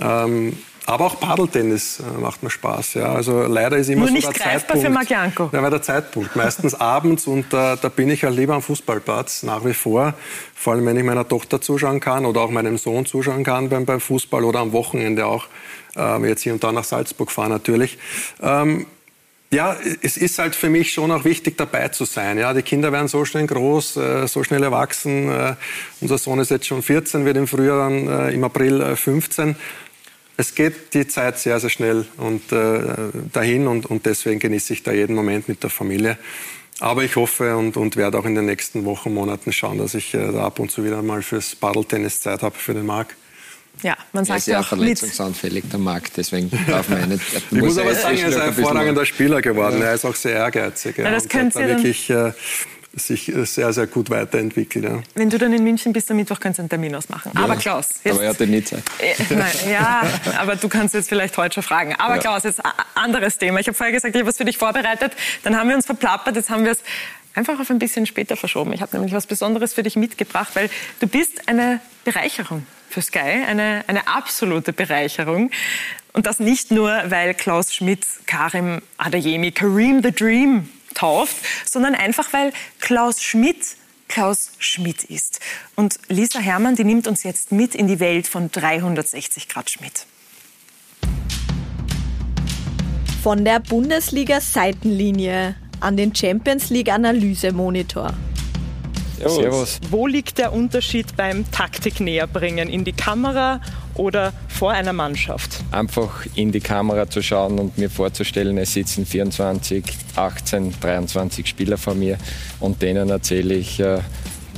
[0.00, 0.56] Ähm,
[0.86, 2.94] aber auch Paddeltennis äh, macht mir Spaß.
[2.94, 3.12] Ja.
[3.12, 4.86] Also leider ist immer Nur so nicht der greifbar Zeitpunkt.
[4.86, 5.50] für Marc Janko.
[5.52, 6.36] Ja, weil der Zeitpunkt.
[6.36, 10.14] Meistens abends und äh, da bin ich halt lieber am Fußballplatz nach wie vor.
[10.54, 13.84] Vor allem, wenn ich meiner Tochter zuschauen kann oder auch meinem Sohn zuschauen kann beim,
[13.84, 15.46] beim Fußball oder am Wochenende auch.
[15.96, 17.98] Äh, jetzt hier und da nach Salzburg fahren natürlich.
[18.40, 18.86] Ähm,
[19.52, 22.36] ja, es ist halt für mich schon auch wichtig, dabei zu sein.
[22.36, 25.30] Ja, die Kinder werden so schnell groß, äh, so schnell erwachsen.
[25.30, 25.54] Äh,
[26.00, 29.56] unser Sohn ist jetzt schon 14, wird im Frühjahr dann im April äh, 15.
[30.36, 34.82] Es geht die Zeit sehr, sehr schnell und äh, dahin und, und deswegen genieße ich
[34.82, 36.18] da jeden Moment mit der Familie.
[36.78, 40.12] Aber ich hoffe und, und werde auch in den nächsten Wochen, Monaten schauen, dass ich
[40.12, 43.16] äh, da ab und zu wieder mal fürs Paddeltennis Zeit habe für den Marc.
[43.82, 47.22] Ja, man Er sagt ist ja ja auch verletzungsanfällig, der Marc, deswegen darf man nicht.
[47.50, 49.82] Ich muss aber sagen, er ist ein hervorragender Spieler geworden.
[49.82, 50.96] Er ist auch sehr ehrgeizig.
[50.98, 52.32] Ja, das und könnt hat da wirklich äh,
[52.96, 54.84] sich äh, sehr, sehr gut weiterentwickelt.
[54.84, 55.02] Ja.
[55.14, 57.30] Wenn du dann in München bist am Mittwoch, kannst du einen Termin ausmachen.
[57.34, 58.82] Aber Klaus, jetzt, Aber er hatte nie Zeit.
[58.98, 60.02] Äh, Nein, ja,
[60.38, 61.94] aber du kannst jetzt vielleicht heute schon fragen.
[61.98, 62.20] Aber Ja.
[62.20, 63.60] Klaus, jetzt ein anderes Thema.
[63.60, 65.12] Ich habe vorher gesagt, ich habe was für dich vorbereitet.
[65.44, 66.36] Dann haben wir uns verplappert.
[66.36, 66.82] Jetzt haben wir es
[67.34, 68.72] einfach auf ein bisschen später verschoben.
[68.72, 70.70] Ich habe nämlich was Besonderes für dich mitgebracht, weil
[71.00, 75.50] du bist eine Bereicherung für Sky, eine, eine absolute Bereicherung.
[76.14, 82.32] Und das nicht nur, weil Klaus Schmidt Karim Adeyemi Kareem the Dream tauft, sondern einfach,
[82.32, 83.76] weil Klaus Schmidt
[84.08, 85.40] Klaus Schmidt ist.
[85.74, 90.06] Und Lisa Herrmann, die nimmt uns jetzt mit in die Welt von 360 Grad Schmidt.
[93.22, 98.14] Von der Bundesliga-Seitenlinie an den Champions League-Analysemonitor.
[99.18, 99.80] Servus.
[99.90, 102.68] Wo liegt der Unterschied beim Taktik näherbringen?
[102.68, 103.60] In die Kamera
[103.98, 105.62] oder vor einer Mannschaft?
[105.70, 109.84] Einfach in die Kamera zu schauen und mir vorzustellen, es sitzen 24,
[110.16, 112.18] 18, 23 Spieler vor mir
[112.60, 113.98] und denen erzähle ich äh,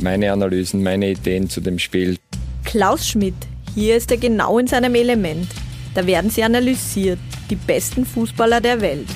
[0.01, 2.16] meine Analysen, meine Ideen zu dem Spiel.
[2.64, 3.34] Klaus Schmidt,
[3.74, 5.49] hier ist er genau in seinem Element.
[5.95, 7.18] Da werden sie analysiert,
[7.51, 9.09] die besten Fußballer der Welt.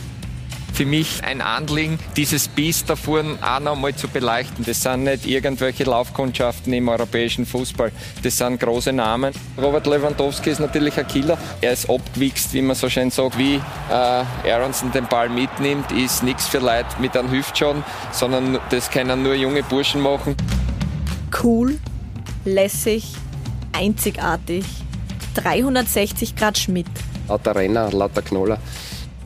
[0.73, 4.65] Für mich ein Anliegen, dieses Biest da vorne auch noch mal zu beleuchten.
[4.65, 7.93] Das sind nicht irgendwelche Laufkundschaften im europäischen Fußball.
[8.23, 9.35] Das sind große Namen.
[9.61, 11.37] Robert Lewandowski ist natürlich ein Killer.
[11.61, 13.37] Er ist abgewichst, wie man so schön sagt.
[13.37, 13.61] Wie
[13.91, 19.23] äh, Aronson den Ball mitnimmt, ist nichts für Leute mit einem Hüftschaden, sondern das können
[19.23, 20.37] nur junge Burschen machen.
[21.43, 21.79] Cool,
[22.45, 23.13] lässig,
[23.73, 24.65] einzigartig.
[25.35, 26.87] 360 Grad Schmidt.
[27.29, 28.59] Lauter Renner, lauter Knoller.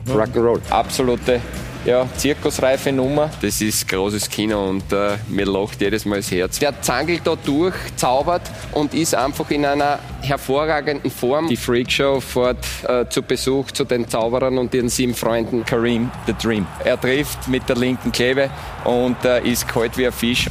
[0.09, 0.59] Rock'n'Roll.
[0.69, 1.41] Absolute
[1.87, 3.29] ja, zirkusreife Nummer.
[3.41, 6.59] Das ist großes Kino und äh, mir lacht jedes Mal das Herz.
[6.59, 8.41] Der zangelt da durch, zaubert
[8.73, 11.47] und ist einfach in einer hervorragenden Form.
[11.47, 15.63] Die Freakshow fährt äh, zu Besuch zu den Zauberern und ihren sieben Freunden.
[15.63, 16.67] Kareem the Dream.
[16.83, 18.49] Er trifft mit der linken Klebe
[18.83, 20.49] und äh, ist kalt wie ein Fisch.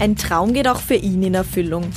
[0.00, 1.92] Ein Traum geht auch für ihn in Erfüllung.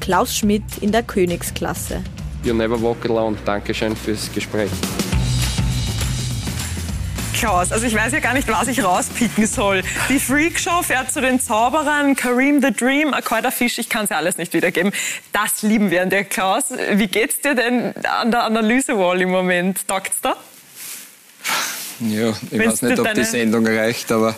[0.00, 2.02] Klaus Schmidt in der Königsklasse.
[2.44, 3.36] You never walk alone.
[3.44, 4.70] Dankeschön fürs Gespräch.
[7.38, 9.82] Klaus, also ich weiß ja gar nicht, was ich rauspicken soll.
[10.08, 14.16] Die Freakshow fährt zu den Zauberern, Kareem the Dream, kalter Fisch, ich kann es ja
[14.16, 14.92] alles nicht wiedergeben.
[15.32, 16.64] Das lieben wir an dir, Klaus.
[16.94, 19.86] Wie geht's dir denn an der Analysewall im Moment?
[19.86, 20.34] Taugt's da?
[22.00, 24.34] Ja, ich Wenn's weiß nicht, ob die Sendung reicht, aber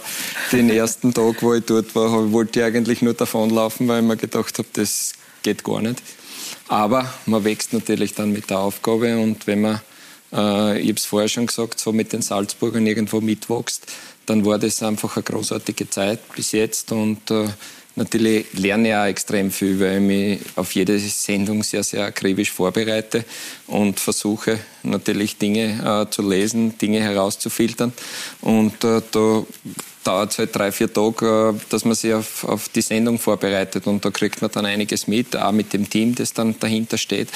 [0.53, 4.17] den ersten Tag, wo ich dort war, wollte ich eigentlich nur davonlaufen, weil ich mir
[4.19, 6.03] gedacht habe, das geht gar nicht.
[6.69, 9.81] Aber man wächst natürlich dann mit der Aufgabe und wenn man,
[10.33, 13.87] äh, ich habe es vorher schon gesagt, so mit den Salzburgern irgendwo mitwächst,
[14.27, 17.49] dann war das einfach eine großartige Zeit bis jetzt und äh,
[17.97, 22.51] Natürlich lerne ich auch extrem viel, weil ich mich auf jede Sendung sehr, sehr akribisch
[22.51, 23.25] vorbereite
[23.67, 27.93] und versuche natürlich Dinge äh, zu lesen, Dinge herauszufiltern.
[28.41, 29.03] Und da
[30.05, 33.87] dauert es halt drei, vier Tage, äh, dass man sich auf, auf die Sendung vorbereitet.
[33.87, 37.29] Und da kriegt man dann einiges mit, auch mit dem Team, das dann dahinter steht.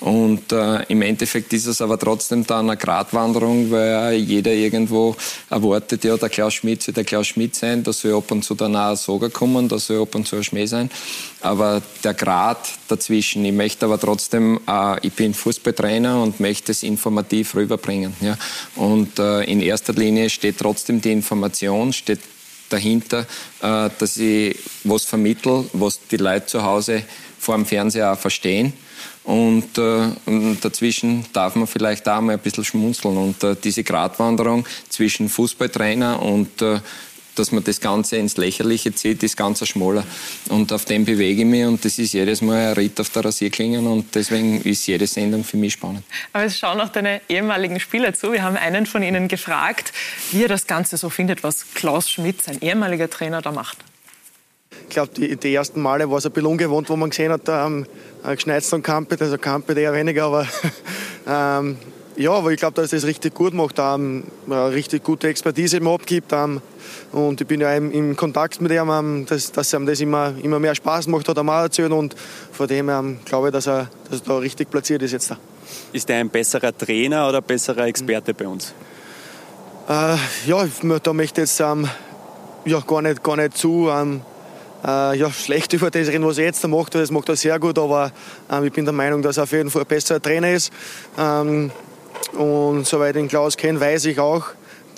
[0.00, 5.16] Und äh, im Endeffekt ist es aber trotzdem dann eine Gratwanderung, weil jeder irgendwo
[5.50, 8.54] erwartet, ja, der Klaus Schmidt soll der Klaus Schmidt sein, da soll ab und zu
[8.54, 10.90] dann auch ein Soger kommen, da soll ab und zu ein Schmäh sein.
[11.40, 12.58] Aber der Grad
[12.88, 18.14] dazwischen, ich möchte aber trotzdem, äh, ich bin Fußballtrainer und möchte es informativ rüberbringen.
[18.20, 18.36] Ja?
[18.74, 22.15] Und äh, in erster Linie steht trotzdem die Information, steht
[22.68, 23.26] dahinter,
[23.62, 27.02] äh, dass ich was vermittel, was die Leute zu Hause
[27.38, 28.72] vor dem Fernseher auch verstehen.
[29.24, 33.16] Und, äh, und dazwischen darf man vielleicht auch mal ein bisschen schmunzeln.
[33.16, 36.80] Und äh, diese Gratwanderung zwischen Fußballtrainer und äh,
[37.38, 40.04] dass man das Ganze ins Lächerliche zieht, ist ganz ein schmaler.
[40.48, 43.24] Und auf dem bewege ich mich und das ist jedes Mal ein Ritt auf der
[43.24, 46.02] Rasierklinge und deswegen ist jede Sendung für mich spannend.
[46.32, 48.32] Aber es schauen auch deine ehemaligen Spieler zu.
[48.32, 49.92] Wir haben einen von ihnen gefragt,
[50.32, 53.78] wie er das Ganze so findet, was Klaus Schmidt, sein ehemaliger Trainer, da macht.
[54.82, 57.42] Ich glaube, die, die, ersten Male war es ein bisschen ungewohnt, wo man gesehen hat,
[57.48, 57.86] ähm,
[58.24, 60.46] geschneit und Kampet, also Kampet eher weniger, aber
[61.26, 61.76] ähm,
[62.16, 65.76] ja, aber ich glaube, dass er das richtig gut macht, ähm, eine richtig gute Expertise
[65.76, 66.32] im abgibt.
[66.32, 66.62] Ähm,
[67.16, 70.58] und ich bin ja im Kontakt mit ihm, ähm, dass, dass ihm das immer, immer
[70.58, 71.90] mehr Spaß macht, hat er mal erzählt.
[71.90, 72.14] Und
[72.52, 75.30] von dem ähm, glaube ich, dass er, dass er da richtig platziert ist jetzt.
[75.30, 75.38] Da.
[75.94, 78.74] Ist er ein besserer Trainer oder ein besserer Experte bei uns?
[79.88, 80.16] Äh,
[80.46, 80.68] ja,
[81.02, 81.88] da möchte ich jetzt ähm,
[82.66, 84.20] ja, gar, nicht, gar nicht zu ähm,
[84.84, 86.94] äh, ja, schlecht über das reden, was er jetzt macht.
[86.96, 88.12] Das macht er sehr gut, aber
[88.52, 90.70] ähm, ich bin der Meinung, dass er auf jeden Fall ein besserer Trainer ist.
[91.18, 91.70] Ähm,
[92.36, 94.48] und soweit ich den Klaus kenne, weiß ich auch,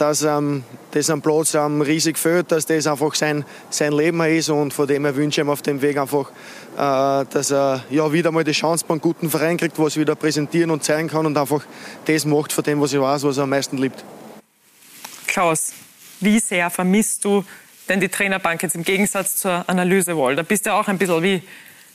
[0.00, 4.48] dass ähm, das am Platz ähm, riesig fehlt, dass das einfach sein, sein Leben ist
[4.48, 6.30] und von dem her wünsche ich ihm auf dem Weg einfach,
[6.76, 10.02] äh, dass er ja, wieder mal die Chance bei einem guten Verein kriegt, was er
[10.02, 11.62] wieder präsentieren und zeigen kann und einfach
[12.06, 14.04] das macht von dem, was ich weiß, was er am meisten liebt.
[15.26, 15.72] Klaus,
[16.20, 17.44] wie sehr vermisst du
[17.88, 20.36] denn die Trainerbank jetzt im Gegensatz zur Analysewall?
[20.36, 21.42] Da bist du auch ein bisschen wie,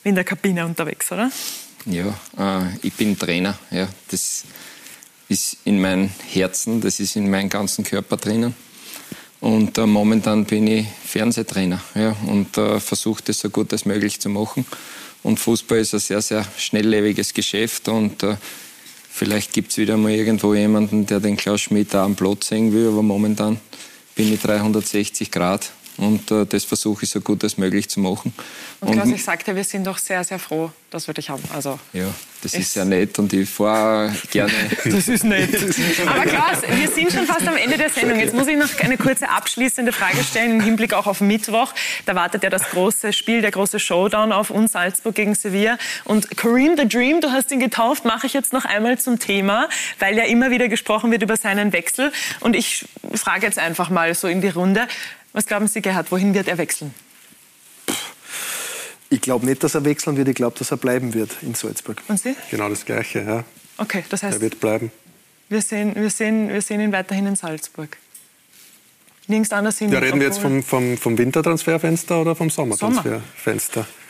[0.04, 1.32] wie in der Kabine unterwegs, oder?
[1.86, 3.58] Ja, äh, ich bin Trainer.
[3.72, 4.46] Ja, das
[5.34, 8.54] ist in meinem Herzen, das ist in meinem ganzen Körper drinnen.
[9.42, 14.22] Und äh, momentan bin ich Fernsehtrainer ja, und äh, versuche das so gut als möglich
[14.22, 14.66] zu machen.
[15.24, 18.38] Und Fußball ist ein sehr, sehr schnelllebiges Geschäft und äh,
[19.10, 22.72] vielleicht gibt es wieder mal irgendwo jemanden, der den Klaus Schmidt auch am Platz sehen
[22.72, 23.60] will, aber momentan
[24.16, 28.34] bin ich 360 Grad und äh, das versuche ich so gut als möglich zu machen.
[28.82, 31.44] Und Klaus, ich sagte, wir sind doch sehr, sehr froh, dass wir dich haben.
[31.54, 32.08] Also, ja,
[32.42, 34.52] das ist sehr nett und ich fahre gerne.
[34.86, 35.56] das ist nett.
[36.06, 38.20] Aber Klaus, wir sind schon fast am Ende der Sendung.
[38.20, 41.74] Jetzt muss ich noch eine kurze abschließende Frage stellen im Hinblick auch auf Mittwoch.
[42.06, 45.78] Da wartet ja das große Spiel, der große Showdown auf uns, Salzburg gegen Sevilla.
[46.04, 49.70] Und Kareem the Dream, du hast ihn getauft, mache ich jetzt noch einmal zum Thema,
[50.00, 52.12] weil ja immer wieder gesprochen wird über seinen Wechsel.
[52.42, 54.88] Und ich frage jetzt einfach mal so in die Runde.
[55.34, 56.94] Was glauben Sie, Gerhard, wohin wird er wechseln?
[59.10, 60.28] Ich glaube nicht, dass er wechseln wird.
[60.28, 62.02] Ich glaube, dass er bleiben wird in Salzburg.
[62.08, 62.36] Und Sie?
[62.50, 63.44] Genau das Gleiche, ja.
[63.78, 64.38] Okay, das heißt.
[64.38, 64.92] Er wird bleiben.
[65.50, 67.98] Wir sehen, wir sehen, wir sehen ihn weiterhin in Salzburg.
[69.28, 69.92] Nirgends anders hin.
[69.92, 73.84] Ja, reden wir jetzt vom, vom, vom Wintertransferfenster oder vom Sommertransferfenster?
[73.84, 74.03] Sommer.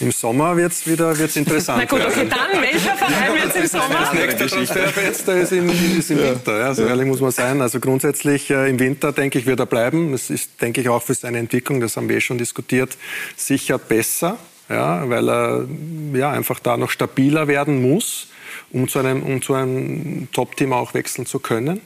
[0.00, 1.78] Im Sommer wird es wieder wird's interessant.
[1.90, 4.00] Na gut, okay, dann welcher Verein wird es im Sommer?
[4.00, 7.60] Das nächste Transferfenster ist im, ist im Winter, ja, so ehrlich muss man sein.
[7.60, 10.12] Also grundsätzlich äh, im Winter, denke ich, wird er bleiben.
[10.12, 12.96] Das ist, denke ich, auch für seine Entwicklung, das haben wir eh schon diskutiert,
[13.36, 14.38] sicher besser,
[14.68, 15.66] ja, weil er
[16.12, 18.28] ja, einfach da noch stabiler werden muss,
[18.70, 21.80] um zu einem, um zu einem Top-Team auch wechseln zu können.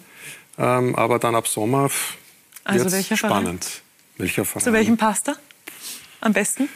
[0.58, 1.92] Ähm, aber dann ab Sommer wird
[2.64, 3.82] also es spannend.
[4.18, 4.64] Welcher Verein?
[4.64, 5.36] Zu welchem passt er
[6.20, 6.68] am besten?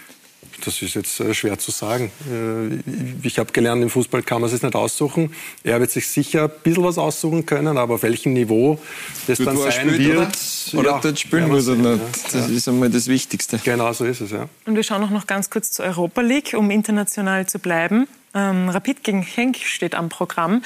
[0.65, 2.11] Das ist jetzt äh, schwer zu sagen.
[2.31, 5.35] Äh, ich habe gelernt, im Fußball kann man es nicht aussuchen.
[5.63, 8.79] Er wird sich sicher ein bisschen was aussuchen können, aber auf welchem Niveau
[9.27, 10.37] das dann sein spielt, wird.
[10.73, 12.03] Oder, oder ja, dort spielen muss er nicht.
[12.33, 13.59] Das ist einmal das Wichtigste.
[13.63, 14.49] Genau so ist es, ja.
[14.67, 18.07] Und wir schauen auch noch ganz kurz zur Europa League, um international zu bleiben.
[18.35, 20.63] Ähm, Rapid gegen Henk steht am Programm.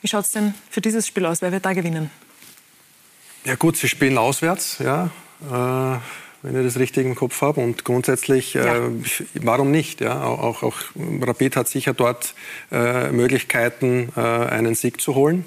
[0.00, 1.42] Wie schaut es denn für dieses Spiel aus?
[1.42, 2.10] Wer wird da gewinnen?
[3.44, 5.10] Ja gut, sie spielen auswärts, ja.
[5.50, 5.98] Äh,
[6.42, 7.60] wenn ich das richtig im Kopf habe.
[7.60, 8.76] Und grundsätzlich, äh, ja.
[8.76, 8.90] äh,
[9.40, 10.00] warum nicht?
[10.00, 10.24] Ja?
[10.24, 10.76] Auch, auch,
[11.20, 12.34] Rapid hat sicher dort
[12.70, 15.44] äh, Möglichkeiten, äh, einen Sieg zu holen.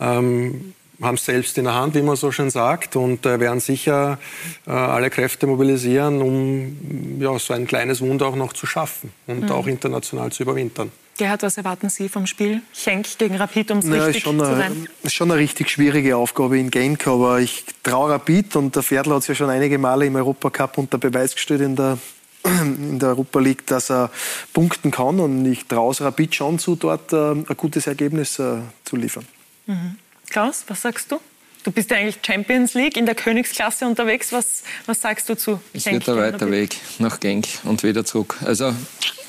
[0.00, 3.60] Ähm, haben es selbst in der Hand, wie man so schön sagt, und äh, werden
[3.60, 4.18] sicher
[4.66, 9.42] äh, alle Kräfte mobilisieren, um ja, so ein kleines Wunder auch noch zu schaffen und
[9.42, 9.50] mhm.
[9.50, 10.92] auch international zu überwintern.
[11.16, 14.44] Gerhard, was erwarten Sie vom Spiel Schenk gegen Rapid, um es naja, richtig schon zu
[14.44, 14.88] sein?
[15.02, 18.82] Das ist schon eine richtig schwierige Aufgabe in Genk, aber ich traue Rapid und der
[18.82, 21.98] Pferdl hat es ja schon einige Male im Europacup unter Beweis gestellt in der,
[22.44, 24.10] in der Europa League, dass er
[24.52, 28.56] punkten kann und ich traue es Rapid schon zu, dort äh, ein gutes Ergebnis äh,
[28.84, 29.24] zu liefern.
[29.66, 29.96] Mhm.
[30.30, 31.20] Klaus, was sagst du?
[31.62, 34.32] Du bist ja eigentlich Champions League in der Königsklasse unterwegs.
[34.32, 38.36] Was, was sagst du zu Es wird ein weiter Weg nach Genk und wieder zurück.
[38.44, 38.74] Also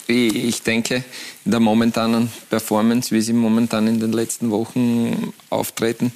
[0.08, 1.04] ich denke,
[1.46, 6.12] in der momentanen Performance, wie sie momentan in den letzten Wochen auftreten,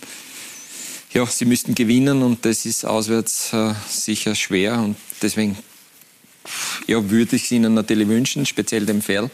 [1.14, 5.58] ja, sie müssten gewinnen und das ist auswärts äh, sicher schwer und deswegen
[6.88, 9.30] ja, würde ich es ihnen natürlich wünschen, speziell dem Ferl,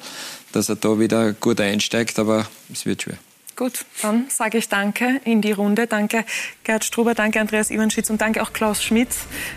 [0.52, 3.18] dass er da wieder gut einsteigt, aber es wird schwer.
[3.56, 5.88] Gut, dann sage ich Danke in die Runde.
[5.88, 6.26] Danke
[6.65, 9.07] Gerd Struber, danke Andreas Iwanschitz und danke auch Klaus Schmidt,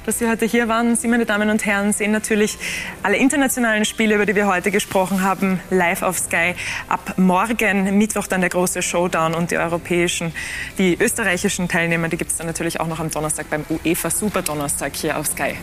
[0.07, 0.95] dass Sie heute hier waren.
[0.95, 2.59] Sie, meine Damen und Herren, sehen natürlich
[3.03, 6.55] alle internationalen Spiele, über die wir heute gesprochen haben, live auf Sky.
[6.89, 10.33] Ab morgen, Mittwoch, dann der große Showdown und die europäischen,
[10.79, 14.43] die österreichischen Teilnehmer, die gibt es dann natürlich auch noch am Donnerstag beim UEFA Super
[14.43, 15.57] Donnerstag hier auf Sky.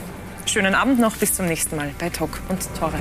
[0.45, 2.99] Schönen Abend noch, bis zum nächsten Mal bei Talk und Tore.